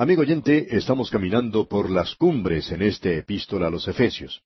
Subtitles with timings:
[0.00, 4.42] Amigo oyente, estamos caminando por las cumbres en este epístola a los Efesios.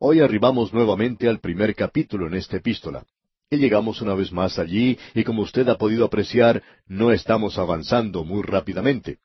[0.00, 3.06] Hoy arribamos nuevamente al primer capítulo en esta epístola.
[3.48, 8.24] Y llegamos una vez más allí, y como usted ha podido apreciar, no estamos avanzando
[8.24, 9.18] muy rápidamente.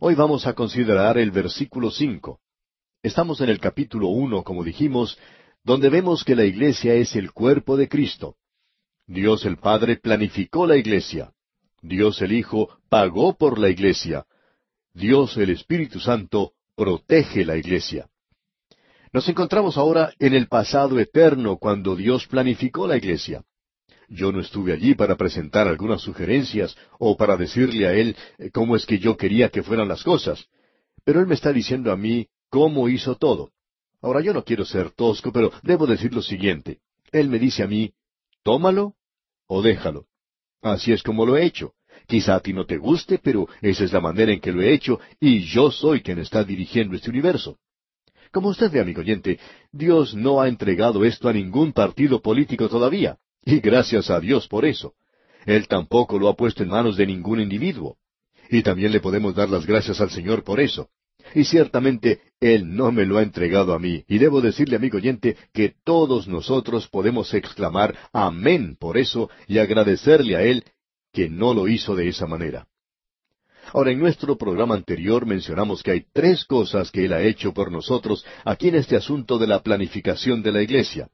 [0.00, 2.40] Hoy vamos a considerar el versículo cinco.
[3.02, 5.18] Estamos en el capítulo uno, como dijimos,
[5.62, 8.36] donde vemos que la iglesia es el cuerpo de Cristo.
[9.06, 11.34] Dios el Padre planificó la iglesia.
[11.82, 14.24] Dios el Hijo pagó por la iglesia.
[14.94, 18.08] Dios el Espíritu Santo protege la iglesia.
[19.12, 23.44] Nos encontramos ahora en el pasado eterno cuando Dios planificó la iglesia.
[24.08, 28.76] Yo no estuve allí para presentar algunas sugerencias o para decirle a Él eh, cómo
[28.76, 30.46] es que yo quería que fueran las cosas,
[31.04, 33.50] pero Él me está diciendo a mí cómo hizo todo.
[34.00, 36.78] Ahora yo no quiero ser tosco, pero debo decir lo siguiente.
[37.10, 37.94] Él me dice a mí,
[38.44, 38.94] tómalo
[39.48, 40.06] o déjalo.
[40.62, 41.74] Así es como lo he hecho.
[42.06, 44.72] Quizá a ti no te guste, pero esa es la manera en que lo he
[44.72, 47.58] hecho, y yo soy quien está dirigiendo este universo.
[48.30, 49.38] Como usted ve, amigo oyente,
[49.72, 54.64] Dios no ha entregado esto a ningún partido político todavía, y gracias a Dios por
[54.64, 54.94] eso.
[55.46, 57.96] Él tampoco lo ha puesto en manos de ningún individuo.
[58.50, 60.88] Y también le podemos dar las gracias al Señor por eso.
[61.34, 64.04] Y ciertamente Él no me lo ha entregado a mí.
[64.08, 70.36] Y debo decirle, amigo oyente, que todos nosotros podemos exclamar Amén por eso y agradecerle
[70.36, 70.64] a Él
[71.14, 72.66] que no lo hizo de esa manera.
[73.72, 77.72] Ahora, en nuestro programa anterior mencionamos que hay tres cosas que Él ha hecho por
[77.72, 81.08] nosotros aquí en este asunto de la planificación de la iglesia.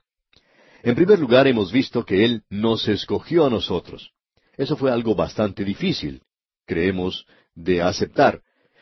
[0.82, 4.10] En primer lugar, hemos visto que Él nos escogió a nosotros.
[4.56, 6.22] Eso fue algo bastante difícil,
[6.66, 8.40] creemos, de aceptar.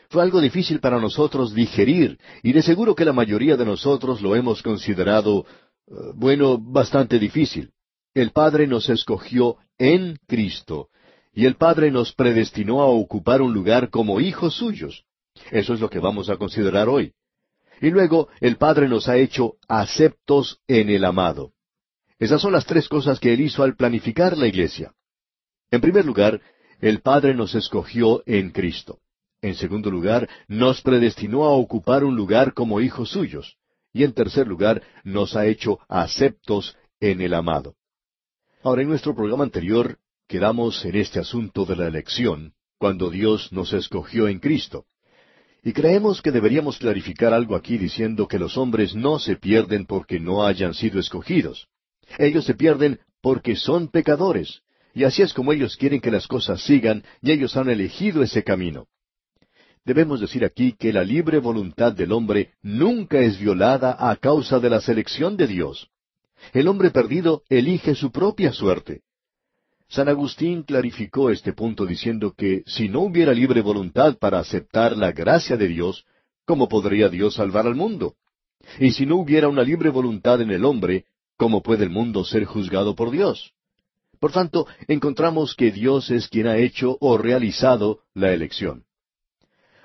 [0.09, 4.35] Fue algo difícil para nosotros digerir, y de seguro que la mayoría de nosotros lo
[4.35, 5.45] hemos considerado,
[5.87, 7.71] eh, bueno, bastante difícil.
[8.13, 10.89] El Padre nos escogió en Cristo,
[11.33, 15.05] y el Padre nos predestinó a ocupar un lugar como hijos suyos.
[15.51, 17.13] Eso es lo que vamos a considerar hoy.
[17.81, 21.53] Y luego el Padre nos ha hecho aceptos en el amado.
[22.17, 24.93] Esas son las tres cosas que Él hizo al planificar la iglesia.
[25.71, 26.41] En primer lugar,
[26.81, 28.99] el Padre nos escogió en Cristo.
[29.41, 33.57] En segundo lugar, nos predestinó a ocupar un lugar como hijos suyos.
[33.93, 37.75] Y en tercer lugar, nos ha hecho aceptos en el amado.
[38.61, 39.97] Ahora, en nuestro programa anterior
[40.29, 44.85] quedamos en este asunto de la elección, cuando Dios nos escogió en Cristo.
[45.63, 50.19] Y creemos que deberíamos clarificar algo aquí diciendo que los hombres no se pierden porque
[50.19, 51.67] no hayan sido escogidos.
[52.19, 54.61] Ellos se pierden porque son pecadores,
[54.93, 58.43] y así es como ellos quieren que las cosas sigan, y ellos han elegido ese
[58.43, 58.85] camino.
[59.83, 64.69] Debemos decir aquí que la libre voluntad del hombre nunca es violada a causa de
[64.69, 65.89] la selección de Dios.
[66.53, 69.01] El hombre perdido elige su propia suerte.
[69.89, 75.11] San Agustín clarificó este punto diciendo que si no hubiera libre voluntad para aceptar la
[75.11, 76.05] gracia de Dios,
[76.45, 78.13] ¿cómo podría Dios salvar al mundo?
[78.79, 81.05] Y si no hubiera una libre voluntad en el hombre,
[81.37, 83.53] ¿cómo puede el mundo ser juzgado por Dios?
[84.19, 88.83] Por tanto, encontramos que Dios es quien ha hecho o realizado la elección.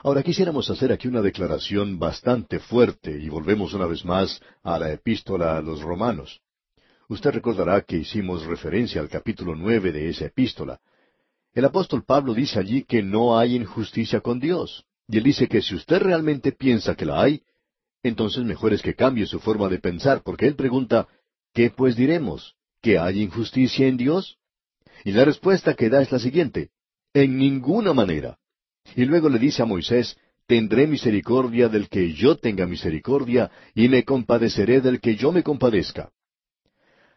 [0.02, 4.92] Ahora quisiéramos hacer aquí una declaración bastante fuerte y volvemos una vez más a la
[4.92, 6.42] epístola a los romanos.
[7.08, 10.80] Usted recordará que hicimos referencia al capítulo nueve de esa epístola.
[11.52, 14.84] El apóstol Pablo dice allí que no hay injusticia con Dios.
[15.06, 17.42] Y él dice que si usted realmente piensa que la hay,
[18.02, 21.06] entonces mejor es que cambie su forma de pensar, porque él pregunta,
[21.52, 22.54] ¿qué pues diremos?
[22.80, 24.38] ¿Que hay injusticia en Dios?
[25.04, 26.70] Y la respuesta que da es la siguiente,
[27.12, 28.38] en ninguna manera.
[28.96, 30.16] Y luego le dice a Moisés,
[30.46, 36.10] tendré misericordia del que yo tenga misericordia, y me compadeceré del que yo me compadezca.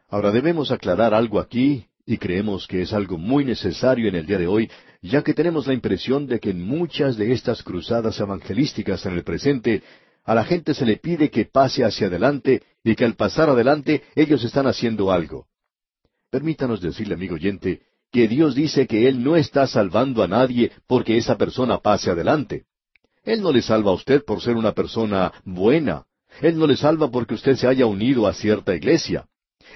[0.09, 4.37] Ahora debemos aclarar algo aquí, y creemos que es algo muy necesario en el día
[4.37, 9.05] de hoy, ya que tenemos la impresión de que en muchas de estas cruzadas evangelísticas
[9.05, 9.83] en el presente,
[10.23, 14.03] a la gente se le pide que pase hacia adelante y que al pasar adelante
[14.15, 15.47] ellos están haciendo algo.
[16.29, 17.81] Permítanos decirle, amigo oyente,
[18.11, 22.65] que Dios dice que Él no está salvando a nadie porque esa persona pase adelante.
[23.23, 26.05] Él no le salva a usted por ser una persona buena.
[26.41, 29.27] Él no le salva porque usted se haya unido a cierta iglesia.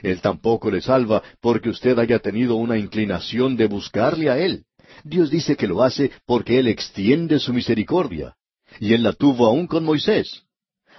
[0.02, 4.66] Él tampoco le salva porque usted haya tenido una inclinación de buscarle a Él.
[5.04, 8.36] Dios dice que lo hace porque Él extiende su misericordia.
[8.80, 10.44] Y Él la tuvo aún con Moisés.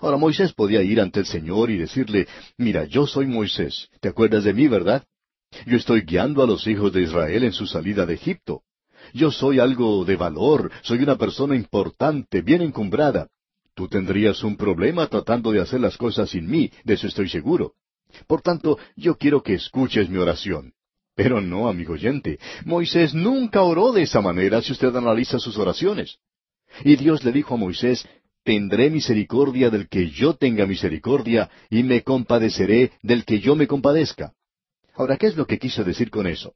[0.00, 2.26] Ahora Moisés podía ir ante el Señor y decirle,
[2.58, 5.04] mira, yo soy Moisés, ¿te acuerdas de mí, verdad?
[5.66, 8.62] Yo estoy guiando a los hijos de Israel en su salida de Egipto.
[9.12, 13.28] Yo soy algo de valor, soy una persona importante, bien encumbrada.
[13.74, 17.74] Tú tendrías un problema tratando de hacer las cosas sin mí, de eso estoy seguro.
[18.26, 20.72] Por tanto, yo quiero que escuches mi oración.
[21.14, 26.18] Pero no, amigo oyente, Moisés nunca oró de esa manera si usted analiza sus oraciones.
[26.84, 28.06] Y Dios le dijo a Moisés,
[28.44, 34.32] Tendré misericordia del que yo tenga misericordia, y me compadeceré del que yo me compadezca.
[34.94, 36.54] Ahora, ¿qué es lo que quiso decir con eso?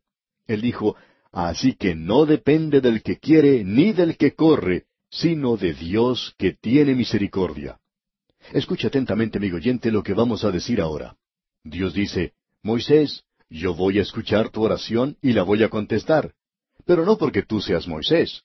[0.49, 0.97] Él dijo,
[1.33, 6.55] Así que no depende del que quiere ni del que corre, sino de Dios que
[6.55, 7.79] tiene misericordia.
[8.53, 11.17] Escucha atentamente, amigo oyente, lo que vamos a decir ahora.
[11.69, 12.33] Dios dice,
[12.63, 16.33] Moisés, yo voy a escuchar tu oración y la voy a contestar.
[16.85, 18.43] Pero no porque tú seas Moisés,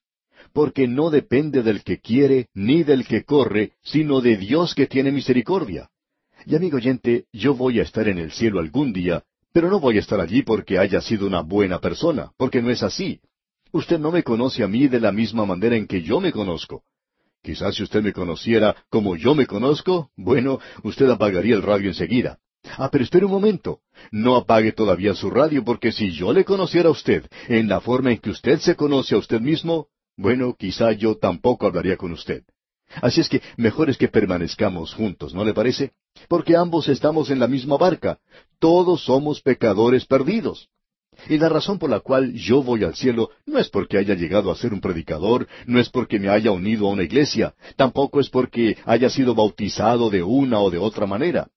[0.53, 5.12] porque no depende del que quiere ni del que corre, sino de Dios que tiene
[5.12, 5.89] misericordia.
[6.47, 9.23] Y amigo oyente, yo voy a estar en el cielo algún día,
[9.53, 12.81] pero no voy a estar allí porque haya sido una buena persona, porque no es
[12.81, 13.21] así.
[13.71, 16.83] Usted no me conoce a mí de la misma manera en que yo me conozco.
[17.44, 22.39] Quizás si usted me conociera como yo me conozco, bueno, usted apagaría el radio enseguida.
[22.78, 23.80] Ah, pero espere un momento.
[24.12, 28.12] No apague todavía su radio porque si yo le conociera a usted en la forma
[28.12, 29.88] en que usted se conoce a usted mismo,
[30.18, 32.44] bueno, quizá yo tampoco hablaría con usted.
[33.02, 35.92] Así es que mejor es que permanezcamos juntos, ¿no le parece?
[36.28, 38.19] Porque ambos estamos en la misma barca.
[38.60, 40.69] Todos somos pecadores perdidos.
[41.30, 44.52] Y la razón por la cual yo voy al cielo no es porque haya llegado
[44.52, 48.30] a ser un predicador, no es porque me haya unido a una iglesia, tampoco es
[48.30, 51.50] porque haya sido bautizado de una o de otra manera.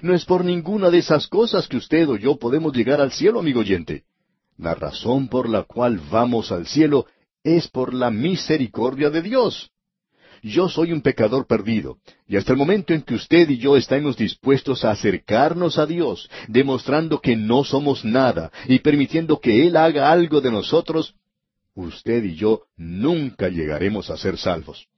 [0.00, 3.40] No es por ninguna de esas cosas que usted o yo podemos llegar al cielo,
[3.40, 4.04] amigo oyente.
[4.56, 7.06] La razón por la cual vamos al cielo
[7.44, 9.70] es por la misericordia de Dios.
[10.42, 14.16] Yo soy un pecador perdido, y hasta el momento en que usted y yo estamos
[14.16, 20.10] dispuestos a acercarnos a Dios, demostrando que no somos nada y permitiendo que Él haga
[20.10, 21.14] algo de nosotros,
[21.74, 24.88] usted y yo nunca llegaremos a ser salvos.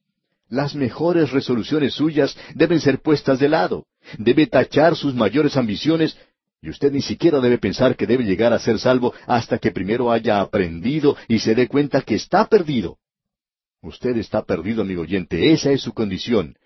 [0.49, 3.87] Las mejores resoluciones suyas deben ser puestas de lado.
[4.19, 6.17] Debe tachar sus mayores ambiciones
[6.61, 10.11] y usted ni siquiera debe pensar que debe llegar a ser salvo hasta que primero
[10.11, 12.99] haya aprendido y se dé cuenta que está perdido.
[13.83, 16.57] Usted está perdido, amigo oyente, esa es su condición.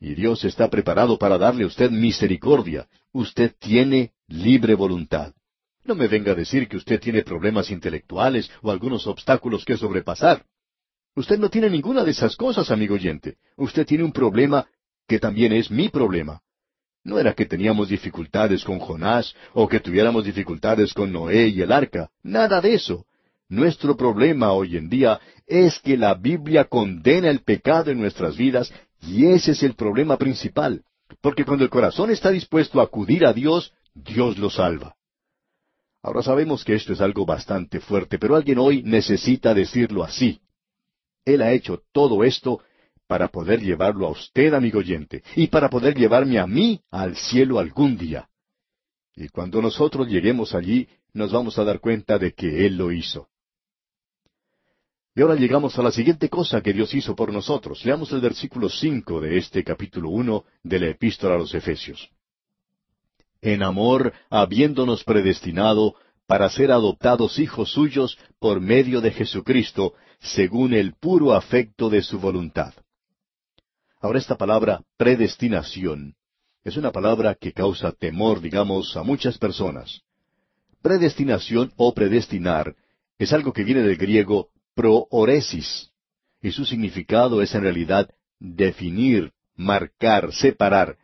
[0.00, 2.86] Y Dios está preparado para darle a usted misericordia.
[3.12, 5.32] Usted tiene libre voluntad.
[5.84, 10.44] No me venga a decir que usted tiene problemas intelectuales o algunos obstáculos que sobrepasar.
[11.16, 13.38] Usted no tiene ninguna de esas cosas, amigo oyente.
[13.56, 14.68] Usted tiene un problema
[15.08, 16.42] que también es mi problema.
[17.04, 21.72] No era que teníamos dificultades con Jonás o que tuviéramos dificultades con Noé y el
[21.72, 22.10] arca.
[22.22, 23.06] Nada de eso.
[23.48, 28.72] Nuestro problema hoy en día es que la Biblia condena el pecado en nuestras vidas
[29.00, 30.82] y ese es el problema principal.
[31.22, 34.96] Porque cuando el corazón está dispuesto a acudir a Dios, Dios lo salva.
[36.02, 40.40] Ahora sabemos que esto es algo bastante fuerte, pero alguien hoy necesita decirlo así.
[41.24, 42.60] Él ha hecho todo esto
[43.08, 47.58] para poder llevarlo a usted, amigo oyente, y para poder llevarme a mí al cielo
[47.58, 48.28] algún día.
[49.16, 53.28] Y cuando nosotros lleguemos allí, nos vamos a dar cuenta de que Él lo hizo.
[55.16, 57.84] Y ahora llegamos a la siguiente cosa que Dios hizo por nosotros.
[57.84, 62.10] Leamos el versículo cinco de este capítulo uno de la Epístola a los Efesios.
[63.40, 65.94] En amor, habiéndonos predestinado
[66.26, 72.20] para ser adoptados hijos suyos por medio de Jesucristo, según el puro afecto de su
[72.20, 72.74] voluntad.
[74.00, 76.14] Ahora esta palabra predestinación
[76.62, 80.02] es una palabra que causa temor, digamos, a muchas personas.
[80.82, 82.76] Predestinación o predestinar
[83.18, 85.90] es algo que viene del griego prooresis,
[86.40, 88.08] y su significado es en realidad
[88.38, 90.96] definir, marcar, separar.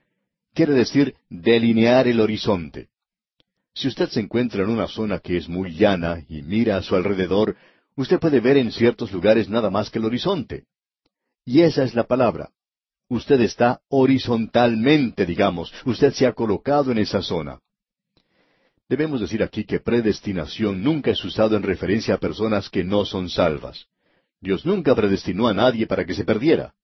[0.52, 2.88] Quiere decir delinear el horizonte.
[3.74, 6.94] Si usted se encuentra en una zona que es muy llana y mira a su
[6.94, 7.56] alrededor,
[7.96, 10.66] usted puede ver en ciertos lugares nada más que el horizonte.
[11.44, 12.50] Y esa es la palabra.
[13.14, 17.60] Usted está horizontalmente, digamos, usted se ha colocado en esa zona.
[18.88, 23.30] Debemos decir aquí que predestinación nunca es usado en referencia a personas que no son
[23.30, 23.86] salvas.
[24.40, 26.74] Dios nunca predestinó a nadie para que se perdiera.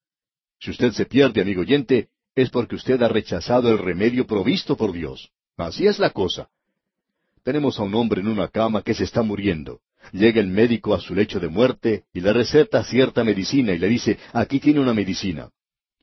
[0.61, 4.93] Si usted se pierde, amigo oyente, es porque usted ha rechazado el remedio provisto por
[4.93, 5.33] Dios.
[5.57, 6.49] Así es la cosa.
[7.43, 9.81] Tenemos a un hombre en una cama que se está muriendo.
[10.13, 13.89] Llega el médico a su lecho de muerte y le receta cierta medicina y le
[13.89, 15.51] dice, aquí tiene una medicina.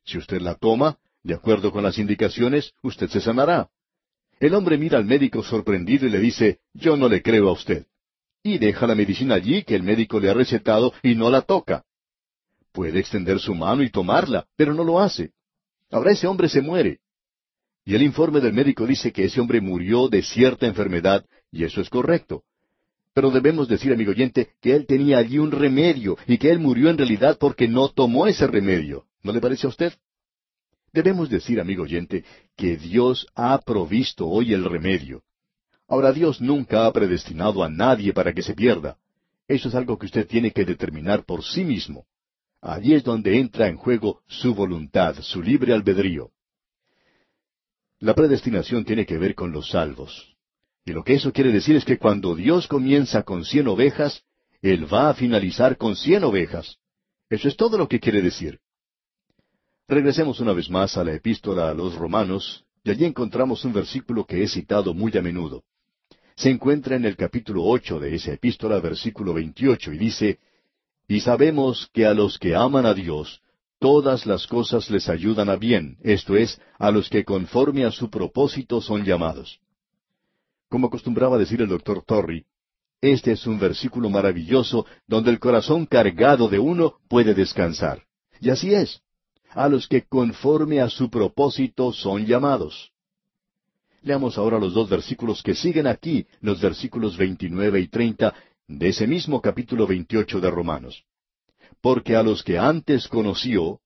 [0.08, 3.70] Si usted la toma, de acuerdo con las indicaciones, usted se sanará.
[4.40, 7.86] El hombre mira al médico sorprendido y le dice, yo no le creo a usted.
[8.42, 11.84] Y deja la medicina allí que el médico le ha recetado y no la toca.
[12.72, 15.32] Puede extender su mano y tomarla, pero no lo hace.
[15.92, 17.00] Ahora ese hombre se muere.
[17.84, 21.82] Y el informe del médico dice que ese hombre murió de cierta enfermedad, y eso
[21.82, 22.44] es correcto.
[23.14, 26.90] Pero debemos decir, amigo oyente, que él tenía allí un remedio, y que él murió
[26.90, 29.06] en realidad porque no tomó ese remedio.
[29.27, 29.91] ¿No le parece a usted?
[30.93, 32.24] Debemos decir, amigo oyente,
[32.55, 35.22] que Dios ha provisto hoy el remedio.
[35.86, 38.98] Ahora Dios nunca ha predestinado a nadie para que se pierda.
[39.46, 42.05] Eso es algo que usted tiene que determinar por sí mismo.
[42.62, 46.31] Allí es donde entra en juego su voluntad, su libre albedrío.
[48.00, 50.38] La predestinación tiene que ver con los salvos.
[50.86, 54.24] Y lo que eso quiere decir es que cuando Dios comienza con cien ovejas,
[54.62, 56.77] Él va a finalizar con cien ovejas.
[57.29, 58.62] Eso es todo lo que quiere decir.
[59.89, 64.25] Regresemos una vez más a la epístola a los romanos, y allí encontramos un versículo
[64.25, 65.63] que he citado muy a menudo.
[66.36, 70.39] Se encuentra en el capítulo ocho de esa epístola, versículo veintiocho, y dice,
[71.08, 73.41] Y sabemos que a los que aman a Dios,
[73.79, 78.10] todas las cosas les ayudan a bien, esto es, a los que conforme a su
[78.10, 79.62] propósito son llamados.
[80.67, 82.44] Como acostumbraba decir el doctor Torrey,
[83.00, 88.03] este es un versículo maravilloso donde el corazón cargado de uno puede descansar.
[88.41, 89.01] Y así es.
[89.51, 92.92] A los que conforme a su propósito son llamados.
[94.01, 98.34] Leamos ahora los dos versículos que siguen aquí, los versículos 29 y 30
[98.68, 101.04] de ese mismo capítulo 28 de Romanos.
[101.82, 103.80] Porque a los que antes conoció,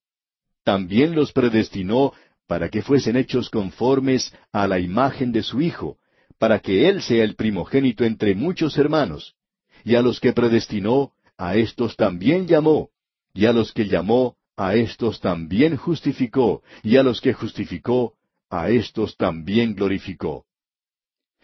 [0.64, 2.14] también los predestinó
[2.48, 5.98] para que fuesen hechos conformes a la imagen de su Hijo,
[6.38, 9.36] para que Él sea el primogénito entre muchos hermanos.
[9.84, 12.90] Y a los que predestinó, a éstos también llamó,
[13.34, 18.14] y a los que llamó, a éstos también justificó, y a los que justificó,
[18.50, 20.46] a éstos también glorificó.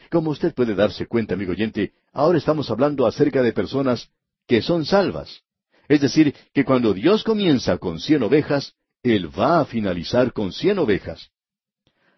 [0.09, 4.09] Como usted puede darse cuenta, amigo oyente, ahora estamos hablando acerca de personas
[4.47, 5.41] que son salvas.
[5.87, 8.73] Es decir, que cuando Dios comienza con cien ovejas,
[9.03, 11.29] Él va a finalizar con cien ovejas.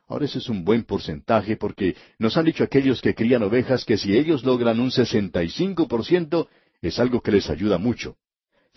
[0.08, 3.98] Ahora ese es un buen porcentaje porque nos han dicho aquellos que crían ovejas que
[3.98, 6.48] si ellos logran un 65%
[6.82, 8.18] es algo que les ayuda mucho.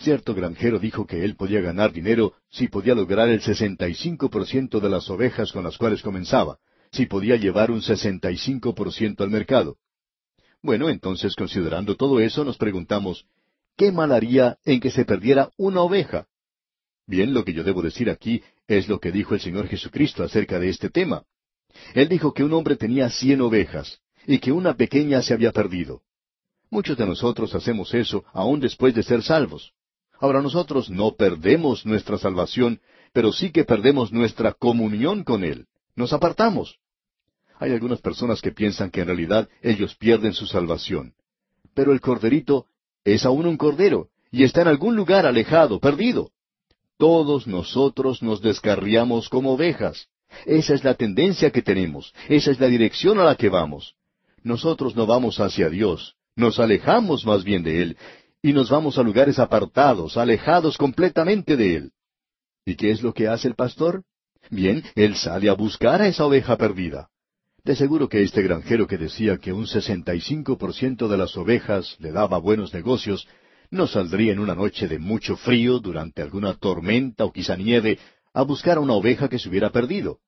[0.03, 5.09] Cierto granjero dijo que él podía ganar dinero si podía lograr el 65% de las
[5.09, 6.59] ovejas con las cuales comenzaba,
[6.91, 9.77] si podía llevar un 65% al mercado.
[10.61, 13.27] Bueno, entonces considerando todo eso nos preguntamos,
[13.77, 16.27] ¿qué mal haría en que se perdiera una oveja?
[17.07, 20.59] Bien, lo que yo debo decir aquí es lo que dijo el Señor Jesucristo acerca
[20.59, 21.23] de este tema.
[21.95, 26.03] Él dijo que un hombre tenía cien ovejas y que una pequeña se había perdido.
[26.71, 29.73] Muchos de nosotros hacemos eso aún después de ser salvos.
[30.23, 32.81] Ahora nosotros no perdemos nuestra salvación,
[33.13, 35.67] pero sí que perdemos nuestra comunión con Él.
[35.97, 36.79] Nos apartamos.
[37.59, 41.15] Hay algunas personas que piensan que en realidad ellos pierden su salvación.
[41.75, 42.67] Pero el corderito
[43.05, 46.31] es aún un cordero y está en algún lugar alejado, perdido.
[46.99, 50.07] Todos nosotros nos descarriamos como ovejas.
[50.47, 53.97] Esa es la tendencia que tenemos, esa es la dirección a la que vamos.
[54.45, 57.97] Nosotros no vamos hacia Dios, nos alejamos más bien de Él,
[58.43, 61.93] y nos vamos a lugares apartados, alejados completamente de Él.
[62.67, 64.03] ¿Y qué es lo que hace el pastor?
[64.51, 67.09] Bien, Él sale a buscar a esa oveja perdida.
[67.65, 71.17] De seguro que este granjero que decía que un sesenta y cinco por ciento de
[71.17, 73.29] las ovejas le daba buenos negocios,
[73.71, 78.01] no saldría en una noche de mucho frío, durante alguna tormenta o quizá nieve,
[78.35, 80.19] a buscar a una oveja que se hubiera perdido.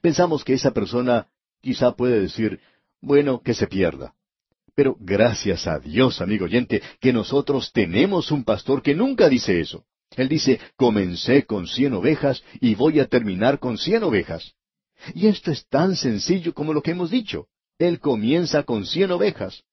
[0.00, 1.26] Pensamos que esa persona
[1.60, 2.60] quizá puede decir,
[3.02, 4.14] bueno, que se pierda.
[4.78, 9.82] Pero gracias a Dios, amigo oyente, que nosotros tenemos un pastor que nunca dice eso.
[10.16, 14.54] Él dice, comencé con cien ovejas y voy a terminar con cien ovejas.
[15.16, 17.48] Y esto es tan sencillo como lo que hemos dicho.
[17.76, 19.64] Él comienza con cien ovejas.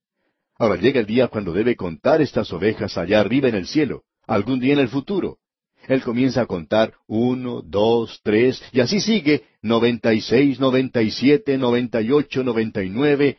[0.58, 4.60] Ahora llega el día cuando debe contar estas ovejas allá arriba en el cielo, algún
[4.60, 5.38] día en el futuro.
[5.88, 11.12] Él comienza a contar uno, dos, tres, y así sigue, noventa y seis, noventa y
[11.12, 13.38] siete, noventa y ocho, noventa y nueve,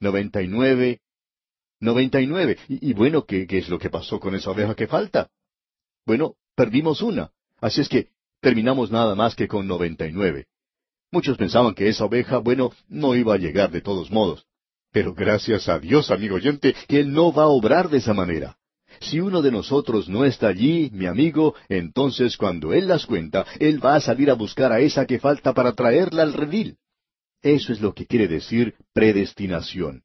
[0.00, 1.00] noventa y nueve,
[1.80, 2.58] noventa y nueve.
[2.68, 5.28] Y, bueno, ¿qué, ¿qué es lo que pasó con esa oveja que falta?
[6.06, 7.30] Bueno, perdimos una.
[7.60, 8.08] Así es que
[8.40, 10.46] terminamos nada más que con noventa y nueve.
[11.10, 14.46] Muchos pensaban que esa oveja, bueno, no iba a llegar de todos modos.
[14.92, 18.56] Pero gracias a Dios, amigo oyente, que Él no va a obrar de esa manera.
[19.00, 23.84] Si uno de nosotros no está allí, mi amigo, entonces cuando Él las cuenta, Él
[23.84, 26.78] va a salir a buscar a esa que falta para traerla al redil.
[27.42, 30.02] Eso es lo que quiere decir predestinación.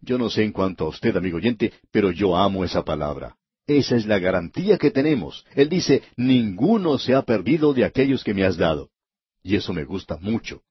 [0.00, 3.36] Yo no sé en cuanto a usted, amigo oyente, pero yo amo esa palabra.
[3.66, 5.44] Esa es la garantía que tenemos.
[5.54, 8.90] Él dice, ninguno se ha perdido de aquellos que me has dado.
[9.42, 10.62] Y eso me gusta mucho.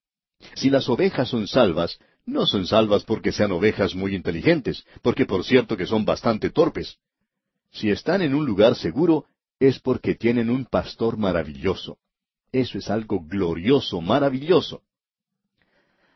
[0.56, 5.44] Si las ovejas son salvas, no son salvas porque sean ovejas muy inteligentes, porque por
[5.44, 6.98] cierto que son bastante torpes.
[7.72, 9.25] Si están en un lugar seguro,
[9.60, 11.98] es porque tienen un pastor maravilloso.
[12.51, 14.82] Eso es algo glorioso, maravilloso.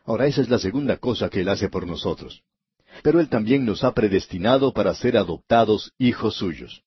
[0.05, 2.41] Ahora esa es la segunda cosa que Él hace por nosotros.
[3.03, 6.83] Pero Él también nos ha predestinado para ser adoptados hijos suyos.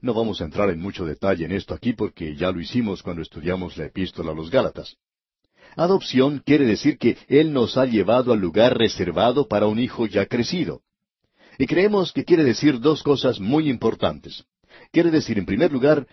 [0.00, 3.22] No vamos a entrar en mucho detalle en esto aquí porque ya lo hicimos cuando
[3.22, 4.96] estudiamos la epístola a los Gálatas.
[5.76, 10.26] Adopción quiere decir que Él nos ha llevado al lugar reservado para un hijo ya
[10.26, 10.82] crecido.
[11.58, 14.44] Y creemos que quiere decir dos cosas muy importantes.
[14.92, 16.06] Quiere decir, en primer lugar,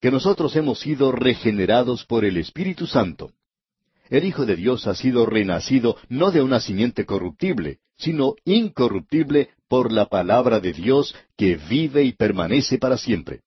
[0.00, 3.32] que nosotros hemos sido regenerados por el Espíritu Santo.
[4.10, 9.92] El Hijo de Dios ha sido renacido no de una simiente corruptible, sino incorruptible por
[9.92, 13.42] la palabra de Dios que vive y permanece para siempre.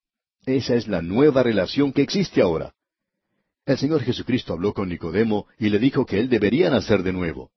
[0.45, 2.73] Esa es la nueva relación que existe ahora.
[3.65, 7.51] El Señor Jesucristo habló con Nicodemo y le dijo que él debería nacer de nuevo.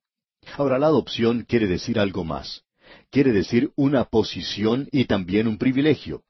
[0.57, 2.63] Ahora la adopción quiere decir algo más.
[3.09, 6.23] Quiere decir una posición y también un privilegio.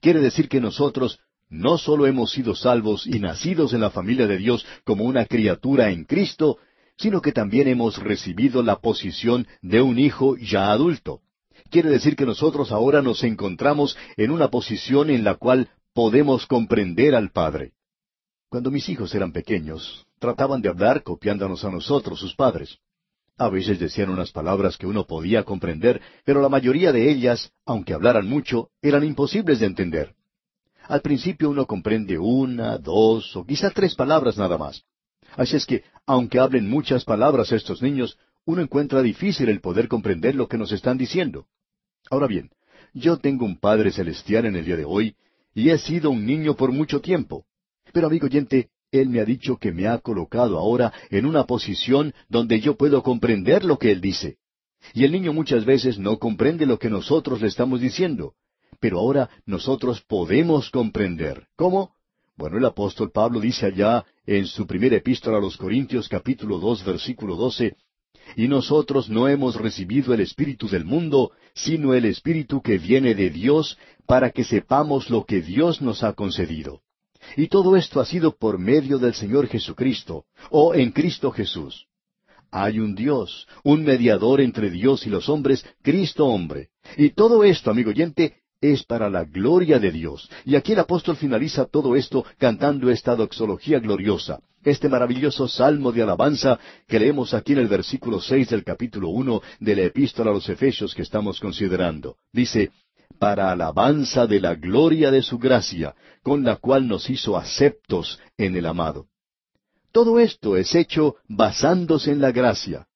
[0.00, 1.20] Quiere decir que nosotros
[1.50, 5.90] no solo hemos sido salvos y nacidos en la familia de Dios como una criatura
[5.90, 6.58] en Cristo,
[6.96, 11.20] sino que también hemos recibido la posición de un hijo ya adulto.
[11.70, 17.14] Quiere decir que nosotros ahora nos encontramos en una posición en la cual podemos comprender
[17.14, 17.72] al Padre.
[18.48, 22.78] Cuando mis hijos eran pequeños, trataban de hablar copiándonos a nosotros, sus padres.
[23.36, 27.94] A veces decían unas palabras que uno podía comprender, pero la mayoría de ellas, aunque
[27.94, 30.14] hablaran mucho, eran imposibles de entender.
[30.88, 34.84] Al principio uno comprende una, dos o quizá tres palabras nada más.
[35.36, 40.34] Así es que, aunque hablen muchas palabras estos niños, uno encuentra difícil el poder comprender
[40.34, 41.44] lo que nos están diciendo.
[42.10, 42.50] Ahora bien,
[42.94, 45.14] yo tengo un Padre Celestial en el día de hoy,
[45.54, 47.44] y he sido un niño por mucho tiempo.
[47.92, 52.14] Pero amigo oyente, Él me ha dicho que me ha colocado ahora en una posición
[52.30, 54.38] donde yo puedo comprender lo que Él dice.
[54.94, 58.32] Y el niño muchas veces no comprende lo que nosotros le estamos diciendo.
[58.80, 61.46] Pero ahora nosotros podemos comprender.
[61.56, 61.92] ¿Cómo?
[62.36, 66.84] Bueno, el apóstol Pablo dice allá en su primera epístola a los Corintios capítulo dos
[66.84, 67.76] versículo doce,
[68.36, 73.30] y nosotros no hemos recibido el Espíritu del mundo, sino el Espíritu que viene de
[73.30, 76.82] Dios, para que sepamos lo que Dios nos ha concedido.
[77.36, 81.86] Y todo esto ha sido por medio del Señor Jesucristo, o en Cristo Jesús.
[82.50, 86.68] Hay un Dios, un mediador entre Dios y los hombres, Cristo hombre.
[86.96, 90.28] Y todo esto, amigo oyente, es para la gloria de Dios.
[90.44, 96.02] Y aquí el apóstol finaliza todo esto cantando esta doxología gloriosa, este maravilloso salmo de
[96.02, 100.34] alabanza que leemos aquí en el versículo seis del capítulo uno de la epístola a
[100.34, 102.16] los Efesios que estamos considerando.
[102.32, 102.70] Dice,
[103.18, 108.56] para alabanza de la gloria de su gracia, con la cual nos hizo aceptos en
[108.56, 109.06] el amado.
[109.92, 112.86] Todo esto es hecho basándose en la gracia.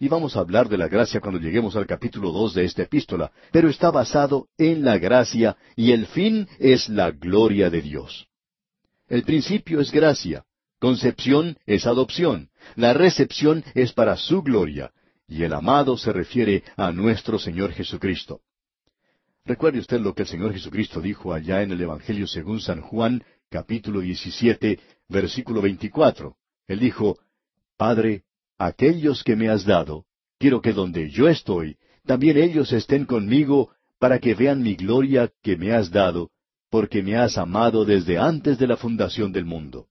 [0.00, 3.32] Y vamos a hablar de la gracia cuando lleguemos al capítulo dos de esta epístola,
[3.50, 8.28] pero está basado en la gracia y el fin es la gloria de Dios.
[9.08, 10.44] El principio es gracia,
[10.78, 14.92] concepción es adopción, la recepción es para su gloria,
[15.26, 18.40] y el amado se refiere a nuestro Señor Jesucristo.
[19.44, 23.24] Recuerde usted lo que el Señor Jesucristo dijo allá en el Evangelio según San Juan,
[23.50, 26.36] capítulo 17, versículo 24.
[26.68, 27.18] Él dijo,
[27.76, 28.24] Padre,
[28.58, 30.04] aquellos que me has dado,
[30.38, 35.56] quiero que donde yo estoy, también ellos estén conmigo para que vean mi gloria que
[35.56, 36.30] me has dado,
[36.70, 39.88] porque me has amado desde antes de la fundación del mundo.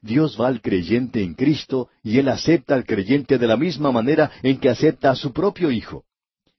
[0.00, 4.30] Dios va al creyente en Cristo y Él acepta al creyente de la misma manera
[4.42, 6.04] en que acepta a su propio Hijo.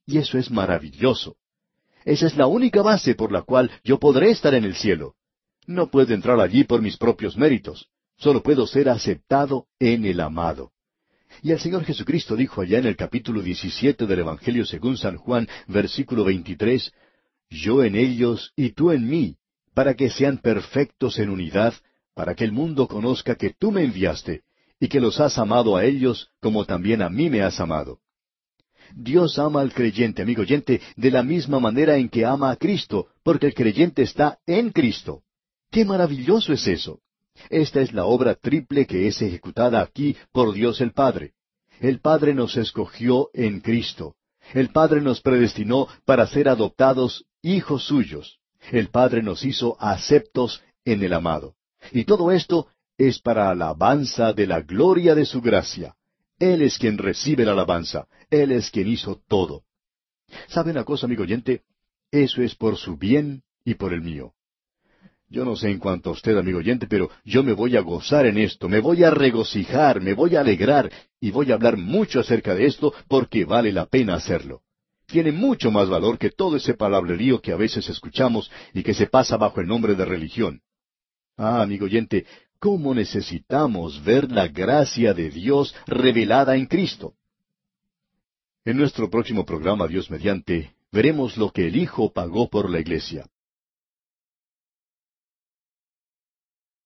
[0.05, 1.35] Y eso es maravilloso.
[2.05, 5.15] Esa es la única base por la cual yo podré estar en el cielo.
[5.65, 7.89] No puedo entrar allí por mis propios méritos.
[8.15, 10.71] Solo puedo ser aceptado en el amado.
[11.41, 15.47] Y el Señor Jesucristo dijo allá en el capítulo 17 del Evangelio según San Juan,
[15.67, 16.91] versículo 23,
[17.49, 19.37] Yo en ellos y tú en mí,
[19.73, 21.73] para que sean perfectos en unidad,
[22.15, 24.41] para que el mundo conozca que tú me enviaste,
[24.79, 27.99] y que los has amado a ellos como también a mí me has amado.
[28.95, 33.07] Dios ama al creyente, amigo oyente, de la misma manera en que ama a Cristo,
[33.23, 35.23] porque el creyente está en Cristo.
[35.69, 37.01] ¡Qué maravilloso es eso!
[37.49, 41.33] Esta es la obra triple que es ejecutada aquí por Dios el Padre.
[41.79, 44.15] El Padre nos escogió en Cristo.
[44.53, 48.39] El Padre nos predestinó para ser adoptados hijos suyos.
[48.71, 51.55] El Padre nos hizo aceptos en el amado.
[51.91, 55.95] Y todo esto es para alabanza de la gloria de su gracia.
[56.39, 58.07] Él es quien recibe la alabanza.
[58.29, 59.63] Él es quien hizo todo.
[60.47, 61.63] ¿Sabe una cosa, amigo oyente?
[62.11, 64.33] Eso es por su bien y por el mío.
[65.29, 68.25] Yo no sé en cuanto a usted, amigo oyente, pero yo me voy a gozar
[68.25, 72.21] en esto, me voy a regocijar, me voy a alegrar y voy a hablar mucho
[72.21, 74.61] acerca de esto porque vale la pena hacerlo.
[75.05, 79.07] Tiene mucho más valor que todo ese palabrerío que a veces escuchamos y que se
[79.07, 80.61] pasa bajo el nombre de religión.
[81.35, 82.25] Ah, amigo oyente,
[82.59, 87.13] ¿cómo necesitamos ver la gracia de Dios revelada en Cristo?
[88.63, 93.25] En nuestro próximo programa, Dios mediante, veremos lo que el Hijo pagó por la Iglesia.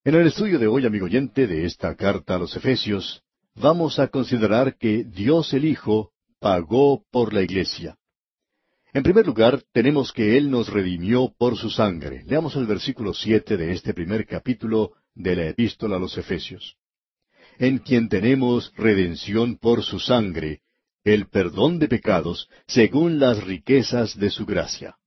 [0.03, 3.21] En el estudio de hoy, amigo oyente, de esta carta a los Efesios,
[3.53, 7.99] vamos a considerar que Dios el Hijo pagó por la Iglesia.
[8.93, 12.23] En primer lugar, tenemos que Él nos redimió por su sangre.
[12.25, 16.77] Leamos el versículo siete de este primer capítulo de la epístola a los Efesios.
[17.59, 20.61] En quien tenemos redención por su sangre,
[21.03, 24.97] el perdón de pecados, según las riquezas de su gracia.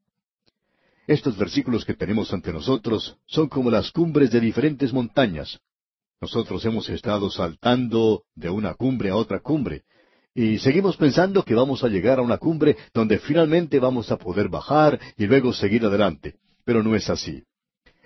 [1.06, 5.60] Estos versículos que tenemos ante nosotros son como las cumbres de diferentes montañas.
[6.20, 9.82] Nosotros hemos estado saltando de una cumbre a otra cumbre,
[10.34, 14.48] y seguimos pensando que vamos a llegar a una cumbre donde finalmente vamos a poder
[14.48, 16.34] bajar y luego seguir adelante.
[16.64, 17.44] Pero no es así.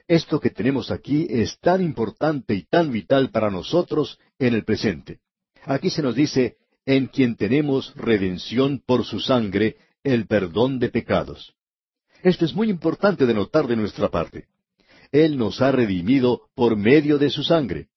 [0.07, 5.21] Esto que tenemos aquí es tan importante y tan vital para nosotros en el presente.
[5.65, 11.55] Aquí se nos dice, en quien tenemos redención por su sangre, el perdón de pecados.
[12.23, 14.47] Esto es muy importante de notar de nuestra parte.
[15.13, 17.89] Él nos ha redimido por medio de su sangre.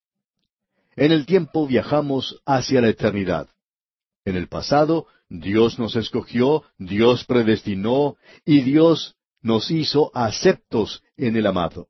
[0.96, 3.48] En el tiempo viajamos hacia la eternidad.
[4.24, 11.46] En el pasado, Dios nos escogió, Dios predestinó y Dios nos hizo aceptos en el
[11.46, 11.88] amado.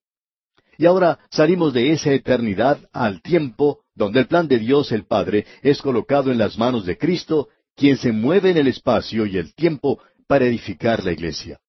[0.78, 5.44] Y ahora salimos de esa eternidad al tiempo donde el plan de Dios el Padre
[5.62, 9.54] es colocado en las manos de Cristo, quien se mueve en el espacio y el
[9.54, 11.60] tiempo para edificar la iglesia.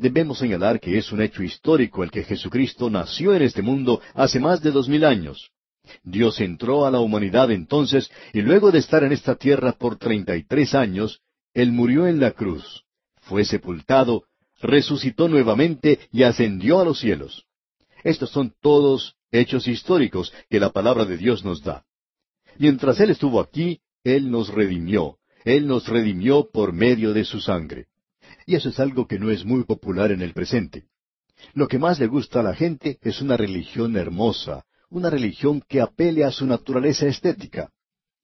[0.00, 4.40] Debemos señalar que es un hecho histórico el que Jesucristo nació en este mundo hace
[4.40, 5.50] más de dos mil años.
[6.02, 10.34] Dios entró a la humanidad entonces y luego de estar en esta tierra por treinta
[10.38, 11.20] y tres años,
[11.52, 12.84] Él murió en la cruz,
[13.20, 14.24] fue sepultado,
[14.62, 17.44] resucitó nuevamente y ascendió a los cielos.
[18.02, 21.84] Estos son todos hechos históricos que la palabra de Dios nos da.
[22.56, 25.18] Mientras Él estuvo aquí, Él nos redimió.
[25.44, 27.88] Él nos redimió por medio de su sangre.
[28.46, 30.84] Y eso es algo que no es muy popular en el presente.
[31.54, 35.80] Lo que más le gusta a la gente es una religión hermosa, una religión que
[35.80, 37.70] apele a su naturaleza estética.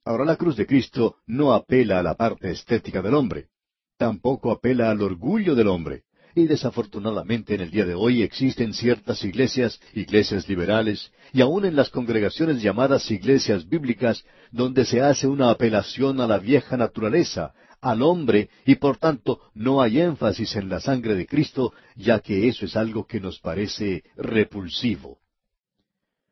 [0.04, 3.48] Ahora la cruz de Cristo no apela a la parte estética del hombre,
[3.96, 6.02] tampoco apela al orgullo del hombre,
[6.34, 11.74] y desafortunadamente en el día de hoy existen ciertas iglesias, iglesias liberales, y aun en
[11.74, 17.54] las congregaciones llamadas iglesias bíblicas, donde se hace una apelación a la vieja naturaleza,
[17.90, 22.48] al hombre, y por tanto no hay énfasis en la sangre de Cristo, ya que
[22.48, 25.18] eso es algo que nos parece repulsivo.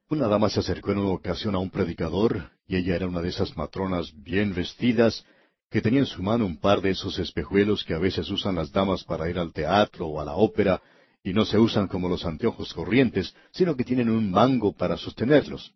[0.09, 3.29] Una dama se acercó en una ocasión a un predicador, y ella era una de
[3.29, 5.25] esas matronas bien vestidas,
[5.71, 8.73] que tenía en su mano un par de esos espejuelos que a veces usan las
[8.73, 10.83] damas para ir al teatro o a la ópera,
[11.23, 15.73] y no se usan como los anteojos corrientes, sino que tienen un mango para sostenerlos.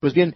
[0.00, 0.34] Pues bien,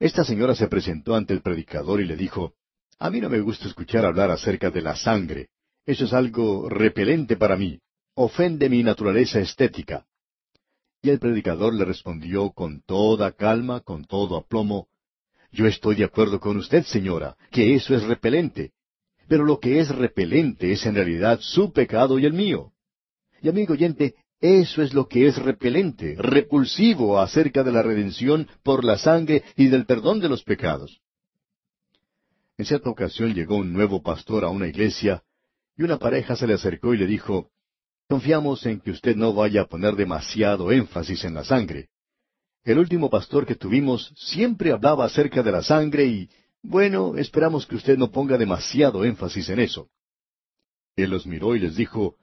[0.00, 2.54] esta señora se presentó ante el predicador y le dijo,
[2.98, 5.48] A mí no me gusta escuchar hablar acerca de la sangre.
[5.86, 7.78] Eso es algo repelente para mí.
[8.14, 10.06] Ofende mi naturaleza estética.
[11.02, 14.88] Y el predicador le respondió con toda calma, con todo aplomo,
[15.54, 18.72] yo estoy de acuerdo con usted, señora, que eso es repelente.
[19.28, 22.72] Pero lo que es repelente es en realidad su pecado y el mío.
[23.40, 28.84] Y amigo oyente, eso es lo que es repelente, repulsivo acerca de la redención por
[28.84, 31.00] la sangre y del perdón de los pecados.
[32.56, 35.22] En cierta ocasión llegó un nuevo pastor a una iglesia
[35.76, 37.50] y una pareja se le acercó y le dijo,
[38.08, 41.88] Confiamos en que usted no vaya a poner demasiado énfasis en la sangre.
[42.62, 46.30] El último pastor que tuvimos siempre hablaba acerca de la sangre y,
[46.62, 49.88] bueno, esperamos que usted no ponga demasiado énfasis en eso.
[50.96, 52.16] Él los miró y les dijo,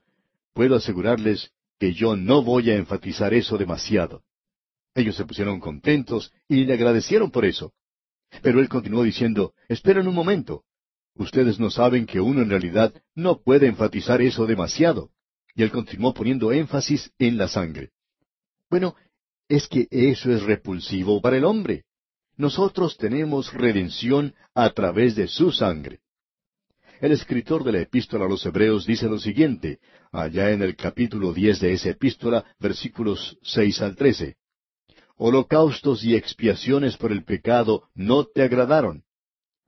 [0.54, 4.22] puedo asegurarles que yo no voy a enfatizar eso demasiado.
[4.94, 7.72] Ellos se pusieron contentos y le agradecieron por eso.
[8.40, 10.64] Pero él continuó diciendo, esperen un momento.
[11.14, 15.10] Ustedes no saben que uno en realidad no puede enfatizar eso demasiado.
[15.54, 17.90] Y él continuó poniendo énfasis en la sangre.
[18.70, 18.96] Bueno,
[19.48, 21.84] es que eso es repulsivo para el hombre.
[22.38, 26.00] Nosotros tenemos redención a través de su sangre.
[27.02, 29.80] El escritor de la epístola a los Hebreos dice lo siguiente,
[30.12, 34.36] allá en el capítulo diez de esa epístola, versículos seis al trece.
[35.16, 39.02] Holocaustos y expiaciones por el pecado no te agradaron.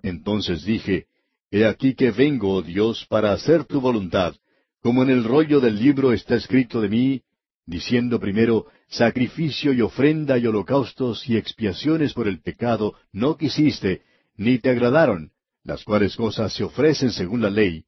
[0.02, 1.07] Entonces dije,
[1.50, 4.35] He aquí que vengo, oh Dios, para hacer tu voluntad,
[4.83, 7.22] como en el rollo del libro está escrito de mí,
[7.64, 14.02] diciendo primero, sacrificio y ofrenda y holocaustos y expiaciones por el pecado no quisiste,
[14.37, 15.30] ni te agradaron,
[15.62, 17.85] las cuales cosas se ofrecen según la ley,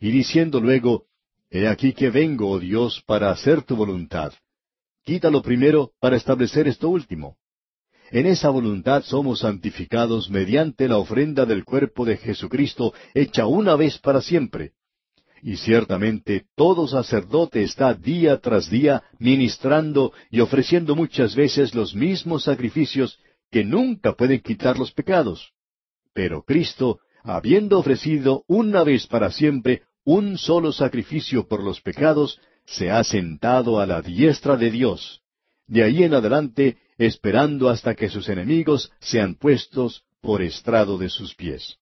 [0.00, 1.06] y diciendo luego,
[1.50, 4.32] He aquí que vengo, oh Dios, para hacer tu voluntad.
[5.08, 7.38] Quítalo primero para establecer esto último.
[8.10, 13.96] En esa voluntad somos santificados mediante la ofrenda del cuerpo de Jesucristo hecha una vez
[13.96, 14.72] para siempre
[15.42, 22.44] y ciertamente todo sacerdote está día tras día ministrando y ofreciendo muchas veces los mismos
[22.44, 23.18] sacrificios
[23.50, 25.54] que nunca pueden quitar los pecados.
[26.12, 32.38] Pero Cristo, habiendo ofrecido una vez para siempre un solo sacrificio por los pecados,
[32.68, 35.22] se ha sentado a la diestra de Dios.
[35.66, 41.34] De ahí en adelante, esperando hasta que sus enemigos sean puestos por estrado de sus
[41.34, 41.76] pies.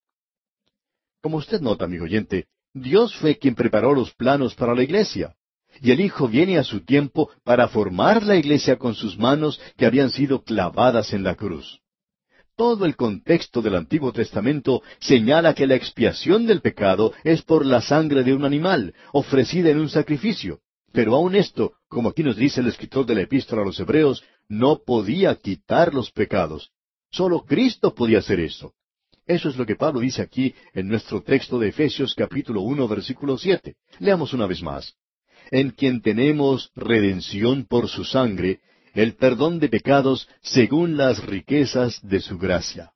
[1.20, 5.35] Como usted nota, amigo oyente, Dios fue quien preparó los planos para la iglesia.
[5.81, 9.87] Y el Hijo viene a su tiempo para formar la iglesia con sus manos que
[9.87, 11.81] habían sido clavadas en la cruz.
[12.57, 17.83] Todo el contexto del Antiguo Testamento señala que la expiación del pecado es por la
[17.83, 20.61] sangre de un animal, ofrecida en un sacrificio.
[20.92, 24.25] Pero aun esto, como aquí nos dice el escritor de la epístola a los Hebreos,
[24.49, 26.70] no podía quitar los pecados.
[27.11, 28.75] Solo Cristo podía hacer eso.
[29.27, 33.37] Eso es lo que Pablo dice aquí en nuestro texto de Efesios capítulo uno versículo
[33.37, 33.75] siete.
[33.99, 34.94] Leamos una vez más.
[35.51, 38.61] En quien tenemos redención por su sangre,
[38.94, 42.92] el perdón de pecados según las riquezas de su gracia.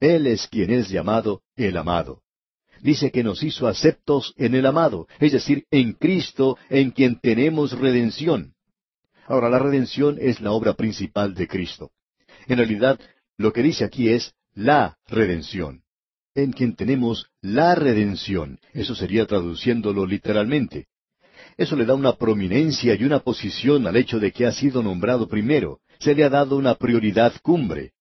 [0.00, 2.22] Él es quien es llamado el amado.
[2.82, 7.72] Dice que nos hizo aceptos en el amado, es decir, en Cristo, en quien tenemos
[7.72, 8.54] redención.
[9.26, 11.90] Ahora, la redención es la obra principal de Cristo.
[12.46, 13.00] En realidad,
[13.36, 15.82] lo que dice aquí es la redención.
[16.34, 18.58] En quien tenemos la redención.
[18.72, 20.86] Eso sería traduciéndolo literalmente.
[21.56, 25.26] Eso le da una prominencia y una posición al hecho de que ha sido nombrado
[25.26, 25.80] primero.
[25.98, 27.92] Se le ha dado una prioridad cumbre.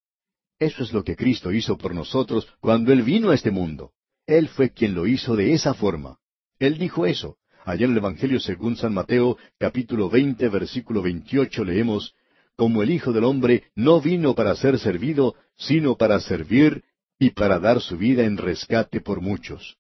[0.60, 3.92] Eso es lo que Cristo hizo por nosotros cuando Él vino a este mundo.
[4.28, 6.18] Él fue quien lo hizo de esa forma.
[6.60, 7.38] Él dijo eso.
[7.64, 12.14] Allá en el Evangelio según San Mateo, capítulo veinte, versículo veintiocho, leemos,
[12.56, 16.84] Como el Hijo del Hombre no vino para ser servido, sino para servir
[17.18, 19.78] y para dar su vida en rescate por muchos.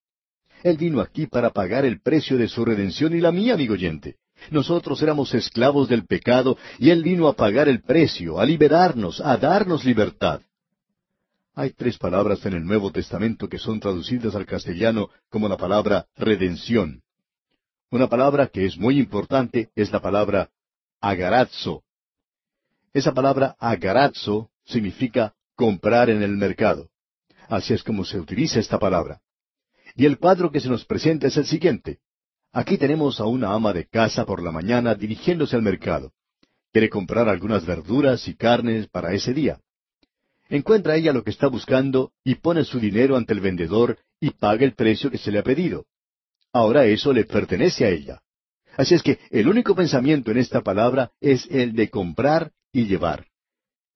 [0.64, 4.16] Él vino aquí para pagar el precio de su redención y la mía, amigo oyente.
[4.50, 9.38] Nosotros éramos esclavos del pecado y Él vino a pagar el precio, a liberarnos, a
[9.38, 10.42] darnos libertad.
[11.58, 16.06] Hay tres palabras en el Nuevo Testamento que son traducidas al castellano como la palabra
[16.18, 17.02] redención.
[17.90, 20.50] Una palabra que es muy importante es la palabra
[21.00, 21.84] agarazzo.
[22.94, 26.90] Esa palabra agarazzo significa comprar en el mercado.
[27.48, 29.22] Así es como se utiliza esta palabra.
[29.96, 32.00] Y el cuadro que se nos presenta es el siguiente.
[32.52, 36.12] Aquí tenemos a una ama de casa por la mañana dirigiéndose al mercado.
[36.74, 39.62] Quiere comprar algunas verduras y carnes para ese día.
[40.50, 44.64] Encuentra ella lo que está buscando y pone su dinero ante el vendedor y paga
[44.64, 45.86] el precio que se le ha pedido.
[46.54, 48.22] Ahora eso le pertenece a ella.
[48.78, 53.26] Así es que el único pensamiento en esta palabra es el de comprar y llevar.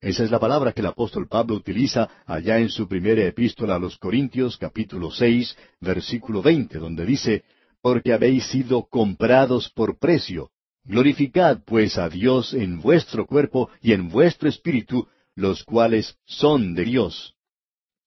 [0.02, 3.80] Esa es la palabra que el apóstol Pablo utiliza allá en su primera epístola a
[3.80, 7.44] los Corintios capítulo seis versículo veinte, donde dice,
[7.82, 10.52] Porque habéis sido comprados por precio.
[10.86, 15.08] Glorificad pues a Dios en vuestro cuerpo y en vuestro espíritu,
[15.39, 17.36] los cuales son de Dios.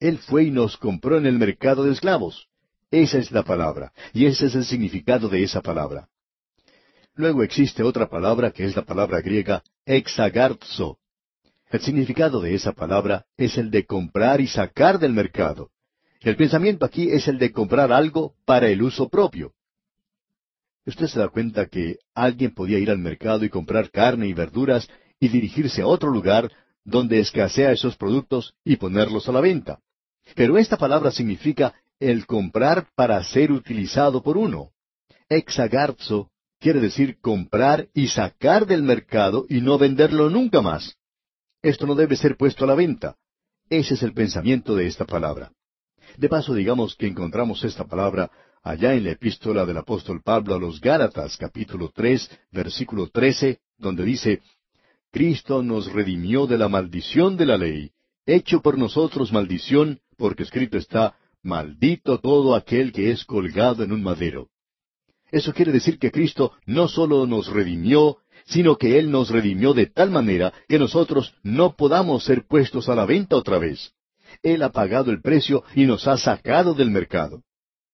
[0.01, 2.49] Él fue y nos compró en el mercado de esclavos.
[2.91, 6.09] Esa es la palabra, y ese es el significado de esa palabra.
[7.15, 10.99] Luego existe otra palabra que es la palabra griega exagarzo,
[11.73, 15.71] el significado de esa palabra es el de comprar y sacar del mercado.
[16.21, 19.55] El pensamiento aquí es el de comprar algo para el uso propio.
[20.85, 24.87] Usted se da cuenta que alguien podía ir al mercado y comprar carne y verduras
[25.19, 26.53] y dirigirse a otro lugar
[26.85, 29.81] donde escasea esos productos y ponerlos a la venta.
[30.35, 34.71] Pero esta palabra significa el comprar para ser utilizado por uno.
[35.29, 40.97] Exagarzo quiere decir comprar y sacar del mercado y no venderlo nunca más.
[41.61, 43.17] Esto no debe ser puesto a la venta.
[43.69, 45.53] Ese es el pensamiento de esta palabra.
[46.17, 48.31] De paso, digamos que encontramos esta palabra
[48.63, 54.05] allá en la epístola del apóstol Pablo a los Gálatas, capítulo tres, versículo trece, donde
[54.05, 54.41] dice,
[55.13, 57.91] Cristo nos redimió de la maldición de la ley,
[58.25, 64.03] hecho por nosotros maldición, porque escrito está, maldito todo aquel que es colgado en un
[64.03, 64.49] madero.
[65.31, 69.87] Eso quiere decir que Cristo no solo nos redimió, sino que Él nos redimió de
[69.87, 73.93] tal manera que nosotros no podamos ser puestos a la venta otra vez.
[74.43, 77.43] Él ha pagado el precio y nos ha sacado del mercado.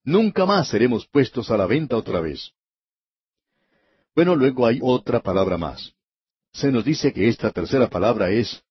[0.04, 2.52] Nunca más seremos puestos a la venta otra vez.
[4.14, 5.97] Bueno, luego hay otra palabra más.
[6.52, 8.62] Se nos dice que esta tercera palabra es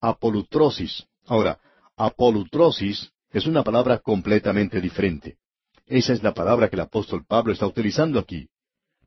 [0.00, 1.06] apolutrosis.
[1.26, 1.58] Ahora,
[1.96, 5.36] apolutrosis es una palabra completamente diferente.
[5.86, 8.48] Esa es la palabra que el apóstol Pablo está utilizando aquí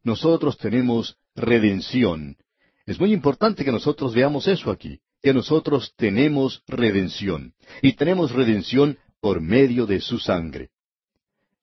[0.03, 2.37] nosotros tenemos redención.
[2.85, 7.53] Es muy importante que nosotros veamos eso aquí, que nosotros tenemos redención.
[7.81, 10.69] Y tenemos redención por medio de su sangre.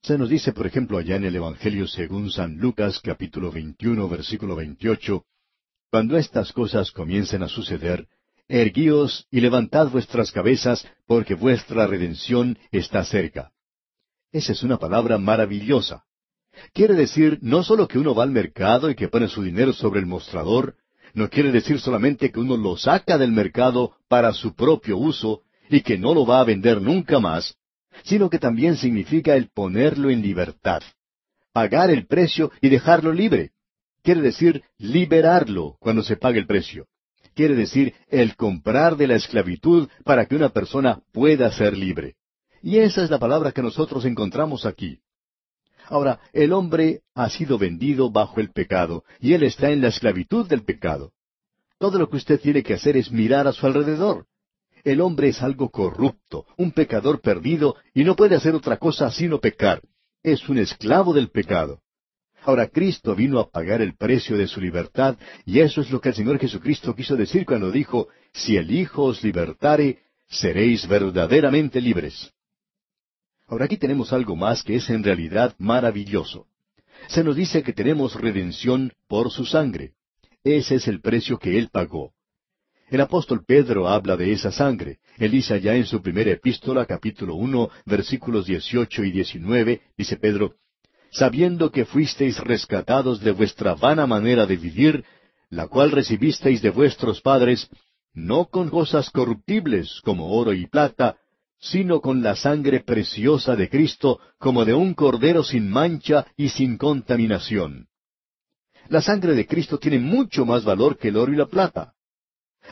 [0.02, 4.54] Se nos dice, por ejemplo, allá en el Evangelio según San Lucas capítulo 21 versículo
[4.54, 5.24] 28,
[5.96, 8.06] Cuando estas cosas comiencen a suceder,
[8.48, 13.50] erguíos y levantad vuestras cabezas, porque vuestra redención está cerca.
[14.30, 16.04] Esa es una palabra maravillosa.
[16.74, 20.00] Quiere decir no solo que uno va al mercado y que pone su dinero sobre
[20.00, 20.74] el mostrador,
[21.14, 25.80] no quiere decir solamente que uno lo saca del mercado para su propio uso y
[25.80, 27.56] que no lo va a vender nunca más,
[28.04, 30.82] sino que también significa el ponerlo en libertad,
[31.54, 33.52] pagar el precio y dejarlo libre.
[34.06, 36.86] Quiere decir liberarlo cuando se pague el precio.
[37.34, 42.14] Quiere decir el comprar de la esclavitud para que una persona pueda ser libre.
[42.62, 45.00] Y esa es la palabra que nosotros encontramos aquí.
[45.86, 50.46] Ahora, el hombre ha sido vendido bajo el pecado, y él está en la esclavitud
[50.46, 51.10] del pecado.
[51.76, 54.26] Todo lo que usted tiene que hacer es mirar a su alrededor.
[54.84, 59.40] El hombre es algo corrupto, un pecador perdido, y no puede hacer otra cosa sino
[59.40, 59.82] pecar.
[60.22, 61.80] Es un esclavo del pecado.
[62.46, 66.10] Ahora Cristo vino a pagar el precio de su libertad, y eso es lo que
[66.10, 72.32] el Señor Jesucristo quiso decir cuando dijo, Si el Hijo os libertare, seréis verdaderamente libres.
[73.48, 76.46] Ahora aquí tenemos algo más que es en realidad maravilloso.
[77.08, 79.94] Se nos dice que tenemos redención por su sangre.
[80.44, 82.12] Ese es el precio que Él pagó.
[82.88, 85.00] El apóstol Pedro habla de esa sangre.
[85.18, 90.54] Él dice allá en su primera epístola, capítulo uno, versículos dieciocho y diecinueve, dice Pedro,
[91.10, 95.04] sabiendo que fuisteis rescatados de vuestra vana manera de vivir,
[95.50, 97.68] la cual recibisteis de vuestros padres,
[98.12, 101.16] no con cosas corruptibles como oro y plata,
[101.58, 106.76] sino con la sangre preciosa de Cristo, como de un cordero sin mancha y sin
[106.76, 107.88] contaminación.
[108.88, 111.94] La sangre de Cristo tiene mucho más valor que el oro y la plata.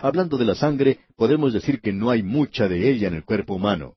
[0.00, 3.54] Hablando de la sangre, podemos decir que no hay mucha de ella en el cuerpo
[3.54, 3.94] humano.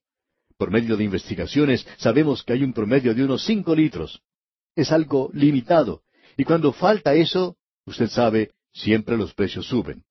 [0.58, 4.22] Por medio de investigaciones sabemos que hay un promedio de unos cinco litros.
[4.76, 6.02] Es algo limitado.
[6.36, 10.04] Y cuando falta eso, usted sabe, siempre los precios suben.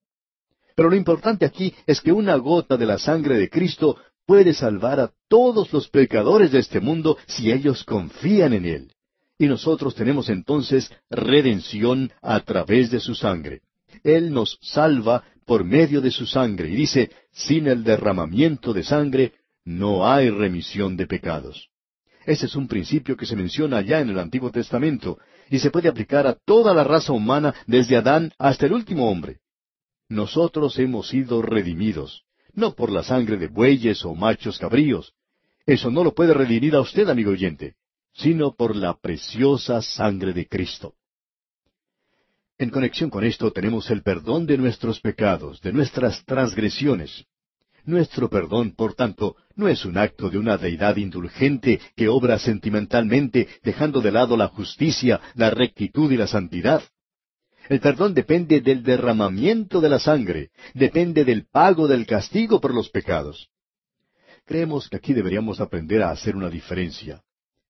[0.75, 4.99] Pero lo importante aquí es que una gota de la sangre de Cristo puede salvar
[4.99, 8.91] a todos los pecadores de este mundo si ellos confían en Él.
[9.39, 13.61] Y nosotros tenemos entonces redención a través de su sangre.
[14.03, 19.33] Él nos salva por medio de su sangre y dice, sin el derramamiento de sangre
[19.67, 21.69] no hay remisión de pecados.
[22.25, 25.89] Ese es un principio que se menciona ya en el Antiguo Testamento y se puede
[25.89, 29.39] aplicar a toda la raza humana desde Adán hasta el último hombre.
[30.09, 32.23] Nosotros hemos sido redimidos
[32.57, 35.13] no por la sangre de bueyes o machos cabríos.
[35.65, 37.75] Eso no lo puede redimir a usted, amigo oyente,
[38.13, 40.95] sino por la preciosa sangre de Cristo.
[42.57, 47.25] En conexión con esto tenemos el perdón de nuestros pecados, de nuestras transgresiones.
[47.87, 53.47] Nuestro perdón, por tanto, no es un acto de una deidad indulgente que obra sentimentalmente,
[53.63, 56.83] dejando de lado la justicia, la rectitud y la santidad.
[57.69, 62.89] El perdón depende del derramamiento de la sangre, depende del pago del castigo por los
[62.89, 63.47] pecados.
[64.45, 67.23] Creemos que aquí deberíamos aprender a hacer una diferencia.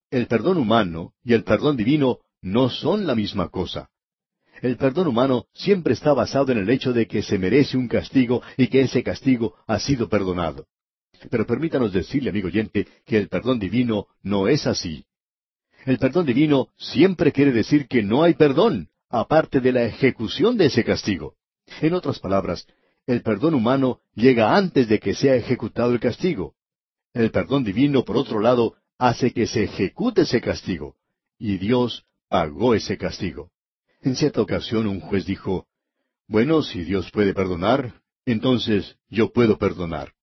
[0.10, 3.92] El perdón humano y el perdón divino no son la misma cosa.
[4.62, 8.42] El perdón humano siempre está basado en el hecho de que se merece un castigo
[8.58, 10.66] y que ese castigo ha sido perdonado.
[11.30, 15.06] Pero permítanos decirle, amigo oyente, que el perdón divino no es así.
[15.86, 20.66] El perdón divino siempre quiere decir que no hay perdón, aparte de la ejecución de
[20.66, 21.36] ese castigo.
[21.82, 22.68] En otras palabras,
[23.06, 26.56] el perdón humano llega antes de que sea ejecutado el castigo.
[27.14, 30.96] El perdón divino, por otro lado, hace que se ejecute ese castigo.
[31.40, 33.52] Y Dios pagó ese castigo.
[34.02, 35.68] En cierta ocasión un juez dijo,
[36.28, 40.14] Bueno, si Dios puede perdonar, entonces yo puedo perdonar.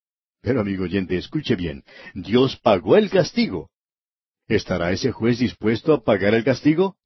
[0.40, 1.84] Pero amigo oyente, escuche bien,
[2.14, 3.70] Dios pagó el castigo.
[4.46, 6.96] ¿Estará ese juez dispuesto a pagar el castigo?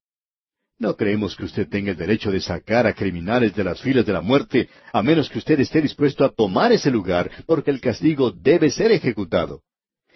[0.76, 4.12] No creemos que usted tenga el derecho de sacar a criminales de las filas de
[4.12, 8.31] la muerte, a menos que usted esté dispuesto a tomar ese lugar, porque el castigo
[8.31, 9.62] debe ser ejecutado.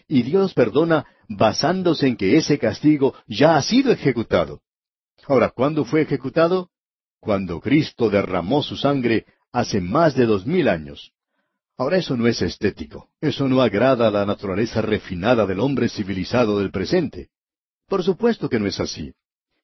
[0.07, 4.61] Y Dios perdona basándose en que ese castigo ya ha sido ejecutado.
[5.27, 6.71] Ahora, ¿cuándo fue ejecutado?
[7.21, 11.13] Cuando Cristo derramó su sangre hace más de dos mil años.
[11.79, 16.59] Ahora eso no es estético, eso no agrada a la naturaleza refinada del hombre civilizado
[16.59, 17.29] del presente.
[17.89, 19.13] Por supuesto que no es así.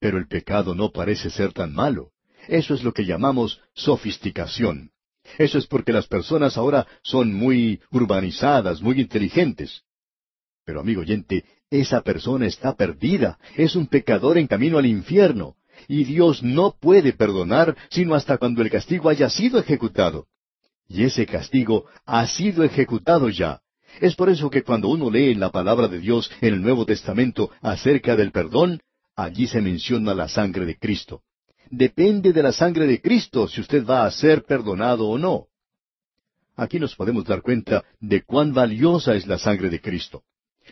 [0.01, 2.12] Pero el pecado no parece ser tan malo.
[2.47, 4.93] Eso es lo que llamamos sofisticación.
[5.39, 9.82] Eso es porque las personas ahora son muy urbanizadas, muy inteligentes.
[10.69, 15.55] Pero amigo oyente, esa persona está perdida, es un pecador en camino al infierno,
[15.89, 20.27] y Dios no puede perdonar sino hasta cuando el castigo haya sido ejecutado.
[20.87, 23.62] Y ese castigo ha sido ejecutado ya.
[23.99, 27.51] Es por eso que cuando uno lee la palabra de Dios en el Nuevo Testamento
[27.62, 28.83] acerca del perdón,
[29.16, 31.23] Allí se menciona la sangre de Cristo.
[31.71, 35.47] Depende de la sangre de Cristo si usted va a ser perdonado o no.
[36.57, 40.25] Aquí nos podemos dar cuenta de cuán valiosa es la sangre de Cristo.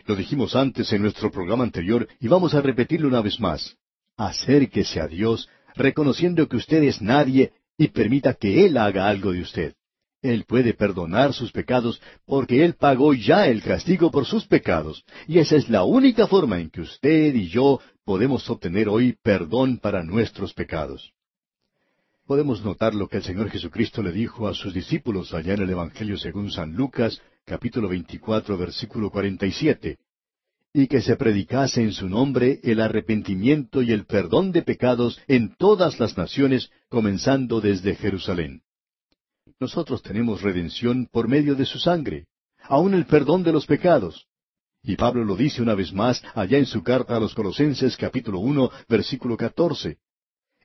[0.06, 3.76] Lo dijimos antes en nuestro programa anterior y vamos a repetirlo una vez más.
[4.16, 9.42] acérquese a Dios, reconociendo que usted es nadie, y permita que Él haga algo de
[9.42, 9.74] usted.
[10.22, 15.38] Él puede perdonar sus pecados porque Él pagó ya el castigo por sus pecados, y
[15.38, 20.02] esa es la única forma en que usted y yo podemos obtener hoy perdón para
[20.02, 21.12] nuestros pecados.
[22.26, 25.70] Podemos notar lo que el Señor Jesucristo le dijo a sus discípulos allá en el
[25.70, 29.96] Evangelio según San Lucas, capítulo 24, versículo 47,
[30.74, 35.54] y que se predicase en su nombre el arrepentimiento y el perdón de pecados en
[35.54, 38.62] todas las naciones, comenzando desde Jerusalén.
[39.60, 42.26] Nosotros tenemos redención por medio de su sangre,
[42.64, 44.26] aun el perdón de los pecados.
[44.82, 48.40] Y Pablo lo dice una vez más allá en su carta a los Colosenses capítulo
[48.40, 49.98] uno, versículo catorce.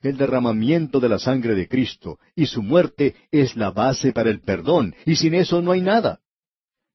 [0.02, 4.41] El derramamiento de la sangre de Cristo y su muerte es la base para el
[4.41, 6.20] perdón, y sin eso no hay nada.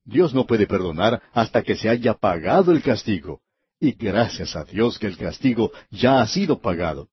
[0.05, 3.41] Dios no puede perdonar hasta que se haya pagado el castigo,
[3.79, 7.09] y gracias a Dios que el castigo ya ha sido pagado.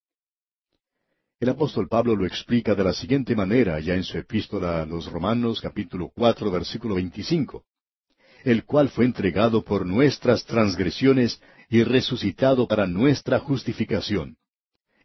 [1.39, 5.11] El apóstol Pablo lo explica de la siguiente manera ya en su epístola a los
[5.11, 7.65] Romanos capítulo cuatro versículo veinticinco,
[8.43, 14.37] el cual fue entregado por nuestras transgresiones y resucitado para nuestra justificación.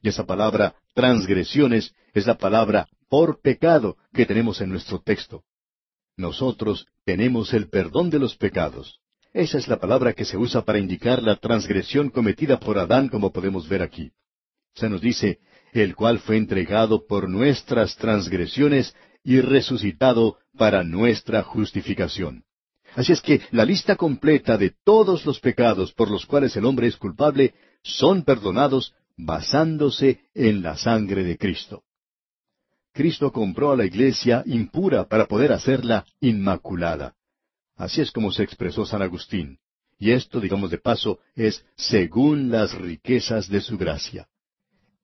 [0.03, 5.44] Y esa palabra transgresiones es la palabra por pecado que tenemos en nuestro texto.
[6.16, 9.01] Nosotros tenemos el perdón de los pecados.
[9.32, 13.32] Esa es la palabra que se usa para indicar la transgresión cometida por Adán, como
[13.32, 14.11] podemos ver aquí.
[14.74, 15.38] Se nos dice,
[15.72, 22.44] el cual fue entregado por nuestras transgresiones y resucitado para nuestra justificación.
[22.94, 26.86] Así es que la lista completa de todos los pecados por los cuales el hombre
[26.86, 31.83] es culpable son perdonados basándose en la sangre de Cristo.
[32.93, 37.14] Cristo compró a la iglesia impura para poder hacerla inmaculada.
[37.77, 39.59] Así es como se expresó San Agustín.
[39.99, 44.29] Y esto, digamos de paso, es según las riquezas de su gracia.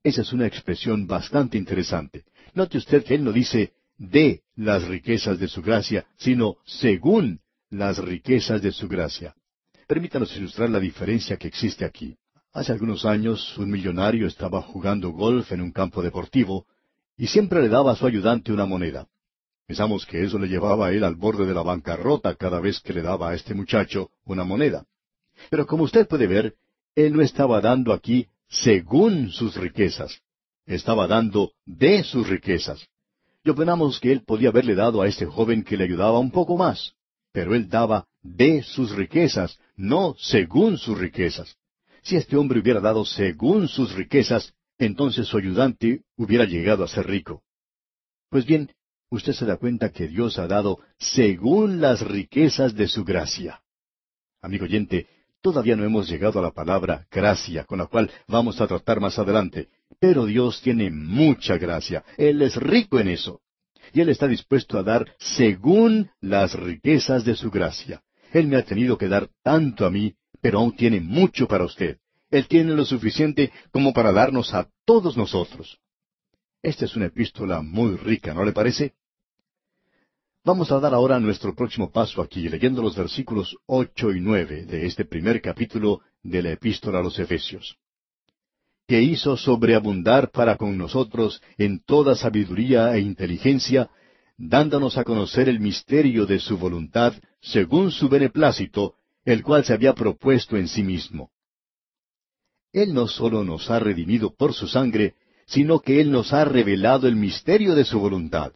[0.02, 2.24] Esa es una expresión bastante interesante.
[2.54, 7.40] Note usted que él no dice de las riquezas de su gracia, sino según
[7.70, 9.34] las riquezas de su gracia.
[9.88, 12.16] Permítanos ilustrar la diferencia que existe aquí.
[12.54, 16.66] Hace algunos años un millonario estaba jugando golf en un campo deportivo
[17.16, 19.08] y siempre le daba a su ayudante una moneda.
[19.66, 22.92] Pensamos que eso le llevaba a él al borde de la bancarrota cada vez que
[22.92, 24.86] le daba a este muchacho una moneda.
[25.50, 26.54] Pero como usted puede ver,
[26.94, 30.20] él no estaba dando aquí según sus riquezas.
[30.64, 32.86] Estaba dando de sus riquezas.
[33.42, 36.56] Y opinamos que él podía haberle dado a este joven que le ayudaba un poco
[36.56, 36.92] más,
[37.32, 41.56] pero él daba de sus riquezas, no según sus riquezas.
[42.04, 47.06] Si este hombre hubiera dado según sus riquezas, entonces su ayudante hubiera llegado a ser
[47.06, 47.42] rico.
[48.30, 48.70] Pues bien,
[49.10, 53.62] usted se da cuenta que Dios ha dado según las riquezas de su gracia.
[54.40, 55.06] Amigo oyente,
[55.44, 59.18] Todavía no hemos llegado a la palabra gracia, con la cual vamos a tratar más
[59.18, 59.68] adelante.
[60.00, 62.02] Pero Dios tiene mucha gracia.
[62.16, 63.42] Él es rico en eso.
[63.92, 68.02] Y Él está dispuesto a dar según las riquezas de su gracia.
[68.32, 70.14] Él me ha tenido que dar tanto a mí,
[70.44, 71.96] pero aún tiene mucho para usted.
[72.30, 75.78] Él tiene lo suficiente como para darnos a todos nosotros.
[76.62, 78.92] Esta es una epístola muy rica, ¿no le parece?
[80.44, 84.84] Vamos a dar ahora nuestro próximo paso aquí, leyendo los versículos ocho y nueve de
[84.84, 87.78] este primer capítulo de la epístola a los Efesios.
[88.86, 93.88] Que hizo sobreabundar para con nosotros en toda sabiduría e inteligencia,
[94.36, 99.94] dándonos a conocer el misterio de su voluntad, según su beneplácito, el cual se había
[99.94, 101.30] propuesto en sí mismo.
[102.72, 105.14] Él no sólo nos ha redimido por su sangre,
[105.46, 108.52] sino que Él nos ha revelado el misterio de su voluntad.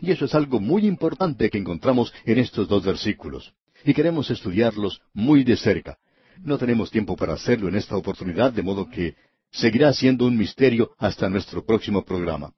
[0.00, 3.52] Y eso es algo muy importante que encontramos en estos dos versículos.
[3.84, 5.98] Y queremos estudiarlos muy de cerca.
[6.42, 9.16] No tenemos tiempo para hacerlo en esta oportunidad, de modo que
[9.50, 12.52] seguirá siendo un misterio hasta nuestro próximo programa.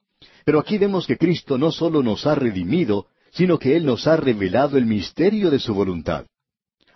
[0.45, 4.17] Pero aquí vemos que Cristo no solo nos ha redimido, sino que Él nos ha
[4.17, 6.27] revelado el misterio de su voluntad.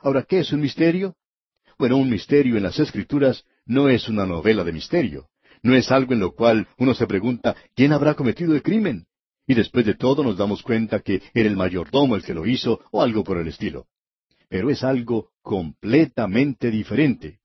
[0.05, 1.17] Ahora, ¿qué es un misterio?
[1.79, 5.29] Bueno, un misterio en las Escrituras no es una novela de misterio.
[5.63, 9.07] No es algo en lo cual uno se pregunta, ¿quién habrá cometido el crimen?
[9.47, 12.85] Y después de todo nos damos cuenta que era el mayordomo el que lo hizo
[12.93, 13.87] o algo por el estilo.
[14.51, 17.39] Pero es algo completamente diferente.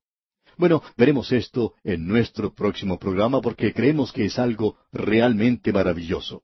[0.58, 6.44] Bueno, veremos esto en nuestro próximo programa porque creemos que es algo realmente maravilloso.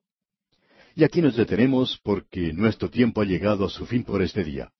[0.94, 4.72] Y aquí nos detenemos porque nuestro tiempo ha llegado a su fin por este día.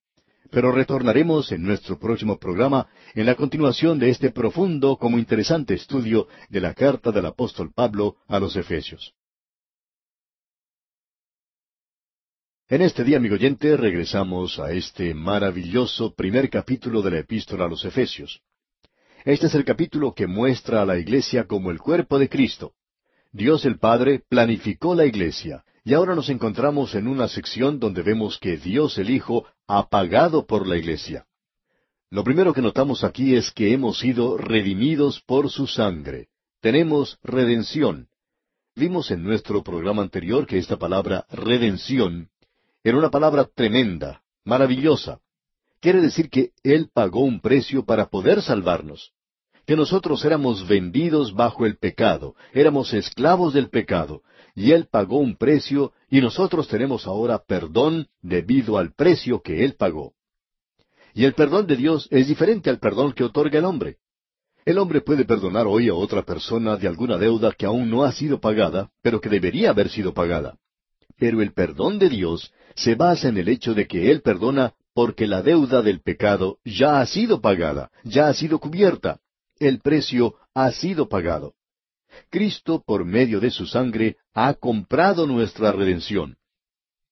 [0.51, 6.29] Pero retornaremos en nuestro próximo programa en la continuación de este profundo como interesante estudio
[6.49, 9.15] de la carta del apóstol Pablo a los Efesios.
[12.69, 17.69] En este día, amigo oyente, regresamos a este maravilloso primer capítulo de la epístola a
[17.69, 18.43] los Efesios.
[19.25, 22.73] Este es el capítulo que muestra a la iglesia como el cuerpo de Cristo.
[23.31, 28.41] Dios el Padre planificó la iglesia, y ahora nos encontramos en una sección donde vemos
[28.41, 31.27] que Dios el Hijo ha pagado por la iglesia.
[32.11, 36.27] Lo primero que notamos aquí es que hemos sido redimidos por su sangre.
[36.61, 38.09] Tenemos redención.
[38.75, 42.31] Vimos en nuestro programa anterior que esta palabra redención
[42.83, 45.21] era una palabra tremenda, maravillosa.
[45.79, 49.13] Quiere decir que Él pagó un precio para poder salvarnos.
[49.67, 54.23] Que nosotros éramos vendidos bajo el pecado, éramos esclavos del pecado,
[54.55, 59.75] y Él pagó un precio y nosotros tenemos ahora perdón debido al precio que Él
[59.75, 60.15] pagó.
[61.15, 63.97] Y el perdón de Dios es diferente al perdón que otorga el hombre.
[64.65, 68.13] El hombre puede perdonar hoy a otra persona de alguna deuda que aún no ha
[68.13, 70.59] sido pagada, pero que debería haber sido pagada.
[71.19, 75.27] Pero el perdón de Dios se basa en el hecho de que Él perdona porque
[75.27, 79.21] la deuda del pecado ya ha sido pagada, ya ha sido cubierta.
[79.59, 81.55] El precio ha sido pagado.
[82.31, 86.37] Cristo, por medio de su sangre, ha comprado nuestra redención.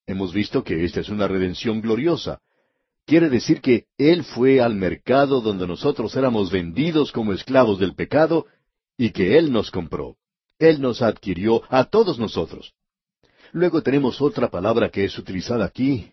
[0.06, 2.40] Hemos visto que esta es una redención gloriosa,
[3.06, 8.46] Quiere decir que Él fue al mercado donde nosotros éramos vendidos como esclavos del pecado
[8.96, 10.16] y que Él nos compró.
[10.58, 12.72] Él nos adquirió a todos nosotros.
[13.52, 16.12] Luego tenemos otra palabra que es utilizada aquí,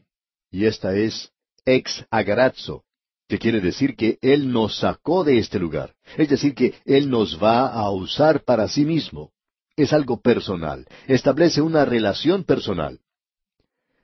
[0.52, 1.32] y esta es
[1.64, 2.84] ex agarazzo,
[3.32, 7.42] que quiere decir que Él nos sacó de este lugar, es decir, que Él nos
[7.42, 9.32] va a usar para sí mismo.
[9.78, 13.00] Es algo personal, establece una relación personal.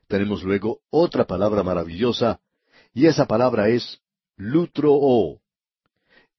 [0.08, 2.40] Tenemos luego otra palabra maravillosa,
[2.94, 4.00] y esa palabra es
[4.38, 4.98] lutro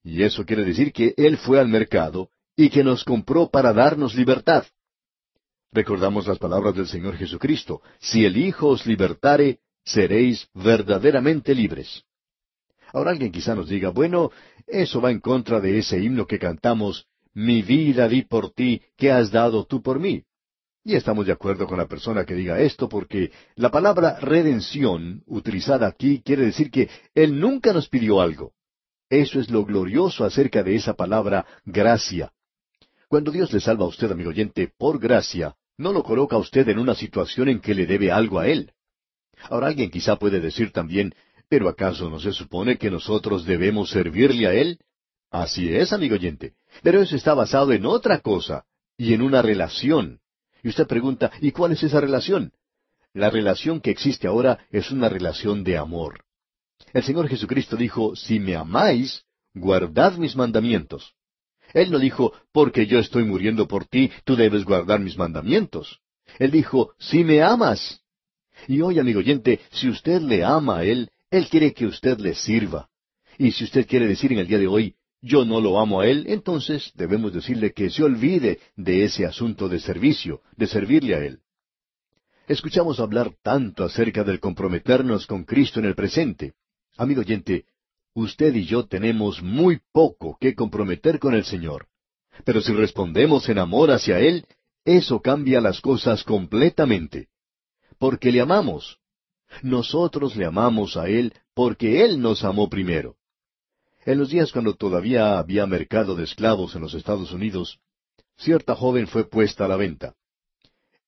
[0.03, 4.14] Y eso quiere decir que Él fue al mercado y que nos compró para darnos
[4.14, 4.64] libertad.
[5.72, 12.07] Recordamos las palabras del Señor Jesucristo, si el Hijo os libertare, seréis verdaderamente libres.
[12.93, 14.30] Ahora alguien quizá nos diga, bueno,
[14.66, 19.11] eso va en contra de ese himno que cantamos, mi vida di por ti, que
[19.11, 20.24] has dado tú por mí.
[20.84, 25.86] Y estamos de acuerdo con la persona que diga esto porque la palabra redención utilizada
[25.86, 28.53] aquí quiere decir que Él nunca nos pidió algo.
[29.11, 32.32] Eso es lo glorioso acerca de esa palabra gracia.
[33.09, 36.68] Cuando Dios le salva a usted, amigo oyente, por gracia, no lo coloca a usted
[36.68, 38.72] en una situación en que le debe algo a Él.
[39.51, 41.14] Ahora alguien quizá puede decir también,
[41.49, 44.78] pero ¿acaso no se supone que nosotros debemos servirle a Él?
[45.30, 48.64] Así es, amigo oyente, pero eso está basado en otra cosa,
[48.96, 50.20] y en una relación.
[50.62, 52.53] Y usted pregunta, ¿y cuál es esa relación?
[53.12, 56.24] La relación que existe ahora es una relación de amor.
[56.92, 59.24] El Señor Jesucristo dijo, si me amáis,
[59.55, 61.14] guardad mis mandamientos.
[61.74, 66.01] Él no dijo, porque yo estoy muriendo por ti, tú debes guardar mis mandamientos.
[66.38, 68.03] Él dijo, si me amas.
[68.66, 72.35] Y hoy, amigo oyente, si usted le ama a Él, Él quiere que usted le
[72.35, 72.89] sirva.
[73.37, 76.07] Y si usted quiere decir en el día de hoy, yo no lo amo a
[76.07, 81.24] Él, entonces debemos decirle que se olvide de ese asunto de servicio, de servirle a
[81.24, 81.41] Él.
[82.47, 86.55] Escuchamos hablar tanto acerca del comprometernos con Cristo en el presente.
[86.97, 87.66] Amigo oyente,
[88.14, 91.89] usted y yo tenemos muy poco que comprometer con el Señor.
[92.45, 94.47] Pero si respondemos en amor hacia Él,
[94.85, 97.29] eso cambia las cosas completamente.
[97.99, 98.99] Porque le amamos.
[99.62, 103.16] Nosotros le amamos a Él porque Él nos amó primero.
[104.05, 107.78] En los días cuando todavía había mercado de esclavos en los Estados Unidos,
[108.36, 110.14] cierta joven fue puesta a la venta.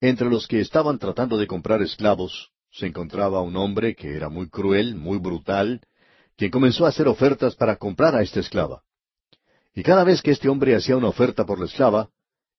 [0.01, 4.49] Entre los que estaban tratando de comprar esclavos, se encontraba un hombre que era muy
[4.49, 5.81] cruel, muy brutal,
[6.37, 8.83] quien comenzó a hacer ofertas para comprar a esta esclava.
[9.75, 12.11] Y cada vez que este hombre hacía una oferta por la esclava,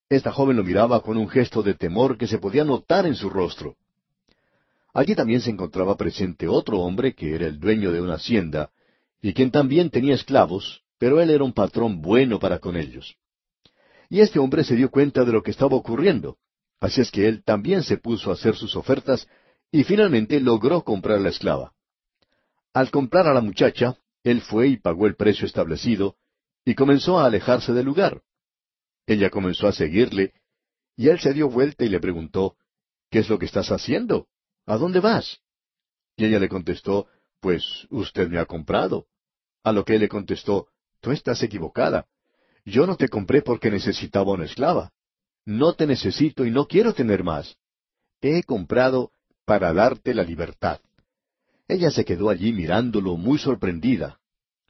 [0.10, 3.30] esta joven lo miraba con un gesto de temor que se podía notar en su
[3.30, 3.76] rostro.
[4.94, 8.72] Allí también se encontraba presente otro hombre que era el dueño de una hacienda
[9.22, 13.16] y quien también tenía esclavos, pero él era un patrón bueno para con ellos.
[14.10, 16.38] Y este hombre se dio cuenta de lo que estaba ocurriendo,
[16.80, 19.28] así es que él también se puso a hacer sus ofertas
[19.72, 21.74] y finalmente logró comprar la esclava.
[22.74, 26.18] Al comprar a la muchacha, él fue y pagó el precio establecido
[26.66, 28.22] y comenzó a alejarse del lugar.
[29.08, 30.34] Ella comenzó a seguirle
[30.98, 32.56] y él se dio vuelta y le preguntó,
[33.10, 34.28] ¿Qué es lo que estás haciendo?
[34.66, 35.40] ¿A dónde vas?
[36.16, 37.08] Y ella le contestó,
[37.40, 39.08] Pues usted me ha comprado.
[39.64, 40.68] A lo que él le contestó,
[41.02, 42.06] Tú estás equivocada.
[42.64, 44.92] Yo no te compré porque necesitaba una esclava.
[45.46, 47.58] No te necesito y no quiero tener más.
[48.20, 49.12] Te he comprado
[49.46, 50.80] para darte la libertad.
[51.68, 54.20] Ella se quedó allí mirándolo muy sorprendida.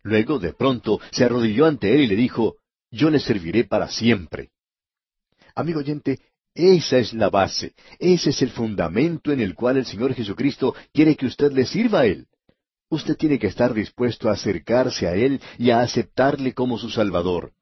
[0.04, 2.56] Luego, de pronto, se arrodilló ante él y le dijo,
[2.90, 4.52] Yo le serviré para siempre.
[5.54, 6.20] Amigo oyente,
[6.54, 11.16] esa es la base, ese es el fundamento en el cual el Señor Jesucristo quiere
[11.16, 12.28] que usted le sirva a Él.
[12.90, 17.54] Usted tiene que estar dispuesto a acercarse a Él y a aceptarle como su Salvador.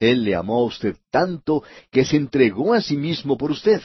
[0.00, 3.82] Él le amó a usted tanto que se entregó a sí mismo por usted.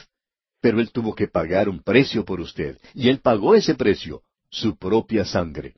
[0.60, 4.76] Pero Él tuvo que pagar un precio por usted, y Él pagó ese precio, su
[4.76, 5.74] propia sangre.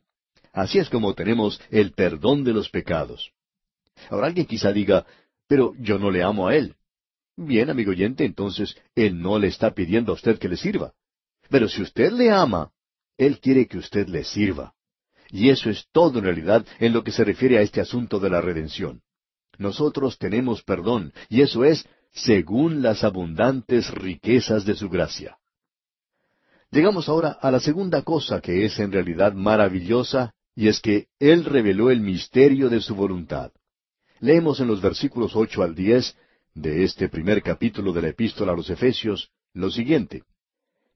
[0.53, 3.31] Así es como tenemos el perdón de los pecados.
[4.09, 5.05] Ahora alguien quizá diga,
[5.47, 6.75] pero yo no le amo a Él.
[7.43, 10.93] Bien, amigo oyente, entonces Él no le está pidiendo a usted que le sirva.
[11.49, 12.69] Pero si usted le ama,
[13.17, 14.75] Él quiere que usted le sirva.
[15.29, 18.29] Y eso es todo en realidad en lo que se refiere a este asunto de
[18.29, 19.01] la redención.
[19.57, 25.37] Nosotros tenemos perdón, y eso es según las abundantes riquezas de su gracia.
[26.69, 31.45] Llegamos ahora a la segunda cosa que es en realidad maravillosa, y es que Él
[31.45, 33.51] reveló el misterio de su voluntad.
[34.19, 36.15] Leemos en los versículos ocho al diez
[36.53, 40.23] de este primer capítulo de la epístola a los Efesios lo siguiente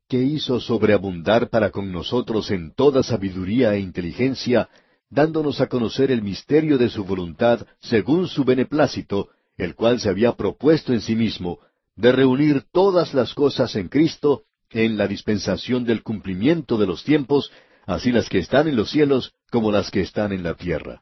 [0.08, 4.70] que hizo sobreabundar para con nosotros en toda sabiduría e inteligencia,
[5.10, 10.34] dándonos a conocer el misterio de su voluntad según su beneplácito, el cual se había
[10.34, 11.60] propuesto en sí mismo,
[11.96, 17.52] de reunir todas las cosas en Cristo, en la dispensación del cumplimiento de los tiempos,
[17.86, 21.02] así las que están en los cielos como las que están en la tierra.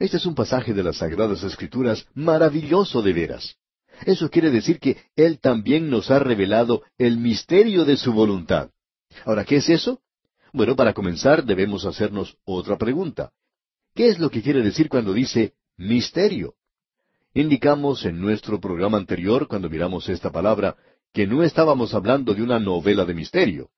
[0.00, 3.56] Este es un pasaje de las Sagradas Escrituras maravilloso de veras.
[4.06, 8.70] Eso quiere decir que Él también nos ha revelado el misterio de su voluntad.
[9.26, 10.00] Ahora, ¿qué es eso?
[10.54, 13.32] Bueno, para comenzar debemos hacernos otra pregunta.
[13.94, 16.54] ¿Qué es lo que quiere decir cuando dice misterio?
[17.34, 20.76] Indicamos en nuestro programa anterior, cuando miramos esta palabra,
[21.12, 23.68] que no estábamos hablando de una novela de misterio.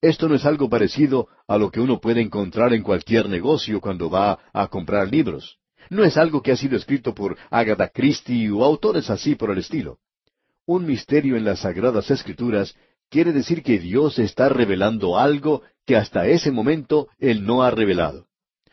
[0.00, 4.10] Esto no es algo parecido a lo que uno puede encontrar en cualquier negocio cuando
[4.10, 5.58] va a comprar libros.
[5.90, 9.58] No es algo que ha sido escrito por Agatha Christie o autores así por el
[9.58, 9.98] estilo.
[10.66, 12.74] Un misterio en las Sagradas Escrituras
[13.08, 18.26] quiere decir que Dios está revelando algo que hasta ese momento Él no ha revelado.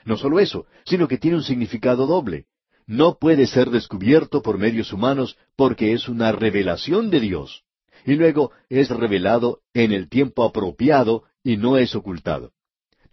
[0.03, 2.45] No solo eso, sino que tiene un significado doble.
[2.85, 7.63] No puede ser descubierto por medios humanos porque es una revelación de Dios.
[8.05, 12.51] Y luego es revelado en el tiempo apropiado y no es ocultado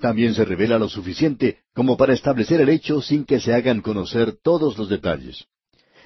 [0.02, 4.36] también se revela lo suficiente como para establecer el hecho sin que se hagan conocer
[4.42, 5.46] todos los detalles.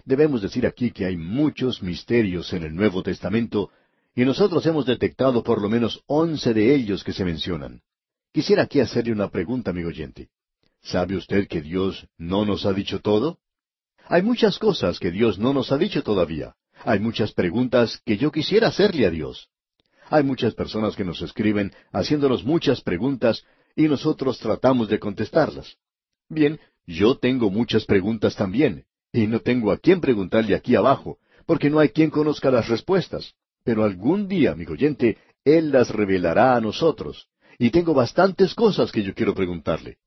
[0.05, 3.71] Debemos decir aquí que hay muchos misterios en el Nuevo Testamento
[4.15, 7.81] y nosotros hemos detectado por lo menos once de ellos que se mencionan.
[8.33, 10.29] Quisiera aquí hacerle una pregunta, amigo oyente.
[10.83, 13.39] ¿Sabe usted que Dios no nos ha dicho todo?
[14.09, 16.55] Hay muchas cosas que Dios no nos ha dicho todavía.
[16.85, 19.49] Hay muchas preguntas que yo quisiera hacerle a Dios.
[20.11, 23.43] Hay muchas personas que nos escriben haciéndonos muchas preguntas
[23.77, 25.77] y nosotros tratamos de contestarlas.
[26.29, 31.71] Bien, yo tengo muchas preguntas también, y no tengo a quién preguntarle aquí abajo, porque
[31.71, 33.35] no hay quien conozca las respuestas.
[33.63, 39.03] Pero algún día, amigo oyente, Él las revelará a nosotros, y tengo bastantes cosas que
[39.03, 39.99] yo quiero preguntarle.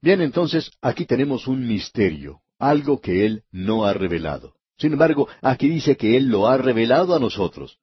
[0.00, 4.54] Bien, entonces, aquí tenemos un misterio, algo que Él no ha revelado.
[4.78, 7.78] Sin embargo, aquí dice que Él lo ha revelado a nosotros.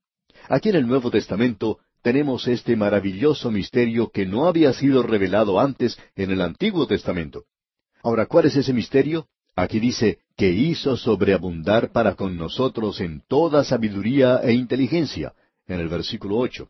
[0.50, 6.00] Aquí en el Nuevo Testamento tenemos este maravilloso misterio que no había sido revelado antes
[6.16, 7.44] en el Antiguo Testamento.
[8.02, 9.28] Ahora, ¿cuál es ese misterio?
[9.58, 15.34] Aquí dice, que hizo sobreabundar para con nosotros en toda sabiduría e inteligencia,
[15.68, 16.70] en el versículo ocho.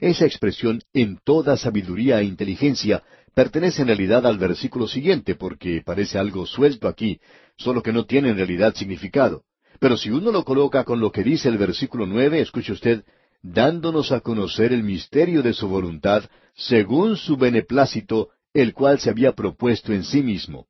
[0.00, 3.02] Esa expresión en toda sabiduría e inteligencia
[3.34, 7.18] pertenece en realidad al versículo siguiente, porque parece algo suelto aquí,
[7.56, 9.42] solo que no tiene en realidad significado.
[9.80, 13.02] Pero si uno lo coloca con lo que dice el versículo nueve, escuche usted,
[13.42, 16.24] dándonos a conocer el misterio de su voluntad,
[16.54, 20.66] según su beneplácito, el cual se había propuesto en sí mismo.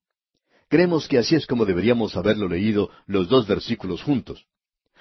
[0.68, 4.46] Creemos que así es como deberíamos haberlo leído los dos versículos juntos.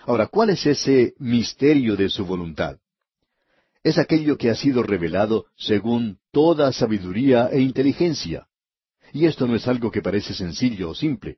[0.06, 2.78] Ahora, ¿cuál es ese misterio de su voluntad?
[3.84, 8.48] Es aquello que ha sido revelado según toda sabiduría e inteligencia.
[9.14, 11.38] Y esto no es algo que parece sencillo o simple.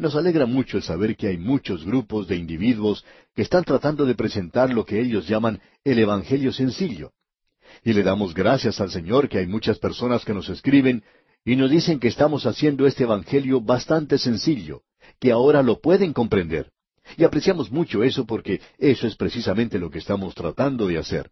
[0.00, 4.14] Nos alegra mucho el saber que hay muchos grupos de individuos que están tratando de
[4.14, 7.12] presentar lo que ellos llaman el Evangelio sencillo.
[7.84, 11.04] Y le damos gracias al Señor que hay muchas personas que nos escriben
[11.44, 14.84] y nos dicen que estamos haciendo este Evangelio bastante sencillo,
[15.18, 16.70] que ahora lo pueden comprender.
[17.18, 21.30] Y apreciamos mucho eso porque eso es precisamente lo que estamos tratando de hacer.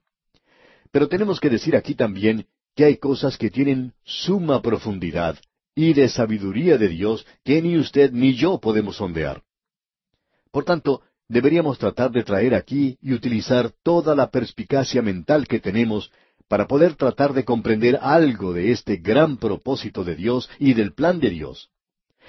[0.93, 2.45] Pero tenemos que decir aquí también
[2.77, 5.39] que hay cosas que tienen suma profundidad
[5.79, 9.45] y de sabiduría de Dios que ni usted ni yo podemos sondear.
[10.51, 16.11] Por tanto, deberíamos tratar de traer aquí y utilizar toda la perspicacia mental que tenemos
[16.49, 21.21] para poder tratar de comprender algo de este gran propósito de Dios y del plan
[21.21, 21.71] de Dios.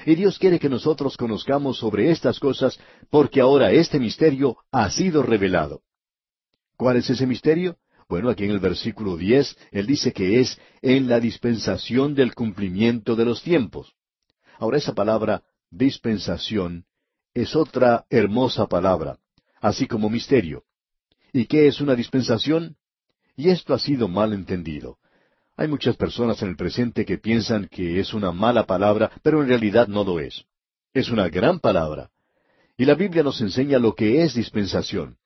[0.05, 2.79] Y Dios quiere que nosotros conozcamos sobre estas cosas
[3.09, 5.81] porque ahora este misterio ha sido revelado.
[6.77, 7.77] ¿Cuál es ese misterio?
[8.09, 13.15] Bueno, aquí en el versículo diez, él dice que es en la dispensación del cumplimiento
[13.15, 13.93] de los tiempos.
[14.57, 16.85] Ahora esa palabra dispensación
[17.35, 19.19] es otra hermosa palabra,
[19.61, 20.63] así como misterio.
[21.31, 22.77] ¿Y qué es una dispensación?
[23.35, 24.97] Y esto ha sido mal entendido.
[25.55, 29.49] Hay muchas personas en el presente que piensan que es una mala palabra, pero en
[29.49, 30.45] realidad no lo es.
[30.95, 32.09] Es una gran palabra.
[32.75, 35.18] Y la Biblia nos enseña lo que es dispensación.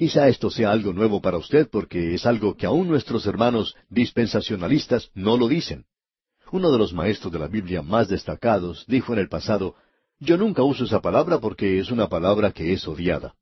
[0.00, 5.10] Quizá esto sea algo nuevo para usted porque es algo que aún nuestros hermanos dispensacionalistas
[5.12, 5.84] no lo dicen.
[6.52, 9.74] Uno de los maestros de la Biblia más destacados dijo en el pasado,
[10.18, 13.34] yo nunca uso esa palabra porque es una palabra que es odiada.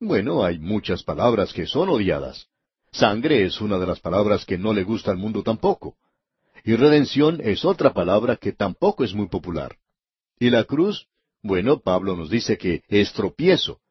[0.00, 2.46] Bueno, hay muchas palabras que son odiadas.
[2.90, 5.96] Sangre es una de las palabras que no le gusta al mundo tampoco.
[6.64, 9.76] Y redención es otra palabra que tampoco es muy popular.
[10.38, 11.06] Y la cruz,
[11.42, 13.81] bueno, Pablo nos dice que es tropiezo.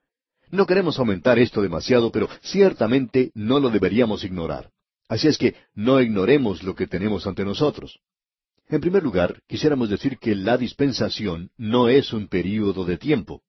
[0.52, 4.70] No queremos aumentar esto demasiado, pero ciertamente no lo deberíamos ignorar.
[5.08, 8.00] Así es que no ignoremos lo que tenemos ante nosotros.
[8.68, 13.42] En primer lugar, quisiéramos decir que la dispensación no es un período de tiempo.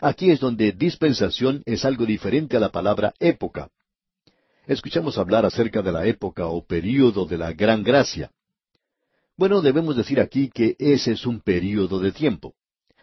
[0.00, 3.68] Aquí es donde dispensación es algo diferente a la palabra época.
[4.66, 8.30] Escuchamos hablar acerca de la época o período de la gran gracia.
[9.36, 12.54] Bueno, debemos decir aquí que ese es un período de tiempo.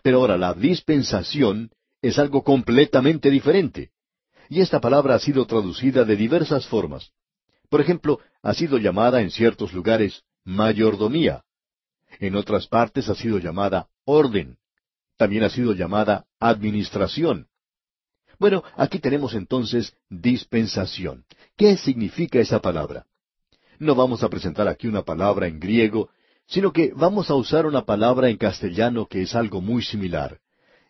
[0.01, 1.71] Pero ahora la dispensación
[2.01, 3.91] es algo completamente diferente.
[4.49, 7.11] Y esta palabra ha sido traducida de diversas formas.
[7.69, 11.43] Por ejemplo, ha sido llamada en ciertos lugares mayordomía.
[12.19, 14.57] En otras partes ha sido llamada orden.
[15.17, 17.47] También ha sido llamada administración.
[18.39, 21.25] Bueno, aquí tenemos entonces dispensación.
[21.57, 23.05] ¿Qué significa esa palabra?
[23.77, 26.09] No vamos a presentar aquí una palabra en griego,
[26.47, 30.39] sino que vamos a usar una palabra en castellano que es algo muy similar.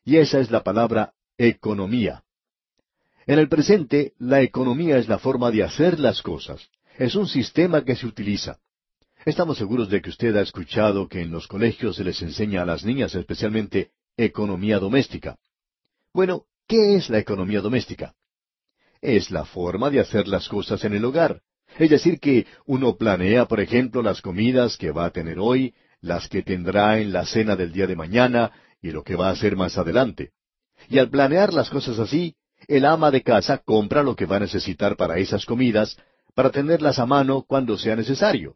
[0.04, 2.24] Y esa es la palabra economía.
[3.26, 6.68] En el presente, la economía es la forma de hacer las cosas.
[6.98, 8.58] Es un sistema que se utiliza.
[9.26, 12.66] Estamos seguros de que usted ha escuchado que en los colegios se les enseña a
[12.66, 15.38] las niñas especialmente economía doméstica.
[16.14, 18.16] Bueno, ¿qué es la economía doméstica?
[19.02, 21.42] Es la forma de hacer las cosas en el hogar.
[21.78, 26.28] Es decir, que uno planea, por ejemplo, las comidas que va a tener hoy, las
[26.28, 29.56] que tendrá en la cena del día de mañana y lo que va a hacer
[29.56, 30.32] más adelante.
[30.88, 32.36] Y al planear las cosas así,
[32.68, 35.98] el ama de casa compra lo que va a necesitar para esas comidas,
[36.36, 38.56] para tenerlas a mano cuando sea necesario.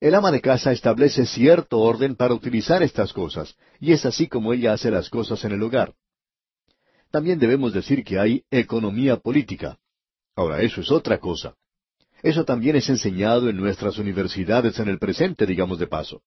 [0.00, 4.52] El ama de casa establece cierto orden para utilizar estas cosas, y es así como
[4.52, 5.94] ella hace las cosas en el hogar.
[7.10, 9.78] También debemos decir que hay economía política.
[10.36, 11.54] Ahora, eso es otra cosa.
[12.22, 16.22] Eso también es enseñado en nuestras universidades en el presente, digamos de paso.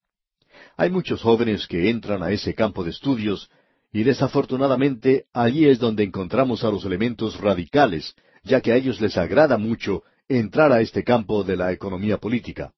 [0.81, 3.51] Hay muchos jóvenes que entran a ese campo de estudios,
[3.93, 9.15] y desafortunadamente allí es donde encontramos a los elementos radicales, ya que a ellos les
[9.15, 12.73] agrada mucho entrar a este campo de la economía política.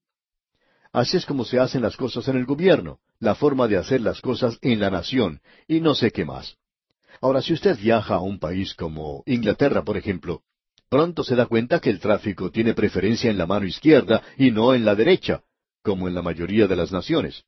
[0.91, 4.19] Así es como se hacen las cosas en el gobierno, la forma de hacer las
[4.19, 6.57] cosas en la nación, y no sé qué más.
[7.21, 10.41] Ahora, si usted viaja a un país como Inglaterra, por ejemplo,
[10.89, 14.73] pronto se da cuenta que el tráfico tiene preferencia en la mano izquierda y no
[14.73, 15.41] en la derecha,
[15.81, 17.45] como en la mayoría de las naciones.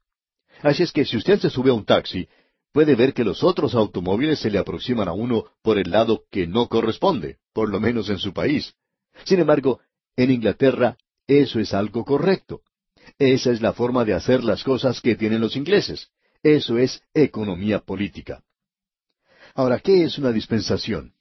[0.61, 2.27] Así es que si usted se sube a un taxi,
[2.71, 6.47] puede ver que los otros automóviles se le aproximan a uno por el lado que
[6.47, 8.73] no corresponde, por lo menos en su país.
[9.23, 9.79] Sin embargo,
[10.15, 10.97] en Inglaterra
[11.27, 12.61] eso es algo correcto.
[13.17, 16.09] Esa es la forma de hacer las cosas que tienen los ingleses.
[16.43, 18.43] Eso es economía política.
[19.53, 21.13] Ahora, ¿qué es una dispensación?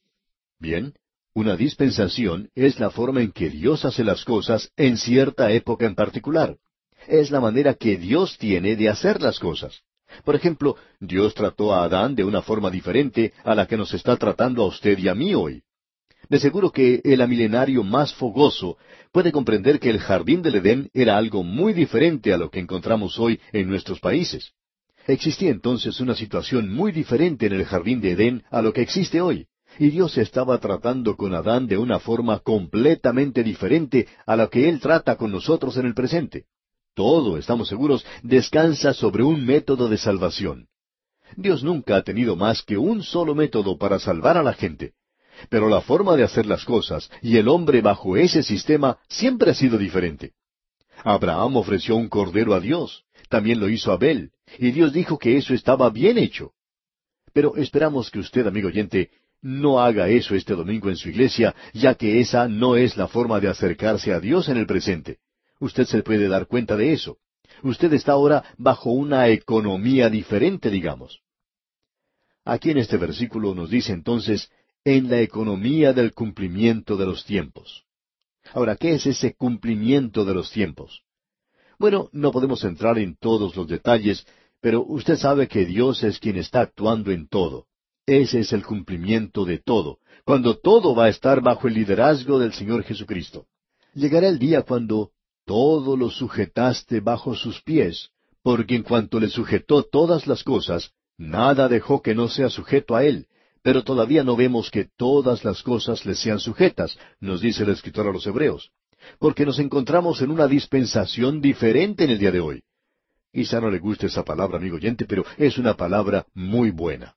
[0.58, 0.94] Bien,
[1.34, 5.94] una dispensación es la forma en que Dios hace las cosas en cierta época en
[5.94, 6.58] particular.
[7.06, 9.82] Es la manera que Dios tiene de hacer las cosas.
[10.24, 14.16] Por ejemplo, Dios trató a Adán de una forma diferente a la que nos está
[14.16, 15.62] tratando a usted y a mí hoy.
[16.28, 18.78] De seguro que el amilenario más fogoso
[19.12, 23.18] puede comprender que el jardín del Edén era algo muy diferente a lo que encontramos
[23.18, 24.52] hoy en nuestros países.
[25.06, 29.20] Existía entonces una situación muy diferente en el jardín de Edén a lo que existe
[29.20, 29.46] hoy,
[29.78, 34.80] y Dios estaba tratando con Adán de una forma completamente diferente a la que Él
[34.80, 36.46] trata con nosotros en el presente.
[36.94, 40.68] Todo, estamos seguros, descansa sobre un método de salvación.
[41.36, 44.92] Dios nunca ha tenido más que un solo método para salvar a la gente.
[45.50, 49.54] Pero la forma de hacer las cosas y el hombre bajo ese sistema siempre ha
[49.54, 50.32] sido diferente.
[51.02, 55.52] Abraham ofreció un cordero a Dios, también lo hizo Abel, y Dios dijo que eso
[55.52, 56.52] estaba bien hecho.
[57.32, 59.10] Pero esperamos que usted, amigo oyente,
[59.42, 63.40] no haga eso este domingo en su iglesia, ya que esa no es la forma
[63.40, 65.18] de acercarse a Dios en el presente.
[65.60, 67.18] Usted se puede dar cuenta de eso.
[67.62, 71.20] Usted está ahora bajo una economía diferente, digamos.
[72.44, 74.50] Aquí en este versículo nos dice entonces
[74.84, 77.84] en la economía del cumplimiento de los tiempos.
[78.52, 81.02] Ahora, ¿qué es ese cumplimiento de los tiempos?
[81.78, 84.26] Bueno, no podemos entrar en todos los detalles,
[84.60, 87.66] pero usted sabe que Dios es quien está actuando en todo.
[88.06, 92.52] Ese es el cumplimiento de todo, cuando todo va a estar bajo el liderazgo del
[92.52, 93.46] Señor Jesucristo.
[93.94, 95.12] Llegará el día cuando
[95.44, 98.10] todo lo sujetaste bajo sus pies,
[98.42, 103.04] porque en cuanto le sujetó todas las cosas, nada dejó que no sea sujeto a
[103.04, 103.26] él,
[103.62, 108.06] pero todavía no vemos que todas las cosas le sean sujetas, nos dice el escritor
[108.06, 108.70] a los Hebreos,
[109.18, 112.62] porque nos encontramos en una dispensación diferente en el día de hoy.
[113.32, 117.16] Quizá no le guste esa palabra, amigo oyente, pero es una palabra muy buena.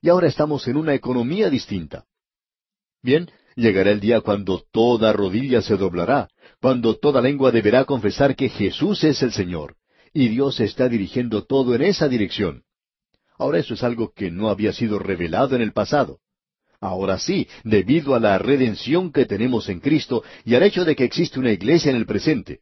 [0.00, 2.04] Y ahora estamos en una economía distinta.
[3.02, 6.28] Bien, llegará el día cuando toda rodilla se doblará,
[6.60, 9.74] cuando toda lengua deberá confesar que Jesús es el Señor,
[10.14, 12.62] y Dios está dirigiendo todo en esa dirección.
[13.36, 16.20] Ahora eso es algo que no había sido revelado en el pasado.
[16.80, 21.04] Ahora sí, debido a la redención que tenemos en Cristo y al hecho de que
[21.04, 22.60] existe una iglesia en el presente.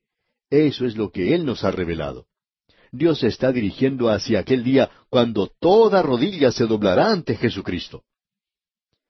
[0.48, 2.26] Eso es lo que Él nos ha revelado.
[2.90, 8.04] Dios está dirigiendo hacia aquel día cuando toda rodilla se doblará ante Jesucristo.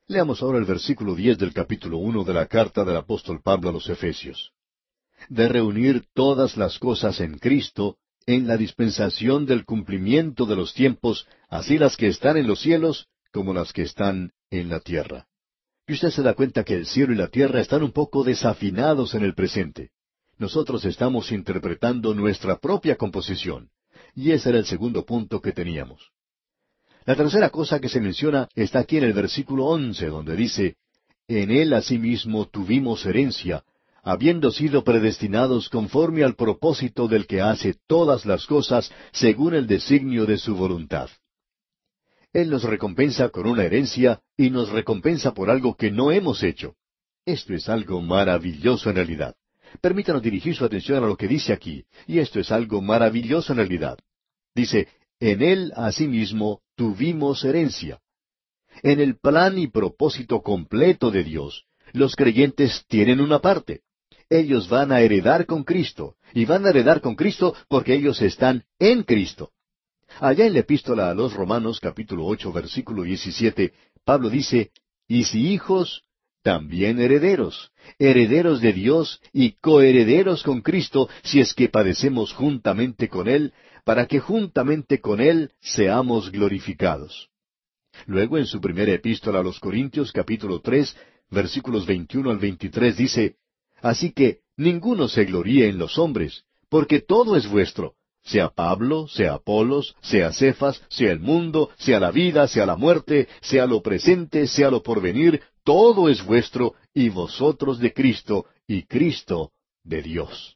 [0.09, 3.73] Leamos ahora el versículo diez del capítulo uno de la carta del apóstol Pablo a
[3.73, 4.53] los Efesios.
[5.29, 11.27] De reunir todas las cosas en Cristo, en la dispensación del cumplimiento de los tiempos,
[11.49, 15.27] así las que están en los cielos como las que están en la tierra.
[15.89, 19.15] Y usted se da cuenta que el cielo y la tierra están un poco desafinados
[19.15, 19.91] en el presente.
[20.39, 23.71] Nosotros estamos interpretando nuestra propia composición.
[24.15, 26.13] Y ese era el segundo punto que teníamos.
[27.07, 30.75] La tercera cosa que se menciona está aquí en el versículo once, donde dice,
[31.29, 33.63] En él asimismo tuvimos herencia,
[34.03, 40.27] habiendo sido predestinados conforme al propósito del que hace todas las cosas según el designio
[40.27, 41.09] de su voluntad.
[42.33, 46.75] Él nos recompensa con una herencia y nos recompensa por algo que no hemos hecho.
[47.25, 49.37] Esto es algo maravilloso en realidad.
[49.81, 53.59] Permítanos dirigir su atención a lo que dice aquí, y esto es algo maravilloso en
[53.59, 53.97] realidad.
[54.55, 54.89] Dice,
[55.21, 58.01] en Él asimismo tuvimos herencia.
[58.83, 63.83] En el plan y propósito completo de Dios, los creyentes tienen una parte
[64.29, 68.65] ellos van a heredar con Cristo, y van a heredar con Cristo porque ellos están
[68.79, 69.53] en Cristo.
[70.21, 73.73] Allá en la epístola a los Romanos capítulo ocho versículo diecisiete,
[74.05, 74.71] Pablo dice,
[75.09, 76.03] y si hijos,
[76.43, 83.29] también herederos, herederos de Dios y coherederos con Cristo, si es que padecemos juntamente con
[83.29, 83.53] Él,
[83.87, 87.31] para que juntamente con Él seamos glorificados.
[88.07, 90.97] Luego en su primera epístola a los Corintios capítulo tres,
[91.31, 93.37] versículos veintiuno al veintitrés dice,
[93.81, 99.35] Así que ninguno se gloríe en los hombres, porque todo es vuestro, sea Pablo, sea
[99.35, 104.49] Apolos, sea Cefas, sea el mundo, sea la vida, sea la muerte, sea lo presente,
[104.49, 109.53] sea lo porvenir, todo es vuestro, y vosotros de Cristo, y Cristo
[109.85, 110.56] de Dios.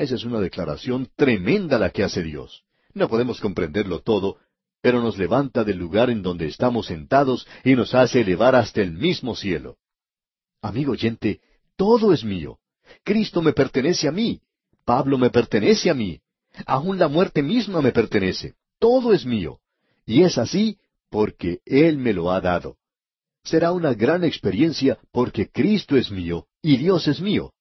[0.00, 2.64] Esa es una declaración tremenda la que hace Dios.
[2.94, 4.38] No podemos comprenderlo todo,
[4.80, 8.92] pero nos levanta del lugar en donde estamos sentados y nos hace elevar hasta el
[8.92, 9.76] mismo cielo.
[10.62, 11.42] Amigo oyente,
[11.76, 12.60] todo es mío.
[13.04, 14.40] Cristo me pertenece a mí.
[14.86, 16.22] Pablo me pertenece a mí.
[16.64, 18.54] Aún la muerte misma me pertenece.
[18.78, 19.60] Todo es mío.
[20.06, 20.78] Y es así
[21.10, 22.78] porque Él me lo ha dado.
[23.44, 27.52] Será una gran experiencia porque Cristo es mío y Dios es mío.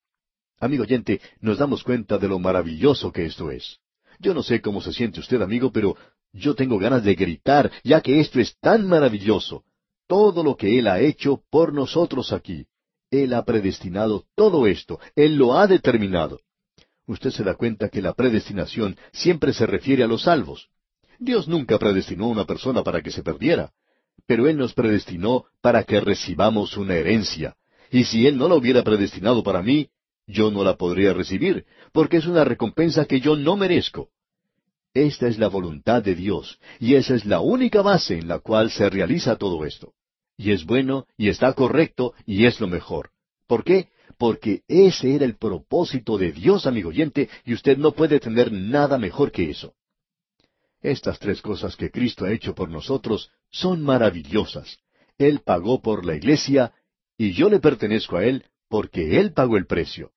[0.60, 3.80] Amigo oyente, nos damos cuenta de lo maravilloso que esto es.
[4.20, 5.96] Yo no sé cómo se siente usted, amigo, pero
[6.34, 9.64] yo tengo ganas de gritar, ya que esto es tan maravilloso.
[10.08, 12.68] Todo lo que Él ha hecho por nosotros aquí.
[13.10, 16.42] Él ha predestinado todo esto, Él lo ha determinado.
[17.08, 20.70] Usted se da cuenta que la predestinación siempre se refiere a los salvos.
[21.18, 23.72] Dios nunca predestinó a una persona para que se perdiera,
[24.28, 27.56] pero Él nos predestinó para que recibamos una herencia.
[27.92, 29.90] Y si Él no la hubiera predestinado para mí,
[30.30, 34.10] yo no la podría recibir, porque es una recompensa que yo no merezco.
[34.94, 38.72] Esta es la voluntad de Dios, y esa es la única base en la cual
[38.72, 39.94] se realiza todo esto
[40.40, 43.10] y es bueno, y está correcto, y es lo mejor.
[43.46, 43.90] ¿Por qué?
[44.18, 48.98] Porque ese era el propósito de Dios, amigo oyente, y usted no puede tener nada
[48.98, 49.74] mejor que eso.
[50.82, 54.78] Estas tres cosas que Cristo ha hecho por nosotros son maravillosas.
[55.18, 56.72] Él pagó por la iglesia,
[57.18, 60.14] y yo le pertenezco a Él porque Él pagó el precio.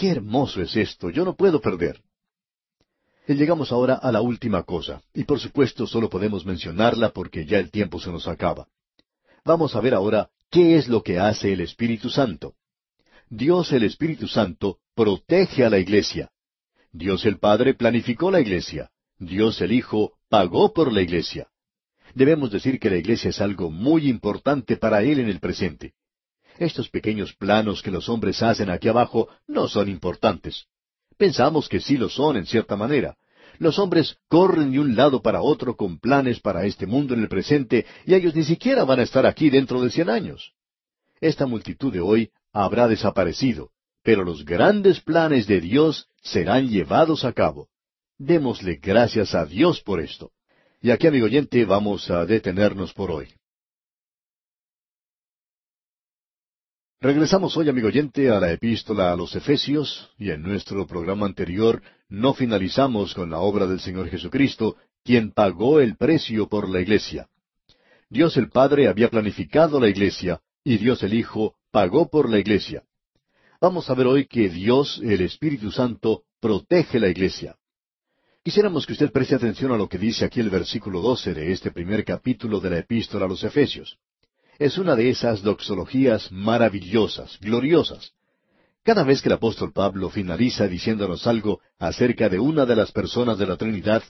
[0.00, 2.00] Qué hermoso es esto, yo no puedo perder.
[3.28, 7.58] Y llegamos ahora a la última cosa, y por supuesto solo podemos mencionarla porque ya
[7.58, 8.66] el tiempo se nos acaba.
[9.44, 12.54] Vamos a ver ahora qué es lo que hace el Espíritu Santo.
[13.28, 16.30] Dios el Espíritu Santo protege a la iglesia.
[16.92, 18.90] Dios el Padre planificó la iglesia.
[19.18, 21.48] Dios el Hijo pagó por la iglesia.
[22.14, 25.92] Debemos decir que la iglesia es algo muy importante para Él en el presente.
[26.60, 30.66] Estos pequeños planos que los hombres hacen aquí abajo no son importantes.
[31.16, 33.16] Pensamos que sí lo son en cierta manera.
[33.58, 37.28] Los hombres corren de un lado para otro con planes para este mundo en el
[37.28, 40.52] presente y ellos ni siquiera van a estar aquí dentro de cien años.
[41.22, 43.70] Esta multitud de hoy habrá desaparecido,
[44.02, 47.68] pero los grandes planes de Dios serán llevados a cabo.
[48.18, 50.30] Démosle gracias a Dios por esto.
[50.82, 53.28] Y aquí, amigo oyente, vamos a detenernos por hoy.
[57.02, 61.80] Regresamos hoy, amigo oyente, a la epístola a los Efesios, y en nuestro programa anterior
[62.10, 67.26] no finalizamos con la obra del Señor Jesucristo, quien pagó el precio por la iglesia.
[68.10, 72.82] Dios el Padre había planificado la iglesia, y Dios el Hijo pagó por la iglesia.
[73.62, 77.56] Vamos a ver hoy que Dios, el Espíritu Santo, protege la iglesia.
[78.44, 81.70] Quisiéramos que usted preste atención a lo que dice aquí el versículo 12 de este
[81.70, 83.98] primer capítulo de la epístola a los Efesios.
[84.60, 88.12] Es una de esas doxologías maravillosas, gloriosas.
[88.84, 93.38] Cada vez que el apóstol Pablo finaliza diciéndonos algo acerca de una de las personas
[93.38, 94.02] de la Trinidad,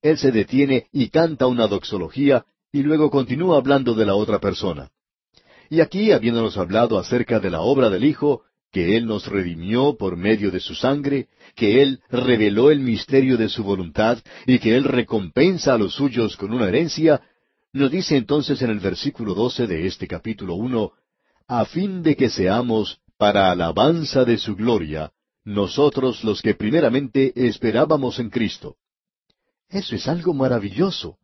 [0.00, 4.90] él se detiene y canta una doxología y luego continúa hablando de la otra persona.
[5.70, 10.16] Y aquí, habiéndonos hablado acerca de la obra del Hijo, que Él nos redimió por
[10.16, 11.26] medio de su sangre,
[11.56, 16.36] que Él reveló el misterio de su voluntad y que Él recompensa a los suyos
[16.36, 17.22] con una herencia,
[17.76, 20.92] nos dice entonces en el versículo doce de este capítulo uno,
[21.46, 25.12] a fin de que seamos para alabanza de su gloria,
[25.44, 28.76] nosotros los que primeramente esperábamos en Cristo.
[29.68, 31.18] Eso es algo maravilloso.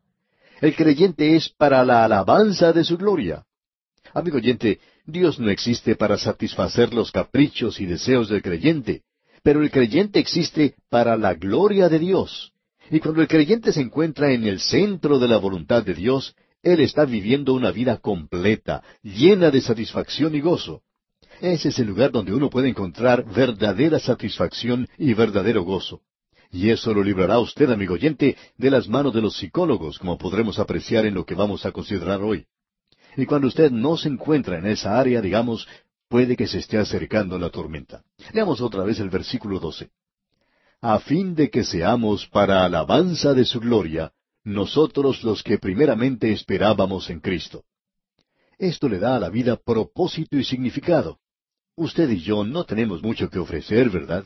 [0.61, 3.45] El creyente es para la alabanza de su gloria.
[4.15, 9.03] Amigo oyente, Dios no existe para satisfacer los caprichos y deseos del creyente,
[9.43, 12.53] pero el creyente existe para la gloria de Dios.
[12.91, 16.81] Y cuando el creyente se encuentra en el centro de la voluntad de Dios, él
[16.81, 20.83] está viviendo una vida completa, llena de satisfacción y gozo.
[21.41, 26.03] Ese es el lugar donde uno puede encontrar verdadera satisfacción y verdadero gozo.
[26.53, 30.59] Y eso lo librará usted, amigo oyente, de las manos de los psicólogos, como podremos
[30.59, 32.47] apreciar en lo que vamos a considerar hoy.
[33.17, 35.67] Y cuando usted no se encuentra en esa área, digamos,
[36.09, 38.03] puede que se esté acercando la tormenta.
[38.33, 39.91] Leamos otra vez el versículo 12.
[40.83, 44.13] A fin de que seamos para alabanza de su gloria,
[44.45, 47.65] nosotros los que primeramente esperábamos en Cristo.
[48.59, 51.19] Esto le da a la vida propósito y significado.
[51.77, 54.25] Usted y yo no tenemos mucho que ofrecer, ¿verdad?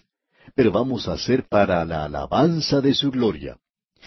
[0.55, 3.59] Pero vamos a hacer para la alabanza de su gloria.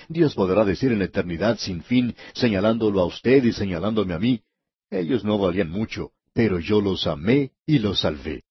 [0.08, 4.42] Dios podrá decir en la eternidad sin fin, señalándolo a usted y señalándome a mí,
[4.90, 8.44] ellos no valían mucho, pero yo los amé y los salvé.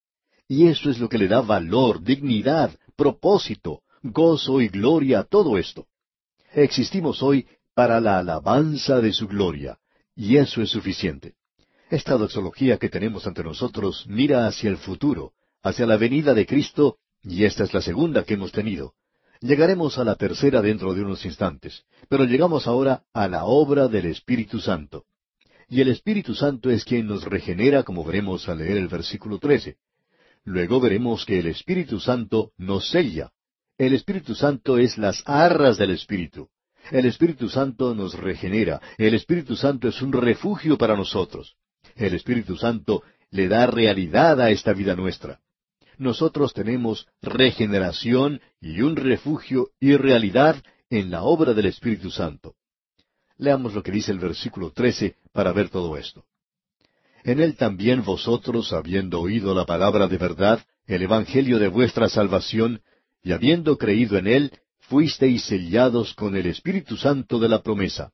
[0.47, 5.59] Y eso es lo que le da valor, dignidad, propósito, gozo y gloria a todo
[5.59, 5.87] esto.
[6.55, 9.79] Existimos hoy para la alabanza de su gloria,
[10.17, 11.35] y eso es suficiente.
[11.91, 15.33] Esta doxología que tenemos ante nosotros mira hacia el futuro,
[15.63, 18.95] hacia la venida de Cristo, y esta es la segunda que hemos tenido.
[19.41, 24.07] Llegaremos a la tercera dentro de unos instantes, pero llegamos ahora a la obra del
[24.07, 25.05] Espíritu Santo.
[25.69, 29.77] Y el Espíritu Santo es quien nos regenera, como veremos al leer el versículo 13.
[30.45, 33.31] Luego veremos que el Espíritu Santo nos sella.
[33.79, 36.49] El Espíritu Santo es las arras del Espíritu.
[36.91, 38.81] El Espíritu Santo nos regenera.
[38.99, 41.55] El Espíritu Santo es un refugio para nosotros.
[41.95, 45.39] El Espíritu Santo le da realidad a esta vida nuestra.
[45.97, 50.57] Nosotros tenemos regeneración y un refugio y realidad
[50.91, 52.57] en la obra del Espíritu Santo.
[53.37, 56.25] Leamos lo que dice el versículo 13 para ver todo esto.
[57.23, 62.81] En él también vosotros, habiendo oído la palabra de verdad, el Evangelio de vuestra salvación,
[63.23, 68.13] y habiendo creído en él, fuisteis sellados con el Espíritu Santo de la promesa.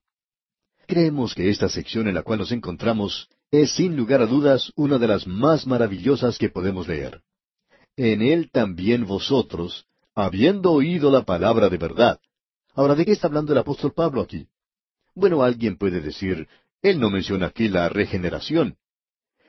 [0.87, 4.99] Creemos que esta sección en la cual nos encontramos es sin lugar a dudas una
[4.99, 7.23] de las más maravillosas que podemos leer.
[7.97, 12.19] En él también vosotros, habiendo oído la palabra de verdad.
[12.75, 14.49] Ahora, ¿de qué está hablando el apóstol Pablo aquí?
[15.15, 16.49] Bueno, alguien puede decir,
[16.83, 18.77] él no menciona aquí la regeneración.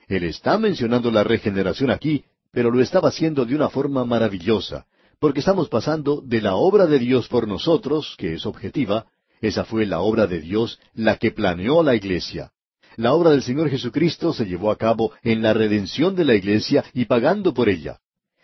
[0.07, 4.85] Él está mencionando la regeneración aquí, pero lo estaba haciendo de una forma maravillosa,
[5.19, 9.05] porque estamos pasando de la obra de Dios por nosotros, que es objetiva,
[9.41, 12.51] esa fue la obra de Dios la que planeó la iglesia.
[12.97, 16.85] La obra del Señor Jesucristo se llevó a cabo en la redención de la iglesia
[16.93, 17.99] y pagando por ella.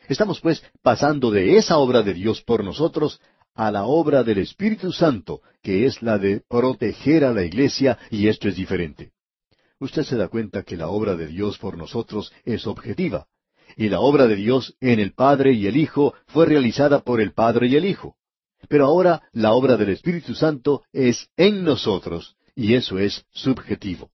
[0.09, 3.22] Estamos pues pasando de esa obra de Dios por nosotros
[3.55, 8.28] a la obra del Espíritu Santo, que es la de proteger a la iglesia, y
[8.28, 9.11] esto es diferente.
[9.80, 13.28] Usted se da cuenta que la obra de Dios por nosotros es objetiva,
[13.78, 17.34] y la obra de Dios en el Padre y el Hijo fue realizada por el
[17.34, 18.15] Padre y el Hijo.
[18.67, 24.11] Pero ahora la obra del Espíritu Santo es en nosotros, y eso es subjetivo.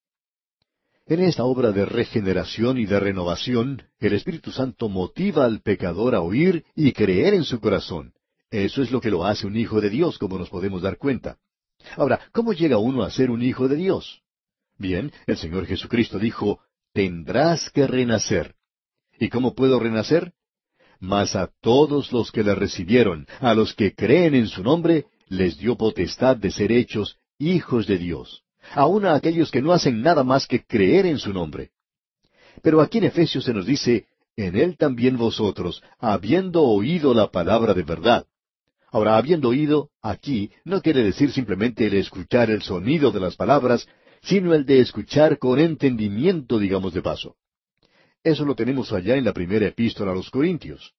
[1.05, 6.21] En esta obra de regeneración y de renovación, el Espíritu Santo motiva al pecador a
[6.21, 8.13] oír y creer en su corazón.
[8.51, 11.37] Eso es lo que lo hace un hijo de Dios, como nos podemos dar cuenta.
[11.95, 14.21] Ahora, ¿cómo llega uno a ser un hijo de Dios?
[14.77, 16.59] Bien, el Señor Jesucristo dijo,
[16.93, 18.56] tendrás que renacer.
[19.19, 20.33] ¿Y cómo puedo renacer?
[20.99, 25.57] Mas a todos los que le recibieron, a los que creen en su nombre, les
[25.57, 28.43] dio potestad de ser hechos hijos de Dios
[28.73, 31.71] aun a aquellos que no hacen nada más que creer en su nombre.
[32.61, 37.73] Pero aquí en Efesios se nos dice, en él también vosotros, habiendo oído la palabra
[37.73, 38.25] de verdad.
[38.89, 43.87] Ahora, habiendo oído, aquí, no quiere decir simplemente el escuchar el sonido de las palabras,
[44.21, 47.35] sino el de escuchar con entendimiento, digamos de paso.
[48.23, 50.93] Eso lo tenemos allá en la primera epístola a los Corintios.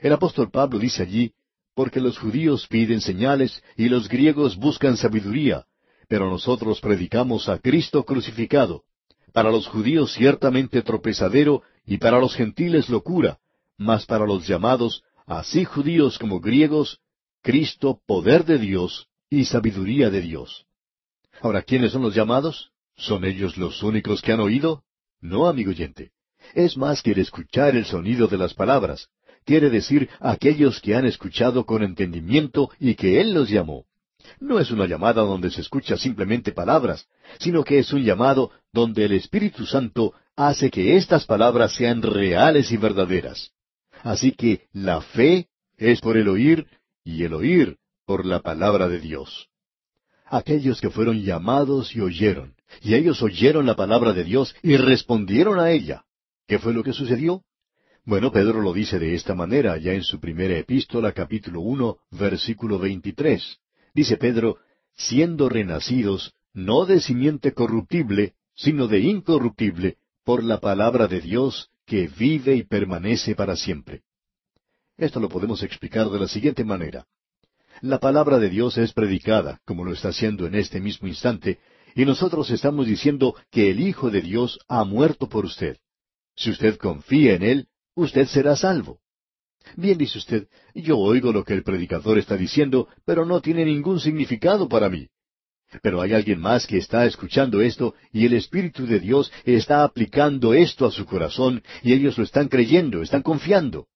[0.00, 1.32] El apóstol Pablo dice allí,
[1.74, 5.66] porque los judíos piden señales y los griegos buscan sabiduría,
[6.08, 8.84] pero nosotros predicamos a Cristo crucificado,
[9.32, 13.38] para los judíos ciertamente tropezadero y para los gentiles locura,
[13.76, 16.98] mas para los llamados, así judíos como griegos,
[17.42, 20.66] Cristo poder de Dios y sabiduría de Dios.
[21.40, 22.72] Ahora, ¿quiénes son los llamados?
[22.96, 24.82] ¿Son ellos los únicos que han oído?
[25.20, 26.12] No, amigo oyente.
[26.54, 29.08] Es más que el escuchar el sonido de las palabras.
[29.44, 33.86] Quiere decir aquellos que han escuchado con entendimiento y que Él los llamó.
[34.38, 37.06] No es una llamada donde se escucha simplemente palabras,
[37.38, 42.70] sino que es un llamado donde el Espíritu Santo hace que estas palabras sean reales
[42.70, 43.50] y verdaderas.
[44.02, 46.66] Así que la fe es por el oír
[47.04, 49.48] y el oír por la palabra de Dios.
[50.26, 55.58] Aquellos que fueron llamados y oyeron, y ellos oyeron la palabra de Dios y respondieron
[55.58, 56.04] a ella.
[56.50, 57.44] ¿Qué fue lo que sucedió?
[58.04, 62.80] Bueno, Pedro lo dice de esta manera ya en su primera epístola capítulo uno versículo
[62.80, 63.58] veintitrés.
[63.94, 64.56] Dice Pedro,
[64.96, 72.08] siendo renacidos, no de simiente corruptible, sino de incorruptible, por la palabra de Dios, que
[72.08, 74.02] vive y permanece para siempre.
[74.96, 77.06] Esto lo podemos explicar de la siguiente manera.
[77.80, 81.60] La palabra de Dios es predicada, como lo está haciendo en este mismo instante,
[81.94, 85.76] y nosotros estamos diciendo que el Hijo de Dios ha muerto por usted.
[86.36, 89.00] Si usted confía en Él, usted será salvo.
[89.76, 94.00] Bien, dice usted, yo oigo lo que el predicador está diciendo, pero no tiene ningún
[94.00, 95.08] significado para mí.
[95.82, 100.52] Pero hay alguien más que está escuchando esto y el Espíritu de Dios está aplicando
[100.52, 103.86] esto a su corazón y ellos lo están creyendo, están confiando.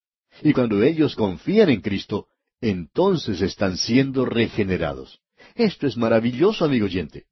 [0.43, 2.29] Y cuando ellos confían en Cristo,
[2.61, 5.21] entonces están siendo regenerados.
[5.55, 7.25] Esto es maravilloso, amigo oyente.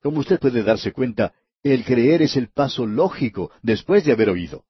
[0.00, 1.32] Como usted puede darse cuenta,
[1.62, 4.64] el creer es el paso lógico después de haber oído.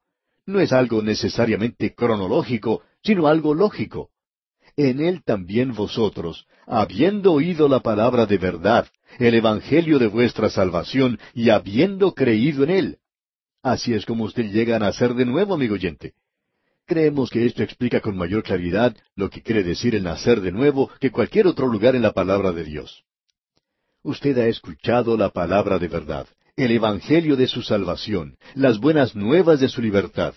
[0.45, 4.11] No es algo necesariamente cronológico, sino algo lógico.
[4.76, 8.88] En él también vosotros, habiendo oído la palabra de verdad,
[9.18, 12.99] el Evangelio de vuestra salvación, y habiendo creído en él.
[13.62, 16.14] Así es como usted llega a nacer de nuevo, amigo oyente.
[16.86, 20.90] Creemos que esto explica con mayor claridad lo que quiere decir el nacer de nuevo
[21.01, 23.05] que cualquier otro lugar en la palabra de Dios.
[24.03, 26.26] Usted ha escuchado la palabra de verdad,
[26.57, 30.34] el Evangelio de su salvación, las buenas nuevas de su libertad,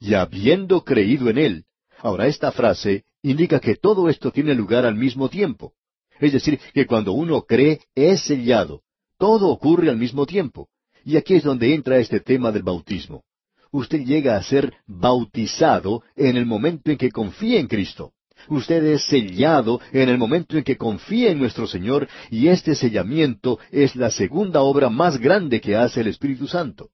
[0.00, 1.64] y habiendo creído en él,
[2.00, 5.72] Ahora, esta frase indica que todo esto tiene lugar al mismo tiempo.
[6.20, 8.82] Es decir, que cuando uno cree, es sellado.
[9.18, 10.68] Todo ocurre al mismo tiempo.
[11.04, 13.24] Y aquí es donde entra este tema del bautismo.
[13.70, 18.12] Usted llega a ser bautizado en el momento en que confía en Cristo.
[18.48, 23.58] Usted es sellado en el momento en que confía en nuestro Señor y este sellamiento
[23.70, 26.90] es la segunda obra más grande que hace el Espíritu Santo.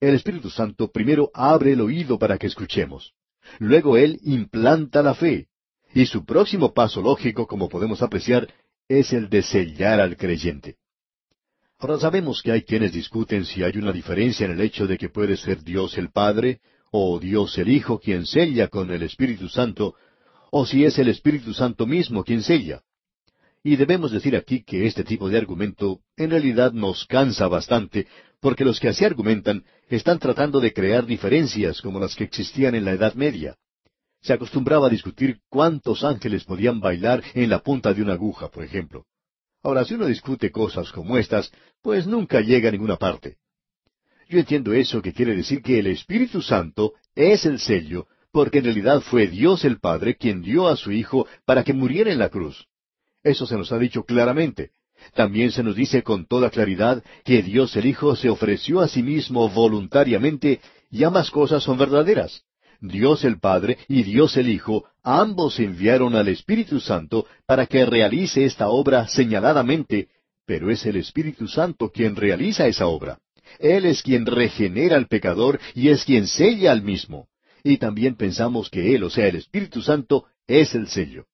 [0.00, 3.12] El Espíritu Santo primero abre el oído para que escuchemos.
[3.58, 5.48] Luego Él implanta la fe.
[5.94, 8.48] Y su próximo paso lógico, como podemos apreciar,
[8.88, 10.76] es el de sellar al creyente.
[11.78, 15.08] Ahora sabemos que hay quienes discuten si hay una diferencia en el hecho de que
[15.08, 16.60] puede ser Dios el Padre
[16.92, 19.96] o Dios el Hijo quien sella con el Espíritu Santo,
[20.54, 22.82] o si es el Espíritu Santo mismo quien sella.
[23.64, 28.06] Y debemos decir aquí que este tipo de argumento en realidad nos cansa bastante,
[28.38, 32.84] porque los que así argumentan están tratando de crear diferencias como las que existían en
[32.84, 33.56] la Edad Media.
[34.20, 38.62] Se acostumbraba a discutir cuántos ángeles podían bailar en la punta de una aguja, por
[38.62, 39.06] ejemplo.
[39.62, 41.50] Ahora, si uno discute cosas como estas,
[41.80, 43.38] pues nunca llega a ninguna parte.
[44.28, 48.64] Yo entiendo eso que quiere decir que el Espíritu Santo es el sello, porque en
[48.64, 52.30] realidad fue Dios el Padre quien dio a su Hijo para que muriera en la
[52.30, 52.66] cruz.
[53.22, 54.70] Eso se nos ha dicho claramente.
[55.14, 59.02] También se nos dice con toda claridad que Dios el Hijo se ofreció a sí
[59.02, 60.60] mismo voluntariamente
[60.90, 62.42] y ambas cosas son verdaderas.
[62.80, 68.44] Dios el Padre y Dios el Hijo ambos enviaron al Espíritu Santo para que realice
[68.44, 70.08] esta obra señaladamente,
[70.46, 73.18] pero es el Espíritu Santo quien realiza esa obra.
[73.58, 77.28] Él es quien regenera al pecador y es quien sella al mismo.
[77.62, 81.26] Y también pensamos que Él, o sea, el Espíritu Santo, es el sello.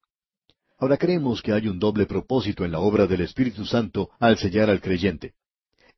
[0.79, 4.71] Ahora creemos que hay un doble propósito en la obra del Espíritu Santo al sellar
[4.71, 5.35] al creyente.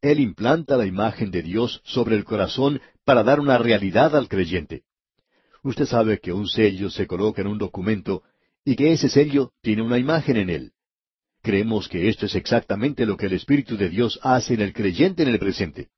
[0.01, 4.85] Él implanta la imagen de Dios sobre el corazón para dar una realidad al creyente.
[5.63, 8.23] Usted sabe que un sello se coloca en un documento
[8.65, 10.73] y que ese sello tiene una imagen en él.
[11.43, 15.23] Creemos que esto es exactamente lo que el Espíritu de Dios hace en el creyente
[15.23, 15.89] en el presente.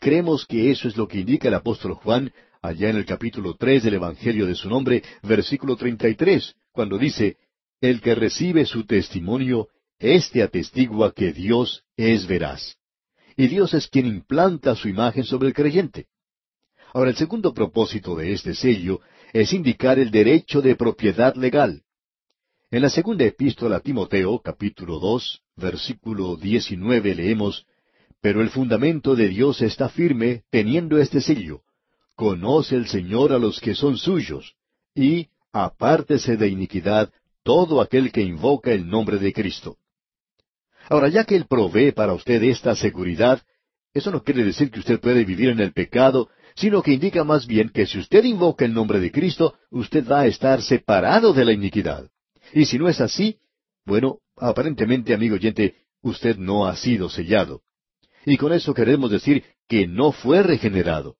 [0.00, 2.32] Creemos que eso es lo que indica el apóstol Juan
[2.64, 6.96] allá en el capítulo tres del Evangelio de su nombre, versículo treinta y tres, cuando
[6.96, 7.36] dice
[7.78, 9.68] El que recibe su testimonio,
[9.98, 12.76] éste atestigua que Dios es veraz.
[13.36, 16.06] Y Dios es quien implanta su imagen sobre el creyente.
[16.94, 19.00] Ahora, el segundo propósito de este sello
[19.34, 21.82] es indicar el derecho de propiedad legal.
[22.70, 27.66] En la segunda epístola a Timoteo, capítulo dos, versículo diecinueve, leemos
[28.22, 31.60] Pero el fundamento de Dios está firme, teniendo este sello.
[32.16, 34.54] Conoce el Señor a los que son suyos,
[34.94, 37.12] y apártese de iniquidad
[37.42, 39.76] todo aquel que invoca el nombre de Cristo.
[40.88, 43.42] Ahora, ya que Él provee para usted esta seguridad,
[43.92, 47.46] eso no quiere decir que usted puede vivir en el pecado, sino que indica más
[47.46, 51.44] bien que si usted invoca el nombre de Cristo, usted va a estar separado de
[51.44, 52.08] la iniquidad.
[52.52, 53.38] Y si no es así,
[53.84, 57.62] bueno, aparentemente, amigo oyente, usted no ha sido sellado.
[58.24, 61.16] Y con eso queremos decir que no fue regenerado.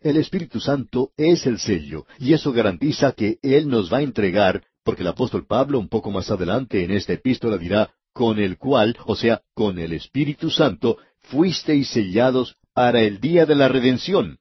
[0.00, 4.64] El Espíritu Santo es el sello, y eso garantiza que Él nos va a entregar,
[4.82, 8.96] porque el apóstol Pablo un poco más adelante en esta epístola dirá, con el cual,
[9.04, 14.38] o sea, con el Espíritu Santo, fuisteis sellados para el día de la redención.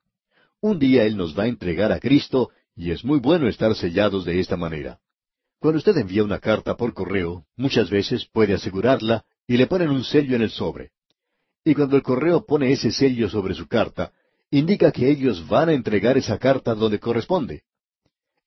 [0.61, 4.23] Un día Él nos va a entregar a Cristo, y es muy bueno estar sellados
[4.23, 4.99] de esta manera.
[5.59, 10.05] Cuando usted envía una carta por correo, muchas veces puede asegurarla y le ponen un
[10.05, 10.91] sello en el sobre.
[11.65, 14.13] Y cuando el correo pone ese sello sobre su carta,
[14.51, 17.63] indica que ellos van a entregar esa carta donde corresponde.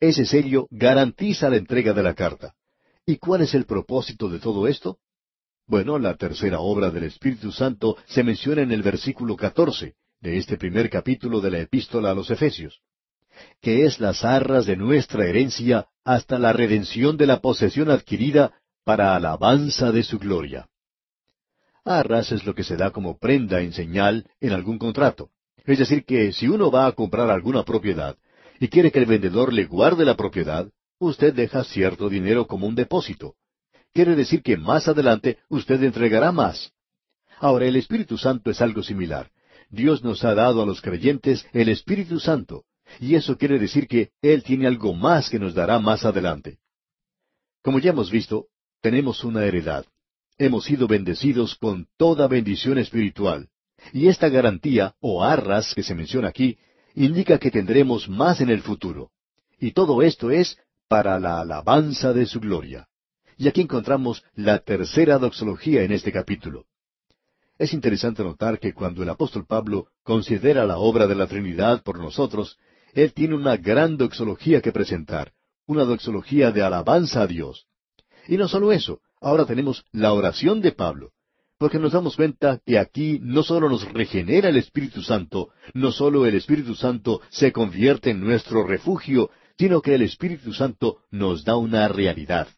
[0.01, 2.55] Ese sello garantiza la entrega de la carta.
[3.07, 4.99] ¿Y cuál es el propósito de todo esto?
[5.67, 10.57] Bueno, la tercera obra del Espíritu Santo se menciona en el versículo catorce de este
[10.57, 12.83] primer capítulo de la epístola a los Efesios
[13.61, 18.53] que es las arras de nuestra herencia hasta la redención de la posesión adquirida
[18.85, 20.69] para alabanza de su gloria.
[21.85, 25.31] Arras es lo que se da como prenda en señal en algún contrato.
[25.65, 28.17] Es decir, que si uno va a comprar alguna propiedad
[28.59, 30.69] y quiere que el vendedor le guarde la propiedad,
[30.99, 33.35] usted deja cierto dinero como un depósito.
[33.93, 36.73] Quiere decir que más adelante usted entregará más.
[37.39, 39.31] Ahora, el Espíritu Santo es algo similar.
[39.69, 42.65] Dios nos ha dado a los creyentes el Espíritu Santo,
[43.01, 46.59] y eso quiere decir que Él tiene algo más que nos dará más adelante.
[47.63, 48.47] Como ya hemos visto,
[48.81, 49.87] tenemos una heredad.
[50.39, 53.49] Hemos sido bendecidos con toda bendición espiritual.
[53.93, 56.59] Y esta garantía, o arras que se menciona aquí,
[56.95, 59.11] indica que tendremos más en el futuro.
[59.59, 62.89] Y todo esto es para la alabanza de su gloria.
[63.37, 66.67] Y aquí encontramos la tercera doxología en este capítulo.
[67.59, 71.99] Es interesante notar que cuando el apóstol Pablo considera la obra de la Trinidad por
[71.99, 72.59] nosotros,
[72.95, 75.33] él tiene una gran doxología que presentar,
[75.67, 77.67] una doxología de alabanza a Dios.
[78.29, 81.13] Y no solo eso, ahora tenemos la oración de Pablo,
[81.63, 86.27] porque nos damos cuenta que aquí no solo nos regenera el Espíritu Santo, no solo
[86.27, 91.55] el Espíritu Santo se convierte en nuestro refugio, sino que el Espíritu Santo nos da
[91.57, 92.49] una realidad.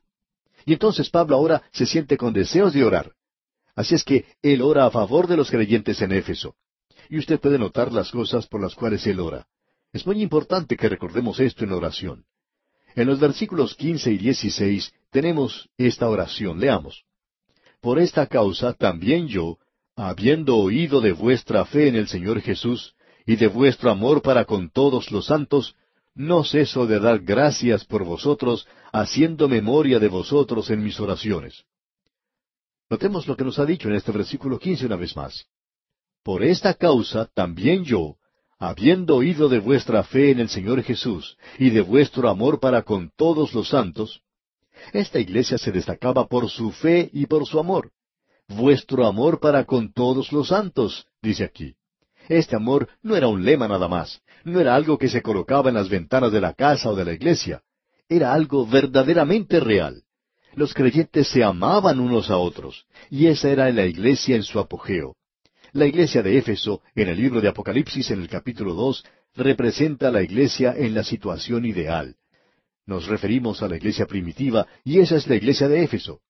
[0.65, 3.13] Y entonces Pablo ahora se siente con deseos de orar.
[3.77, 6.57] Así es que él ora a favor de los creyentes en Éfeso.
[7.11, 9.47] Y usted puede notar las cosas por las cuales él ora.
[9.93, 12.25] Es muy importante que recordemos esto en oración.
[12.97, 16.59] En los versículos quince y dieciséis tenemos esta oración.
[16.59, 17.05] Leamos.
[17.85, 19.59] Por esta causa también yo,
[19.95, 22.95] habiendo oído de vuestra fe en el Señor Jesús
[23.27, 25.75] y de vuestro amor para con todos los santos,
[26.15, 31.63] no ceso de dar gracias por vosotros, haciendo memoria de vosotros en mis oraciones.
[32.89, 35.45] Notemos lo que nos ha dicho en este versículo quince una vez más.
[36.23, 38.17] Por esta causa también yo,
[38.59, 43.13] habiendo oído de vuestra fe en el Señor Jesús y de vuestro amor para con
[43.15, 44.24] todos los santos,
[44.93, 47.91] esta iglesia se destacaba por su fe y por su amor.
[48.49, 51.75] Vuestro amor para con todos los santos, dice aquí.
[52.29, 55.75] Este amor no era un lema nada más, no era algo que se colocaba en
[55.75, 57.63] las ventanas de la casa o de la iglesia,
[58.09, 60.03] era algo verdaderamente real.
[60.55, 65.17] Los creyentes se amaban unos a otros, y esa era la iglesia en su apogeo.
[65.73, 70.13] La iglesia de Éfeso, en el libro de Apocalipsis, en el capítulo dos, representa a
[70.13, 72.17] la iglesia en la situación ideal.
[72.87, 76.21] Nos referimos a la iglesia primitiva, y esa es la iglesia de Éfeso.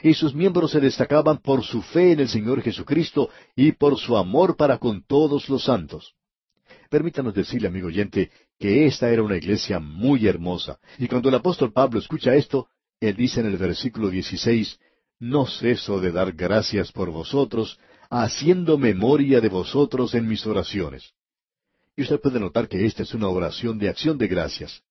[0.00, 4.16] y sus miembros se destacaban por su fe en el Señor Jesucristo y por su
[4.16, 6.14] amor para con todos los santos.
[6.88, 8.30] Permítanos decirle, amigo oyente,
[8.60, 12.68] que esta era una iglesia muy hermosa, y cuando el apóstol Pablo escucha esto,
[13.00, 14.78] él dice en el versículo 16,
[15.18, 17.78] No ceso de dar gracias por vosotros,
[18.08, 21.12] haciendo memoria de vosotros en mis oraciones.
[21.96, 24.82] Y usted puede notar que esta es una oración de acción de gracias.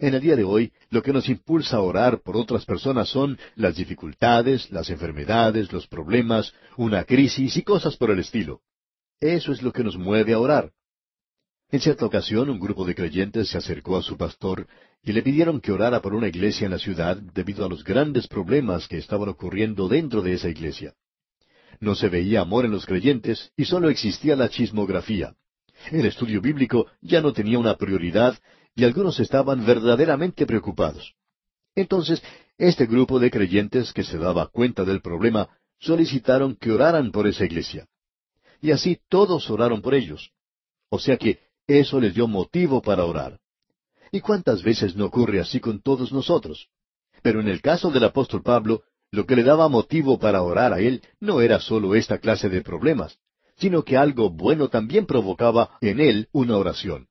[0.00, 3.38] En el día de hoy, lo que nos impulsa a orar por otras personas son
[3.54, 8.62] las dificultades, las enfermedades, los problemas, una crisis y cosas por el estilo.
[9.20, 10.72] Eso es lo que nos mueve a orar.
[11.70, 14.66] En cierta ocasión, un grupo de creyentes se acercó a su pastor
[15.02, 18.26] y le pidieron que orara por una iglesia en la ciudad debido a los grandes
[18.26, 20.94] problemas que estaban ocurriendo dentro de esa iglesia.
[21.78, 25.34] No se veía amor en los creyentes y solo existía la chismografía.
[25.90, 28.38] El estudio bíblico ya no tenía una prioridad
[28.80, 31.12] y algunos estaban verdaderamente preocupados.
[31.74, 32.22] Entonces,
[32.56, 37.44] este grupo de creyentes que se daba cuenta del problema solicitaron que oraran por esa
[37.44, 37.86] iglesia.
[38.62, 40.30] Y así todos oraron por ellos.
[40.88, 43.38] O sea que eso les dio motivo para orar.
[44.12, 46.68] ¿Y cuántas veces no ocurre así con todos nosotros?
[47.20, 50.80] Pero en el caso del apóstol Pablo, lo que le daba motivo para orar a
[50.80, 53.18] él no era sólo esta clase de problemas,
[53.56, 57.09] sino que algo bueno también provocaba en él una oración.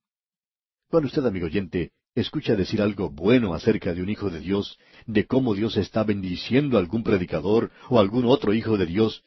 [0.89, 5.27] Cuando usted, amigo oyente, escucha decir algo bueno acerca de un hijo de Dios, de
[5.27, 9.23] cómo Dios está bendiciendo a algún predicador o algún otro hijo de Dios,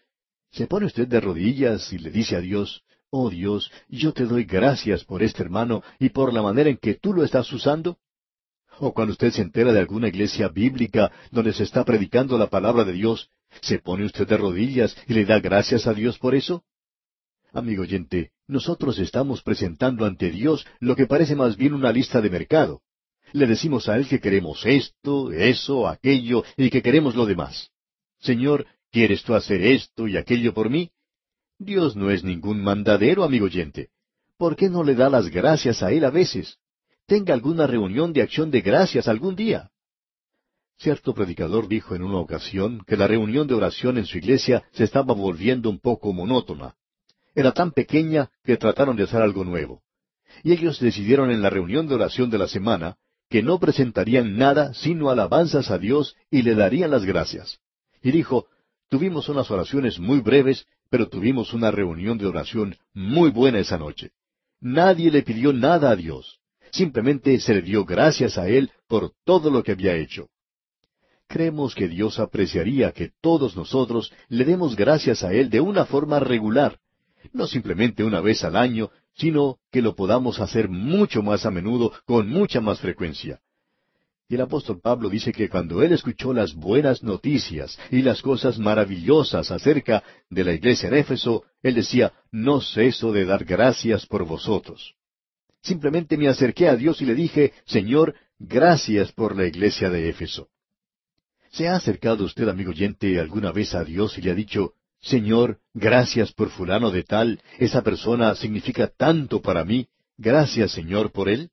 [0.51, 4.43] ¿se pone usted de rodillas y le dice a Dios, Oh Dios, yo te doy
[4.43, 7.99] gracias por este hermano y por la manera en que tú lo estás usando.
[8.81, 12.83] O cuando usted se entera de alguna iglesia bíblica donde se está predicando la palabra
[12.83, 13.31] de Dios,
[13.61, 16.65] ¿se pone usted de rodillas y le da gracias a Dios por eso?
[17.53, 22.31] Amigo oyente, nosotros estamos presentando ante Dios lo que parece más bien una lista de
[22.31, 22.83] mercado.
[23.33, 27.71] Le decimos a Él que queremos esto, eso, aquello, y que queremos lo demás.
[28.21, 30.91] Señor, ¿quieres tú hacer esto y aquello por mí?
[31.59, 33.89] Dios no es ningún mandadero, amigo oyente.
[34.37, 36.59] ¿Por qué no le da las gracias a Él a veces?
[37.07, 39.71] Tenga alguna reunión de acción de gracias algún día.
[40.79, 44.85] Cierto predicador dijo en una ocasión que la reunión de oración en su iglesia se
[44.85, 46.75] estaba volviendo un poco monótona.
[47.35, 49.83] Era tan pequeña que trataron de hacer algo nuevo.
[50.43, 52.97] Y ellos decidieron en la reunión de oración de la semana
[53.29, 57.59] que no presentarían nada sino alabanzas a Dios y le darían las gracias.
[58.03, 58.47] Y dijo,
[58.89, 64.11] tuvimos unas oraciones muy breves pero tuvimos una reunión de oración muy buena esa noche.
[64.61, 66.39] Nadie le pidió nada a Dios.
[66.71, 70.29] Simplemente se le dio gracias a Él por todo lo que había hecho.
[71.29, 76.21] Creemos que Dios apreciaría que todos nosotros le demos gracias a Él de una forma
[76.21, 76.79] regular,
[77.33, 81.93] no simplemente una vez al año, sino que lo podamos hacer mucho más a menudo,
[82.07, 83.41] con mucha más frecuencia.
[84.29, 88.59] Y el apóstol Pablo dice que cuando él escuchó las buenas noticias y las cosas
[88.59, 94.25] maravillosas acerca de la iglesia en Éfeso, él decía, no ceso de dar gracias por
[94.25, 94.95] vosotros.
[95.61, 100.49] Simplemente me acerqué a Dios y le dije, Señor, gracias por la iglesia de Éfeso.
[101.51, 104.73] ¿Se ha acercado usted, amigo oyente, alguna vez a Dios y le ha dicho,
[105.03, 111.29] Señor, gracias por fulano de tal, esa persona significa tanto para mí, gracias Señor por
[111.29, 111.51] él?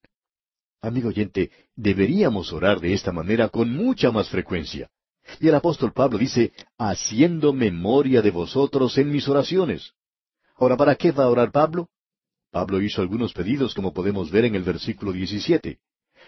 [0.82, 4.90] Amigo oyente, deberíamos orar de esta manera con mucha más frecuencia.
[5.40, 9.94] Y el apóstol Pablo dice, haciendo memoria de vosotros en mis oraciones.
[10.56, 11.90] Ahora, ¿para qué va a orar Pablo?
[12.52, 15.80] Pablo hizo algunos pedidos, como podemos ver en el versículo 17.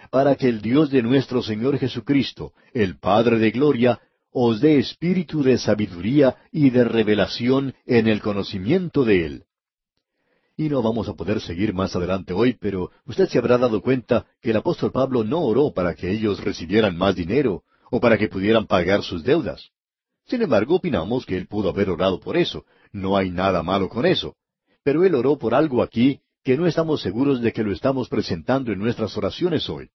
[0.10, 4.00] Para que el Dios de nuestro Señor Jesucristo, el Padre de Gloria,
[4.32, 9.46] os dé espíritu de sabiduría y de revelación en el conocimiento de Él
[10.62, 14.28] y no vamos a poder seguir más adelante hoy, pero usted se habrá dado cuenta
[14.42, 18.28] que el apóstol Pablo no oró para que ellos recibieran más dinero o para que
[18.28, 19.72] pudieran pagar sus deudas.
[20.28, 22.66] Sin embargo, opinamos que él pudo haber orado por eso.
[22.92, 24.36] No hay nada malo con eso.
[24.84, 28.72] Pero él oró por algo aquí que no estamos seguros de que lo estamos presentando
[28.72, 29.90] en nuestras oraciones hoy.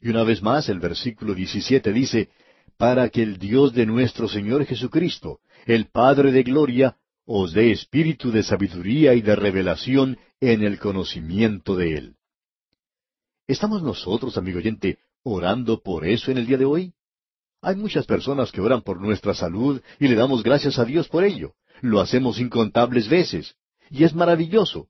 [0.00, 2.28] Y una vez más, el versículo 17 dice,
[2.76, 8.30] para que el Dios de nuestro Señor Jesucristo, el Padre de Gloria, os dé espíritu
[8.30, 12.16] de sabiduría y de revelación en el conocimiento de Él.
[13.46, 16.92] ¿Estamos nosotros, amigo oyente, orando por eso en el día de hoy?
[17.62, 21.24] Hay muchas personas que oran por nuestra salud y le damos gracias a Dios por
[21.24, 21.54] ello.
[21.80, 23.56] Lo hacemos incontables veces.
[23.90, 24.88] Y es maravilloso.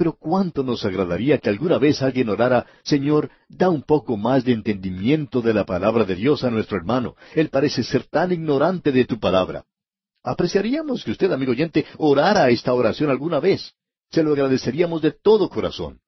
[0.00, 4.52] Pero cuánto nos agradaría que alguna vez alguien orara, Señor, da un poco más de
[4.52, 7.16] entendimiento de la palabra de Dios a nuestro hermano.
[7.34, 9.66] Él parece ser tan ignorante de tu palabra.
[10.22, 13.74] Apreciaríamos que usted, amigo oyente, orara esta oración alguna vez.
[14.10, 16.00] Se lo agradeceríamos de todo corazón.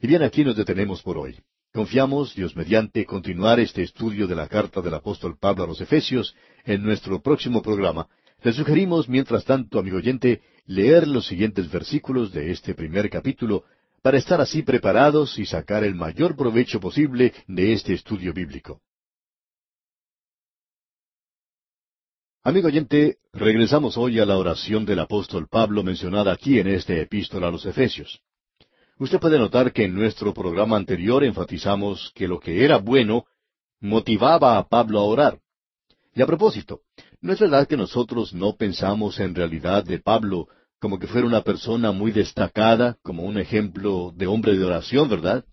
[0.00, 1.38] Y bien, aquí nos detenemos por hoy.
[1.72, 6.34] Confiamos, Dios mediante, continuar este estudio de la carta del apóstol Pablo a los Efesios
[6.64, 8.08] en nuestro próximo programa.
[8.42, 13.64] Le sugerimos, mientras tanto, amigo oyente, leer los siguientes versículos de este primer capítulo
[14.02, 18.82] para estar así preparados y sacar el mayor provecho posible de este estudio bíblico.
[22.44, 27.48] Amigo oyente, regresamos hoy a la oración del apóstol Pablo mencionada aquí en este epístola
[27.48, 28.20] a los Efesios.
[28.98, 33.24] Usted puede notar que en nuestro programa anterior enfatizamos que lo que era bueno
[33.80, 35.40] motivaba a Pablo a orar.
[36.14, 36.82] Y a propósito,
[37.22, 40.48] ¿no es verdad que nosotros no pensamos en realidad de Pablo
[40.80, 45.44] como que fuera una persona muy destacada, como un ejemplo de hombre de oración, verdad?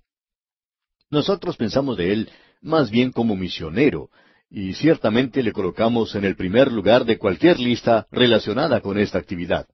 [1.10, 2.30] Nosotros pensamos de él
[2.61, 4.10] más bien como misionero,
[4.49, 9.68] y ciertamente le colocamos en el primer lugar de cualquier lista relacionada con esta actividad.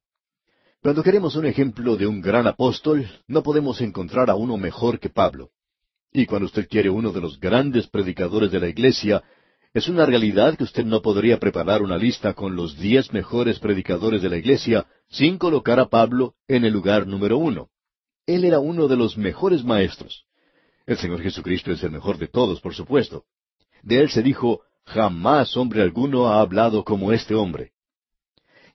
[0.82, 5.10] Cuando queremos un ejemplo de un gran apóstol, no podemos encontrar a uno mejor que
[5.10, 5.52] Pablo.
[6.12, 9.24] Y cuando usted quiere uno de los grandes predicadores de la Iglesia,
[9.74, 14.22] es una realidad que usted no podría preparar una lista con los diez mejores predicadores
[14.22, 17.70] de la Iglesia sin colocar a Pablo en el lugar número uno.
[18.26, 20.26] Él era uno de los mejores maestros.
[20.86, 23.24] El Señor Jesucristo es el mejor de todos, por supuesto.
[23.82, 27.72] De él se dijo, jamás hombre alguno ha hablado como este hombre.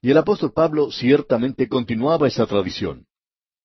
[0.00, 3.06] Y el apóstol Pablo ciertamente continuaba esa tradición.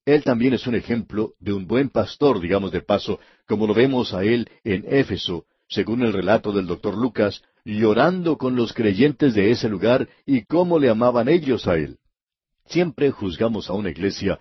[0.05, 4.13] Él también es un ejemplo de un buen pastor, digamos de paso, como lo vemos
[4.13, 9.49] a él en Éfeso, según el relato del doctor Lucas, llorando con los creyentes de
[9.49, 11.97] ese lugar y cómo le amaban ellos a él.
[12.67, 14.39] Siempre juzgamos a una iglesia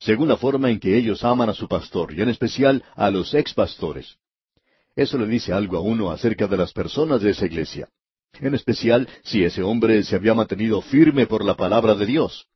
[0.00, 3.34] según la forma en que ellos aman a su pastor, y en especial a los
[3.34, 4.16] ex pastores.
[4.96, 7.88] Eso le dice algo a uno acerca de las personas de esa iglesia
[8.40, 12.46] en especial si ese hombre se había mantenido firme por la palabra de Dios.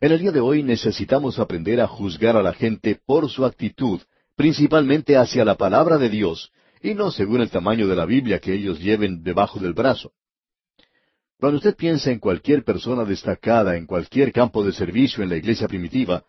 [0.00, 4.00] En el día de hoy necesitamos aprender a juzgar a la gente por su actitud,
[4.36, 6.50] principalmente hacia la palabra de Dios,
[6.84, 10.12] y no según el tamaño de la Biblia que ellos lleven debajo del brazo.
[11.40, 15.66] Cuando usted piensa en cualquier persona destacada en cualquier campo de servicio en la iglesia
[15.66, 16.24] primitiva,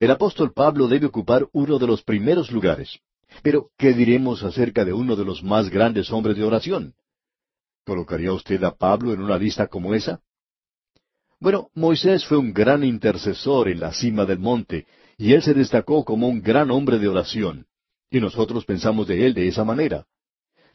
[0.00, 2.98] el apóstol Pablo debe ocupar uno de los primeros lugares.
[3.44, 6.94] Pero, ¿qué diremos acerca de uno de los más grandes hombres de oración?
[7.84, 10.20] ¿Colocaría usted a Pablo en una lista como esa?
[11.38, 14.84] Bueno, Moisés fue un gran intercesor en la cima del monte,
[15.16, 17.66] y él se destacó como un gran hombre de oración,
[18.12, 20.04] y nosotros pensamos de él de esa manera.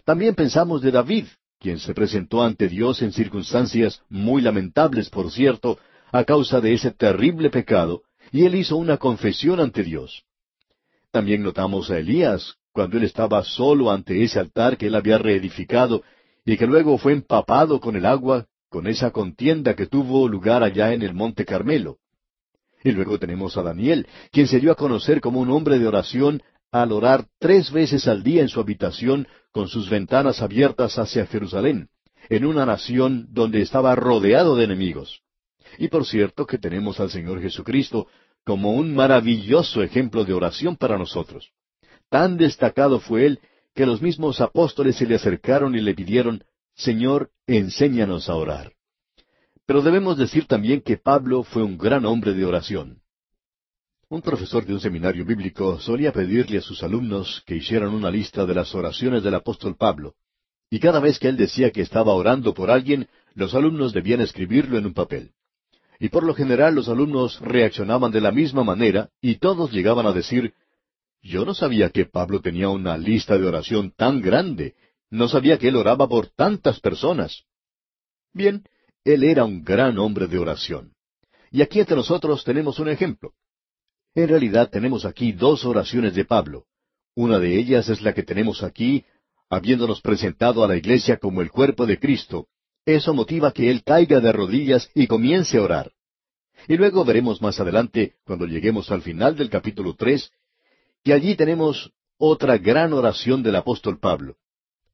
[0.03, 1.26] También pensamos de David,
[1.59, 5.77] quien se presentó ante Dios en circunstancias muy lamentables, por cierto,
[6.11, 8.01] a causa de ese terrible pecado,
[8.31, 10.23] y él hizo una confesión ante Dios.
[11.11, 16.03] También notamos a Elías, cuando él estaba solo ante ese altar que él había reedificado
[16.43, 20.93] y que luego fue empapado con el agua con esa contienda que tuvo lugar allá
[20.93, 21.97] en el monte Carmelo.
[22.84, 26.41] Y luego tenemos a Daniel, quien se dio a conocer como un hombre de oración
[26.72, 31.89] al orar tres veces al día en su habitación con sus ventanas abiertas hacia Jerusalén,
[32.30, 35.22] en una nación donde estaba rodeado de enemigos.
[35.77, 38.07] Y por cierto que tenemos al Señor Jesucristo
[38.45, 41.52] como un maravilloso ejemplo de oración para nosotros.
[42.10, 43.39] Tan destacado fue él
[43.76, 48.73] que los mismos apóstoles se le acercaron y le pidieron, Señor, enséñanos a orar.
[49.65, 53.02] Pero debemos decir también que Pablo fue un gran hombre de oración.
[54.10, 58.46] Un profesor de un seminario bíblico solía pedirle a sus alumnos que hicieran una lista
[58.46, 60.16] de las oraciones del apóstol Pablo,
[60.70, 64.78] y cada vez que él decía que estaba orando por alguien, los alumnos debían escribirlo
[64.78, 65.32] en un papel.
[66.00, 70.14] Y por lo general los alumnos reaccionaban de la misma manera, y todos llegaban a
[70.14, 70.54] decir,
[71.22, 74.76] yo no sabía que Pablo tenía una lista de oración tan grande.
[75.10, 77.44] No sabía que él oraba por tantas personas.
[78.34, 78.64] Bien,
[79.04, 80.94] él era un gran hombre de oración.
[81.52, 83.34] Y aquí entre nosotros tenemos un ejemplo.
[84.18, 86.65] En realidad tenemos aquí dos oraciones de Pablo.
[87.14, 89.06] Una de ellas es la que tenemos aquí,
[89.48, 92.48] habiéndonos presentado a la iglesia como el cuerpo de Cristo.
[92.84, 95.91] Eso motiva que él caiga de rodillas y comience a orar.
[96.68, 100.31] Y luego veremos más adelante, cuando lleguemos al final del capítulo tres,
[101.03, 104.38] y allí tenemos otra gran oración del apóstol Pablo.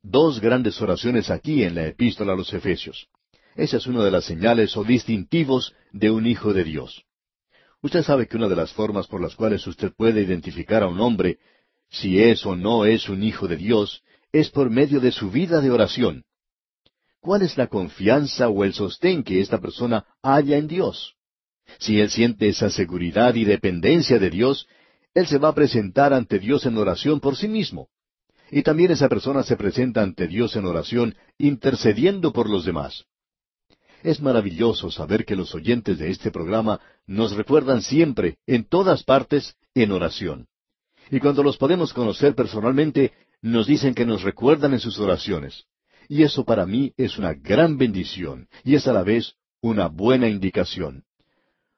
[0.02, 3.08] Dos grandes oraciones aquí en la epístola a los Efesios.
[3.56, 7.06] Esa es una de las señales o distintivos de un hijo de Dios.
[7.84, 11.02] Usted sabe que una de las formas por las cuales usted puede identificar a un
[11.02, 11.38] hombre,
[11.90, 15.60] si es o no es un hijo de Dios, es por medio de su vida
[15.60, 16.24] de oración.
[17.20, 21.16] ¿Cuál es la confianza o el sostén que esta persona haya en Dios?
[21.78, 24.66] Si él siente esa seguridad y dependencia de Dios,
[25.14, 27.90] él se va a presentar ante Dios en oración por sí mismo.
[28.50, 33.06] Y también esa persona se presenta ante Dios en oración intercediendo por los demás.
[34.04, 39.56] Es maravilloso saber que los oyentes de este programa nos recuerdan siempre, en todas partes,
[39.74, 40.48] en oración.
[41.12, 43.12] y cuando los podemos conocer personalmente,
[43.42, 45.66] nos dicen que nos recuerdan en sus oraciones.
[46.08, 50.28] Y eso para mí es una gran bendición, y es a la vez una buena
[50.28, 51.04] indicación.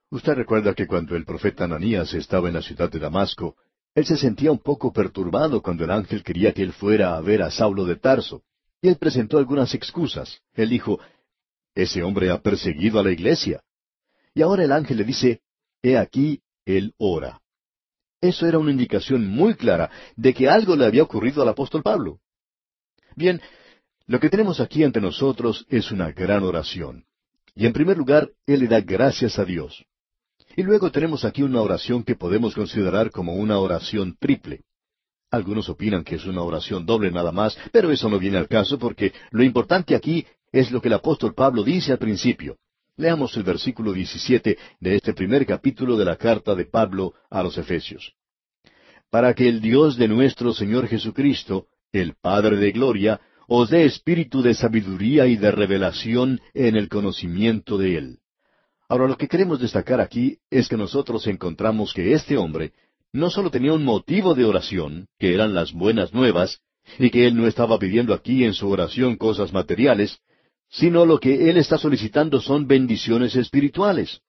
[0.10, 3.56] Usted recuerda que cuando el profeta Ananías estaba en la ciudad de Damasco,
[3.94, 7.42] él se sentía un poco perturbado cuando el ángel quería que él fuera a ver
[7.42, 8.44] a Saulo de Tarso,
[8.82, 10.42] y él presentó algunas excusas.
[10.54, 11.00] Él dijo,
[11.76, 13.62] Ese hombre ha perseguido a la iglesia.
[14.34, 15.42] Y ahora el ángel le dice,
[15.84, 17.42] He aquí, él ora.
[18.22, 22.20] Eso era una indicación muy clara de que algo le había ocurrido al apóstol Pablo.
[23.16, 23.42] Bien,
[24.08, 27.06] lo que tenemos aquí ante nosotros es una gran oración.
[27.54, 29.86] Y en primer lugar, él le da gracias a Dios.
[30.56, 34.64] Y luego tenemos aquí una oración que podemos considerar como una oración triple.
[35.32, 38.80] Algunos opinan que es una oración doble nada más, pero eso no viene al caso
[38.80, 40.26] porque lo importante aquí
[40.56, 42.56] es lo que el apóstol Pablo dice al principio.
[42.96, 47.58] Leamos el versículo 17 de este primer capítulo de la carta de Pablo a los
[47.58, 48.14] Efesios.
[49.10, 53.20] Para que el Dios de nuestro Señor Jesucristo, el Padre de Gloria,
[53.50, 58.20] os dé espíritu de sabiduría y de revelación en el conocimiento de Él.
[58.88, 62.72] Ahora lo que queremos destacar aquí es que nosotros encontramos que este hombre
[63.12, 66.62] no solo tenía un motivo de oración, que eran las buenas nuevas,
[66.98, 70.22] y que él no estaba pidiendo aquí en su oración cosas materiales,
[70.70, 74.22] sino lo que él está solicitando son bendiciones espirituales.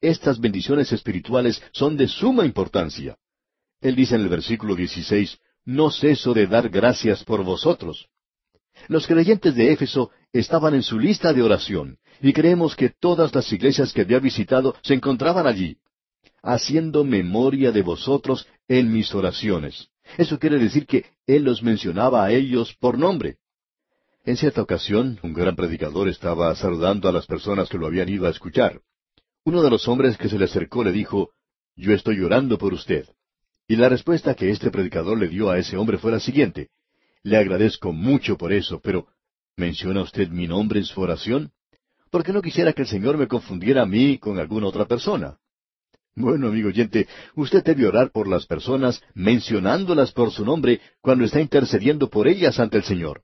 [0.00, 3.16] Estas bendiciones espirituales son de suma importancia.
[3.80, 8.08] Él dice en el versículo 16, No ceso de dar gracias por vosotros.
[8.88, 13.50] Los creyentes de Éfeso estaban en su lista de oración, y creemos que todas las
[13.52, 15.78] iglesias que había visitado se encontraban allí,
[16.42, 19.88] haciendo memoria de vosotros en mis oraciones.
[20.18, 23.36] Eso quiere decir que Él los mencionaba a ellos por nombre.
[24.26, 28.26] En cierta ocasión, un gran predicador estaba saludando a las personas que lo habían ido
[28.26, 28.80] a escuchar.
[29.44, 31.32] Uno de los hombres que se le acercó le dijo,
[31.76, 33.06] Yo estoy llorando por usted.
[33.68, 36.70] Y la respuesta que este predicador le dio a ese hombre fue la siguiente,
[37.22, 39.08] Le agradezco mucho por eso, pero
[39.58, 41.52] ¿menciona usted mi nombre en su oración?
[42.10, 45.36] Porque no quisiera que el Señor me confundiera a mí con alguna otra persona.
[46.16, 51.42] Bueno, amigo oyente, usted debe orar por las personas mencionándolas por su nombre cuando está
[51.42, 53.22] intercediendo por ellas ante el Señor.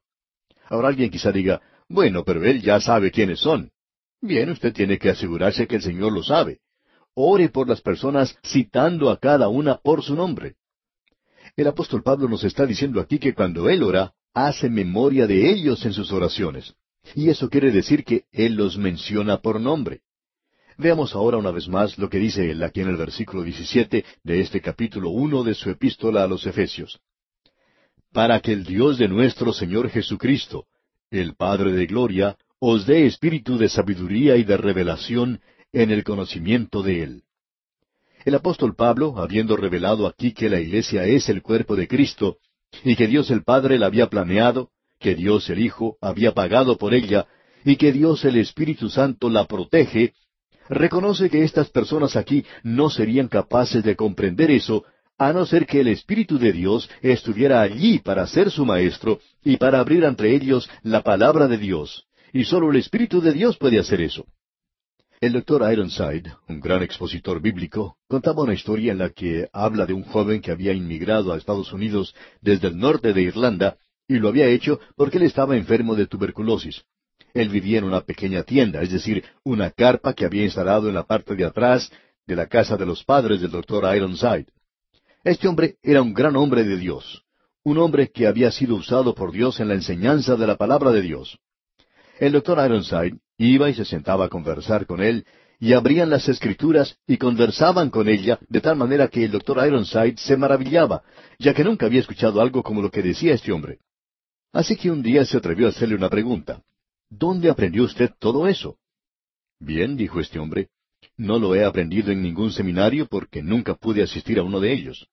[0.70, 3.72] Ahora alguien quizá diga, bueno, pero él ya sabe quiénes son.
[4.22, 6.60] Bien, usted tiene que asegurarse que el Señor lo sabe.
[7.14, 10.54] Ore por las personas citando a cada una por su nombre.
[11.56, 15.84] El apóstol Pablo nos está diciendo aquí que cuando él ora, hace memoria de ellos
[15.84, 16.74] en sus oraciones.
[17.16, 20.02] Y eso quiere decir que él los menciona por nombre.
[20.78, 24.40] Veamos ahora una vez más lo que dice él aquí en el versículo 17 de
[24.40, 27.00] este capítulo uno de su epístola a los Efesios
[28.12, 30.66] para que el Dios de nuestro Señor Jesucristo,
[31.10, 35.40] el Padre de Gloria, os dé espíritu de sabiduría y de revelación
[35.72, 37.22] en el conocimiento de Él.
[38.24, 42.36] El apóstol Pablo, habiendo revelado aquí que la iglesia es el cuerpo de Cristo,
[42.84, 46.92] y que Dios el Padre la había planeado, que Dios el Hijo había pagado por
[46.92, 47.26] ella,
[47.64, 50.12] y que Dios el Espíritu Santo la protege,
[50.68, 54.84] reconoce que estas personas aquí no serían capaces de comprender eso
[55.20, 59.58] a no ser que el Espíritu de Dios estuviera allí para ser su maestro y
[59.58, 62.06] para abrir entre ellos la palabra de Dios.
[62.32, 64.24] Y solo el Espíritu de Dios puede hacer eso.
[65.20, 69.92] El doctor Ironside, un gran expositor bíblico, contaba una historia en la que habla de
[69.92, 73.76] un joven que había inmigrado a Estados Unidos desde el norte de Irlanda
[74.08, 76.82] y lo había hecho porque él estaba enfermo de tuberculosis.
[77.34, 81.04] Él vivía en una pequeña tienda, es decir, una carpa que había instalado en la
[81.04, 81.92] parte de atrás
[82.26, 84.46] de la casa de los padres del doctor Ironside.
[85.22, 87.24] Este hombre era un gran hombre de Dios,
[87.62, 91.02] un hombre que había sido usado por Dios en la enseñanza de la palabra de
[91.02, 91.38] Dios.
[92.18, 95.26] El doctor Ironside iba y se sentaba a conversar con él,
[95.58, 100.16] y abrían las escrituras y conversaban con ella, de tal manera que el doctor Ironside
[100.16, 101.02] se maravillaba,
[101.38, 103.78] ya que nunca había escuchado algo como lo que decía este hombre.
[104.52, 106.62] Así que un día se atrevió a hacerle una pregunta.
[107.10, 108.78] ¿Dónde aprendió usted todo eso?
[109.58, 110.70] Bien, dijo este hombre,
[111.20, 115.06] no lo he aprendido en ningún seminario porque nunca pude asistir a uno de ellos.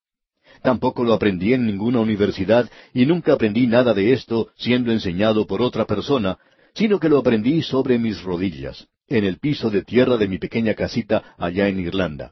[0.64, 5.62] Tampoco lo aprendí en ninguna universidad y nunca aprendí nada de esto siendo enseñado por
[5.62, 6.38] otra persona,
[6.74, 10.76] sino que lo aprendí sobre mis rodillas, en el piso de tierra de mi pequeña
[10.76, 12.32] casita allá en Irlanda.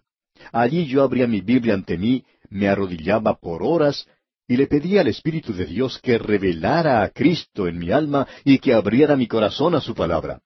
[0.53, 4.07] Allí yo abría mi Biblia ante mí, me arrodillaba por horas
[4.47, 8.59] y le pedía al Espíritu de Dios que revelara a Cristo en mi alma y
[8.59, 10.39] que abriera mi corazón a su palabra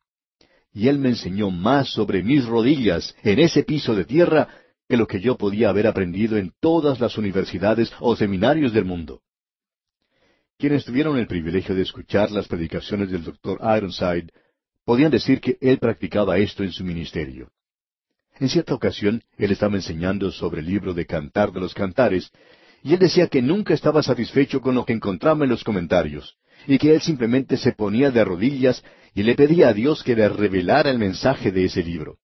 [0.74, 4.48] y Él me enseñó más sobre mis rodillas en ese piso de tierra
[4.88, 9.22] que lo que yo podía haber aprendido en todas las universidades o seminarios del mundo.
[10.58, 14.30] Quienes tuvieron el privilegio de escuchar las predicaciones del doctor Ironside
[14.84, 17.52] podían decir que él practicaba esto en su ministerio.
[18.40, 22.32] En cierta ocasión, él estaba enseñando sobre el libro de Cantar de los Cantares,
[22.82, 26.38] y él decía que nunca estaba satisfecho con lo que encontraba en los comentarios,
[26.70, 28.84] y que él simplemente se ponía de rodillas
[29.16, 32.20] y le pedía a Dios que le revelara el mensaje de ese libro.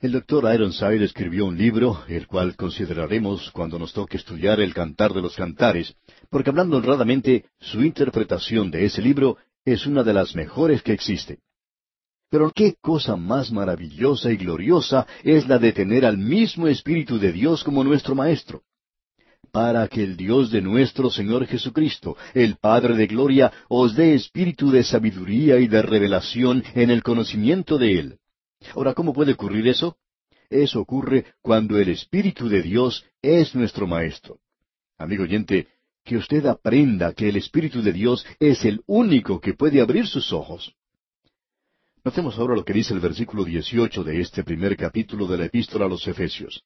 [0.00, 5.12] El doctor Ironside escribió un libro, el cual consideraremos cuando nos toque estudiar el Cantar
[5.12, 5.96] de los Cantares,
[6.30, 11.40] porque hablando honradamente, su interpretación de ese libro es una de las mejores que existe.
[12.30, 17.32] Pero qué cosa más maravillosa y gloriosa es la de tener al mismo Espíritu de
[17.32, 18.62] Dios como nuestro Maestro.
[19.50, 24.70] Para que el Dios de nuestro Señor Jesucristo, el Padre de Gloria, os dé espíritu
[24.70, 28.18] de sabiduría y de revelación en el conocimiento de Él
[28.74, 29.96] Ahora, ¿cómo puede ocurrir eso?
[30.50, 34.38] Eso ocurre cuando el Espíritu de Dios es nuestro Maestro.
[34.96, 35.68] Amigo oyente,
[36.04, 40.32] que usted aprenda que el Espíritu de Dios es el único que puede abrir sus
[40.32, 40.74] ojos.
[42.04, 45.84] Notemos ahora lo que dice el versículo 18 de este primer capítulo de la epístola
[45.84, 46.64] a los Efesios.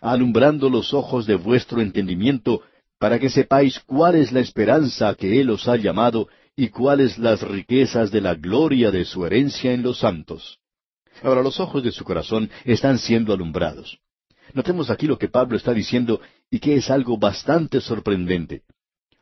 [0.00, 2.62] Alumbrando los ojos de vuestro entendimiento,
[2.98, 7.42] para que sepáis cuál es la esperanza que Él os ha llamado y cuáles las
[7.42, 10.58] riquezas de la gloria de su herencia en los santos.
[11.22, 13.98] Ahora los ojos de su corazón están siendo alumbrados.
[14.54, 16.20] Notemos aquí lo que Pablo está diciendo
[16.50, 18.62] y que es algo bastante sorprendente.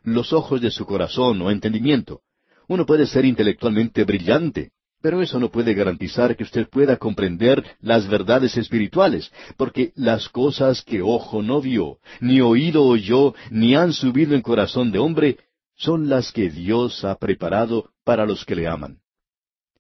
[0.03, 2.23] Los ojos de su corazón o entendimiento.
[2.69, 4.71] Uno puede ser intelectualmente brillante,
[5.03, 10.83] pero eso no puede garantizar que usted pueda comprender las verdades espirituales, porque las cosas
[10.83, 15.39] que ojo no vio, ni oído oyó, ni han subido en corazón de hombre,
[15.77, 18.99] son las que Dios ha preparado para los que le aman.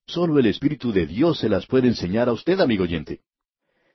[0.07, 3.21] Solo el Espíritu de Dios se las puede enseñar a usted, amigo oyente.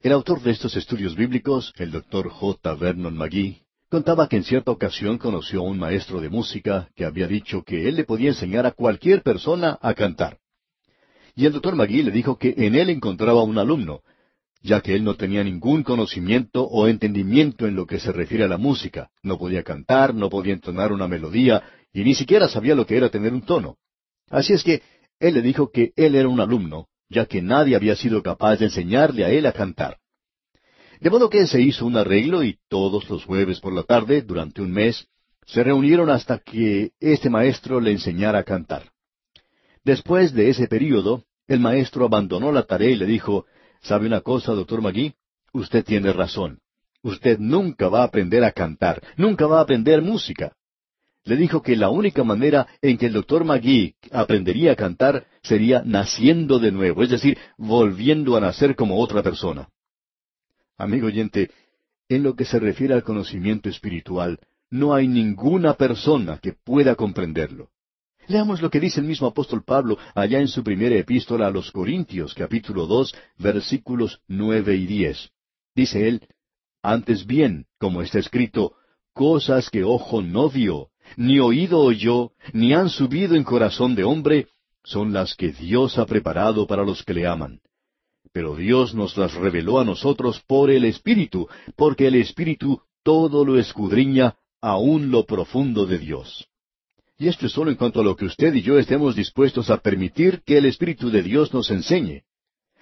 [0.02, 2.76] El autor de estos estudios bíblicos, el doctor J.
[2.76, 7.28] Vernon McGee, contaba que en cierta ocasión conoció a un maestro de música que había
[7.28, 10.38] dicho que él le podía enseñar a cualquier persona a cantar.
[11.36, 14.02] Y el doctor McGee le dijo que en él encontraba un alumno,
[14.62, 18.48] ya que él no tenía ningún conocimiento o entendimiento en lo que se refiere a
[18.48, 19.12] la música.
[19.22, 21.62] No podía cantar, no podía entonar una melodía,
[21.94, 23.78] y ni siquiera sabía lo que era tener un tono.
[24.30, 24.82] Así es que
[25.20, 28.66] él le dijo que él era un alumno, ya que nadie había sido capaz de
[28.66, 29.98] enseñarle a él a cantar.
[31.00, 34.62] De modo que se hizo un arreglo y todos los jueves por la tarde, durante
[34.62, 35.08] un mes,
[35.46, 38.95] se reunieron hasta que este maestro le enseñara a cantar.
[39.86, 43.46] Después de ese período, el maestro abandonó la tarea y le dijo,
[43.82, 45.14] ¿Sabe una cosa, doctor Magui?
[45.54, 46.60] Usted tiene razón.
[47.02, 50.54] Usted nunca va a aprender a cantar, nunca va a aprender música
[51.26, 55.82] le dijo que la única manera en que el doctor Magui aprendería a cantar sería
[55.84, 59.70] naciendo de nuevo, es decir, volviendo a nacer como otra persona.
[60.78, 61.50] Amigo oyente,
[62.10, 64.40] en lo que se refiere al conocimiento espiritual,
[64.70, 67.70] no hay ninguna persona que pueda comprenderlo.
[68.28, 71.72] Leamos lo que dice el mismo apóstol Pablo allá en su primera epístola a los
[71.72, 75.30] Corintios, capítulo dos, versículos nueve y diez.
[75.76, 76.28] Dice él,
[76.82, 78.74] Antes bien, como está escrito,
[79.14, 84.48] cosas que ojo no vio, ni oído oyó, ni han subido en corazón de hombre,
[84.84, 87.60] son las que Dios ha preparado para los que le aman.
[88.32, 93.60] Pero Dios nos las reveló a nosotros por el Espíritu, porque el Espíritu todo lo
[93.60, 96.48] escudriña, aun lo profundo de Dios.
[97.18, 99.78] Y esto es solo en cuanto a lo que usted y yo estemos dispuestos a
[99.78, 102.24] permitir que el Espíritu de Dios nos enseñe.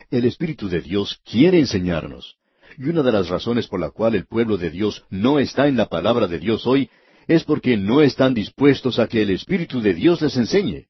[0.10, 2.38] El Espíritu de Dios quiere enseñarnos.
[2.77, 5.77] Y una de las razones por la cual el pueblo de Dios no está en
[5.77, 6.89] la palabra de Dios hoy
[7.27, 10.88] es porque no están dispuestos a que el Espíritu de Dios les enseñe.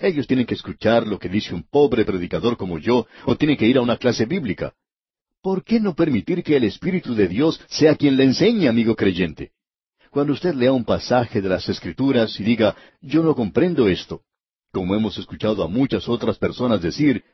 [0.00, 3.66] Ellos tienen que escuchar lo que dice un pobre predicador como yo, o tienen que
[3.66, 4.72] ir a una clase bíblica.
[5.42, 9.52] ¿Por qué no permitir que el Espíritu de Dios sea quien le enseñe, amigo creyente?
[10.14, 14.22] Cuando usted lea un pasaje de las Escrituras y diga, yo no comprendo esto,
[14.70, 17.24] como hemos escuchado a muchas otras personas decir,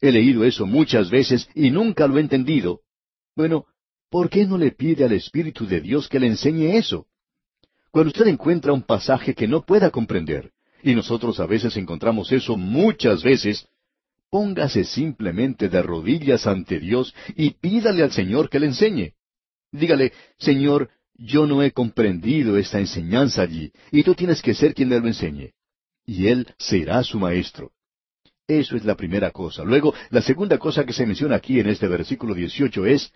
[0.00, 2.82] he leído eso muchas veces y nunca lo he entendido.
[3.34, 3.66] Bueno,
[4.08, 7.08] ¿por qué no le pide al Espíritu de Dios que le enseñe eso?
[7.90, 10.52] Cuando usted encuentra un pasaje que no pueda comprender,
[10.84, 13.66] y nosotros a veces encontramos eso muchas veces,
[14.30, 19.14] póngase simplemente de rodillas ante Dios y pídale al Señor que le enseñe.
[19.72, 24.88] Dígale, Señor, yo no he comprendido esta enseñanza allí, y tú tienes que ser quien
[24.88, 25.52] le lo enseñe.
[26.06, 27.72] Y Él será su maestro.
[28.46, 29.62] Eso es la primera cosa.
[29.64, 33.12] Luego, la segunda cosa que se menciona aquí en este versículo 18 es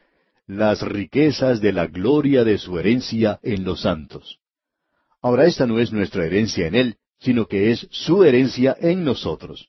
[0.47, 4.41] las riquezas de la gloria de su herencia en los santos.
[5.23, 9.69] Ahora esta no es nuestra herencia en Él, sino que es su herencia en nosotros.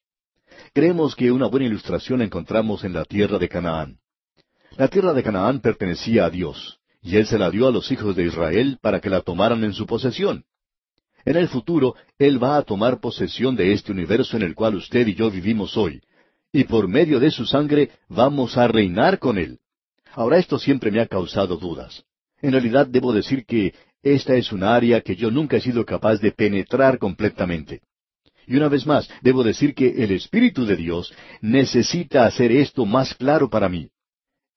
[0.74, 4.00] Creemos que una buena ilustración encontramos en la tierra de Canaán.
[4.76, 8.16] La tierra de Canaán pertenecía a Dios, y Él se la dio a los hijos
[8.16, 10.46] de Israel para que la tomaran en su posesión.
[11.26, 15.06] En el futuro, Él va a tomar posesión de este universo en el cual usted
[15.08, 16.02] y yo vivimos hoy,
[16.52, 19.60] y por medio de su sangre vamos a reinar con Él.
[20.14, 22.04] Ahora esto siempre me ha causado dudas.
[22.42, 26.18] En realidad debo decir que esta es un área que yo nunca he sido capaz
[26.20, 27.82] de penetrar completamente.
[28.46, 33.14] Y una vez más, debo decir que el Espíritu de Dios necesita hacer esto más
[33.16, 33.90] claro para mí.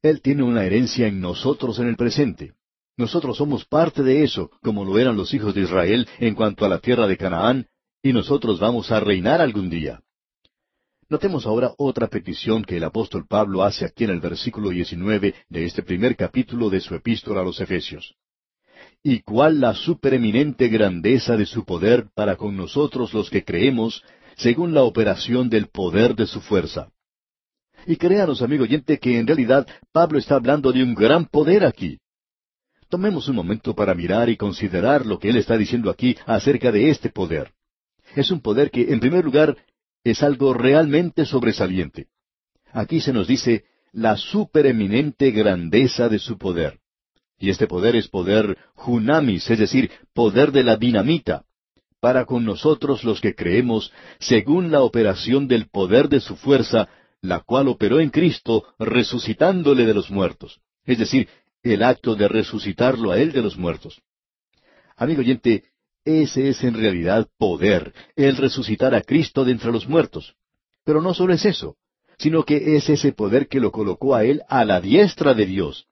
[0.09, 2.55] Él tiene una herencia en nosotros en el presente.
[2.97, 6.69] Nosotros somos parte de eso, como lo eran los hijos de Israel en cuanto a
[6.69, 7.67] la tierra de Canaán,
[8.03, 10.01] y nosotros vamos a reinar algún día.
[11.09, 15.65] Notemos ahora otra petición que el apóstol Pablo hace aquí en el versículo 19 de
[15.65, 18.15] este primer capítulo de su epístola a los Efesios.
[19.03, 24.03] Y cuál la supereminente grandeza de su poder para con nosotros los que creemos,
[24.37, 26.91] según la operación del poder de su fuerza.
[27.87, 31.99] Y créanos, amigo oyente, que en realidad Pablo está hablando de un gran poder aquí.
[32.89, 36.91] Tomemos un momento para mirar y considerar lo que él está diciendo aquí acerca de
[36.91, 37.53] este poder.
[38.15, 39.57] Es un poder que, en primer lugar,
[40.03, 42.09] es algo realmente sobresaliente.
[42.73, 46.79] Aquí se nos dice la supereminente grandeza de su poder.
[47.39, 51.45] Y este poder es poder junamis, es decir, poder de la dinamita,
[52.01, 56.89] para con nosotros los que creemos, según la operación del poder de su fuerza,
[57.23, 60.61] la cual operó en Cristo, resucitándole de los muertos.
[60.85, 61.29] Es decir,
[61.63, 64.01] el acto de resucitarlo a él de los muertos.
[64.97, 65.65] Amigo oyente,
[66.05, 70.37] ese es en realidad poder, el resucitar a Cristo de entre los muertos.
[70.85, 71.77] Pero no solo es eso,
[72.19, 75.87] sino que es ese poder que lo colocó a Él a la diestra de Dios.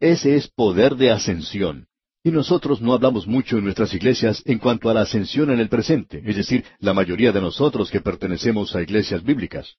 [0.00, 1.86] Ese es poder de ascensión.
[2.24, 5.68] Y nosotros no hablamos mucho en nuestras iglesias en cuanto a la ascensión en el
[5.68, 9.76] presente, es decir, la mayoría de nosotros que pertenecemos a iglesias bíblicas.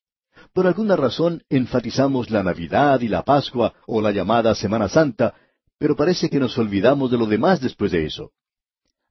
[0.53, 5.33] Por alguna razón enfatizamos la Navidad y la Pascua o la llamada Semana Santa,
[5.79, 8.31] pero parece que nos olvidamos de lo demás después de eso.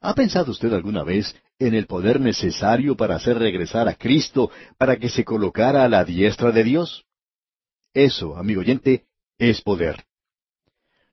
[0.00, 4.96] ¿Ha pensado usted alguna vez en el poder necesario para hacer regresar a Cristo para
[4.96, 7.04] que se colocara a la diestra de Dios?
[7.92, 9.06] Eso, amigo oyente,
[9.36, 10.04] es poder.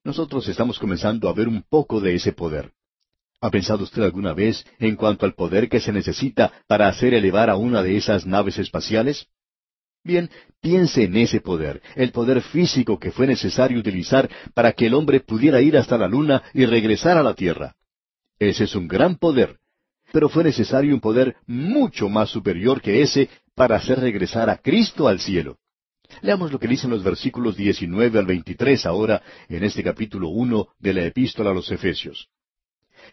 [0.03, 2.72] Nosotros estamos comenzando a ver un poco de ese poder.
[3.41, 7.49] ¿Ha pensado usted alguna vez en cuanto al poder que se necesita para hacer elevar
[7.49, 9.27] a una de esas naves espaciales?
[10.04, 10.30] Bien,
[10.62, 15.20] piense en ese poder, el poder físico que fue necesario utilizar para que el hombre
[15.20, 17.76] pudiera ir hasta la luna y regresar a la Tierra.
[18.40, 19.58] Ese es un gran poder,
[20.14, 25.08] pero fue necesario un poder mucho más superior que ese para hacer regresar a Cristo
[25.08, 25.58] al cielo.
[26.22, 30.94] Leamos lo que dicen los versículos 19 al 23 ahora en este capítulo 1 de
[30.94, 32.30] la epístola a los Efesios.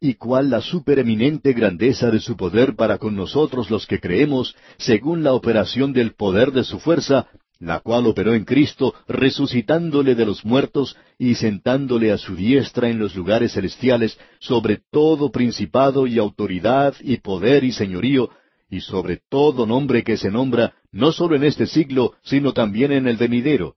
[0.00, 5.22] Y cuál la supereminente grandeza de su poder para con nosotros los que creemos, según
[5.22, 7.28] la operación del poder de su fuerza,
[7.58, 12.98] la cual operó en Cristo, resucitándole de los muertos y sentándole a su diestra en
[12.98, 18.30] los lugares celestiales, sobre todo principado y autoridad y poder y señorío,
[18.68, 23.06] y sobre todo nombre que se nombra, no sólo en este siglo, sino también en
[23.06, 23.76] el venidero.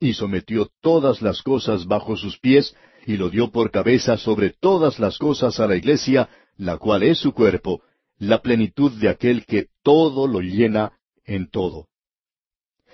[0.00, 2.74] Y sometió todas las cosas bajo sus pies,
[3.08, 6.28] y lo dio por cabeza sobre todas las cosas a la iglesia,
[6.58, 7.80] la cual es su cuerpo,
[8.18, 10.92] la plenitud de aquel que todo lo llena
[11.24, 11.88] en todo.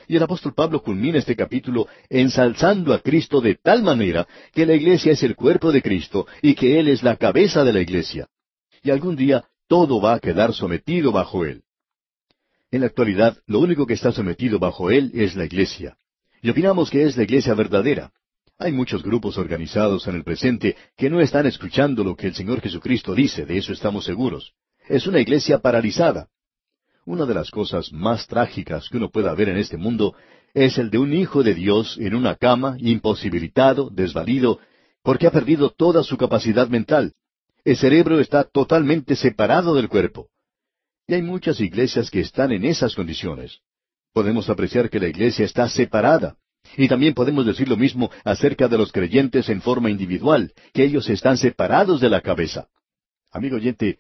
[0.07, 4.74] Y el apóstol Pablo culmina este capítulo ensalzando a Cristo de tal manera que la
[4.74, 8.28] iglesia es el cuerpo de Cristo y que Él es la cabeza de la iglesia.
[8.85, 11.65] Y algún día todo va a quedar sometido bajo Él.
[12.70, 15.97] En la actualidad, lo único que está sometido bajo Él es la iglesia.
[16.41, 18.12] Y opinamos que es la iglesia verdadera.
[18.65, 22.62] Hay muchos grupos organizados en el presente que no están escuchando lo que el Señor
[22.62, 24.55] Jesucristo dice, de eso estamos seguros.
[24.89, 26.28] Es una iglesia paralizada.
[27.05, 30.15] Una de las cosas más trágicas que uno pueda ver en este mundo
[30.55, 34.61] es el de un hijo de Dios en una cama, imposibilitado, desvalido,
[35.03, 37.12] porque ha perdido toda su capacidad mental.
[37.66, 40.28] El cerebro está totalmente separado del cuerpo.
[41.07, 43.59] Y hay muchas iglesias que están en esas condiciones.
[44.15, 46.39] Podemos apreciar que la iglesia está separada.
[46.77, 51.09] Y también podemos decir lo mismo acerca de los creyentes en forma individual, que ellos
[51.09, 52.69] están separados de la cabeza.
[53.31, 53.99] Amigo oyente,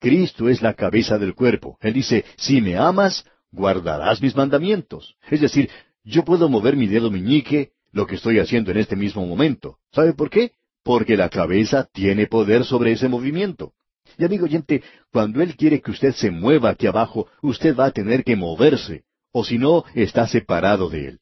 [0.00, 1.78] Cristo es la cabeza del cuerpo.
[1.80, 5.16] Él dice, si me amas, guardarás mis mandamientos.
[5.30, 5.70] Es decir,
[6.04, 9.78] yo puedo mover mi dedo meñique, lo que estoy haciendo en este mismo momento.
[9.92, 10.52] ¿Sabe por qué?
[10.82, 13.72] Porque la cabeza tiene poder sobre ese movimiento.
[14.18, 17.90] Y amigo oyente, cuando Él quiere que usted se mueva aquí abajo, usted va a
[17.90, 21.20] tener que moverse, o si no, está separado de Él.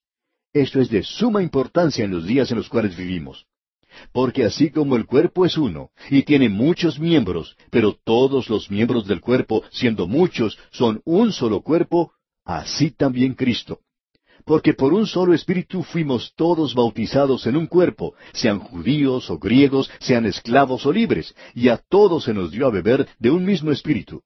[0.54, 3.44] Esto es de suma importancia en los días en los cuales vivimos.
[4.12, 9.06] Porque así como el cuerpo es uno, y tiene muchos miembros, pero todos los miembros
[9.08, 12.12] del cuerpo, siendo muchos, son un solo cuerpo,
[12.44, 13.80] así también Cristo.
[14.44, 19.90] Porque por un solo espíritu fuimos todos bautizados en un cuerpo, sean judíos o griegos,
[19.98, 23.72] sean esclavos o libres, y a todos se nos dio a beber de un mismo
[23.72, 24.22] espíritu.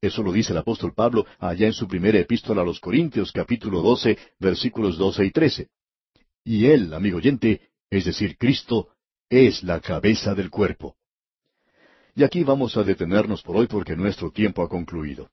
[0.00, 3.82] Eso lo dice el apóstol Pablo allá en su primera epístola a los Corintios capítulo
[3.82, 5.68] 12 versículos 12 y 13.
[6.44, 8.88] Y él, amigo oyente, es decir, Cristo,
[9.28, 10.96] es la cabeza del cuerpo.
[12.14, 15.30] Y aquí vamos a detenernos por hoy porque nuestro tiempo ha concluido.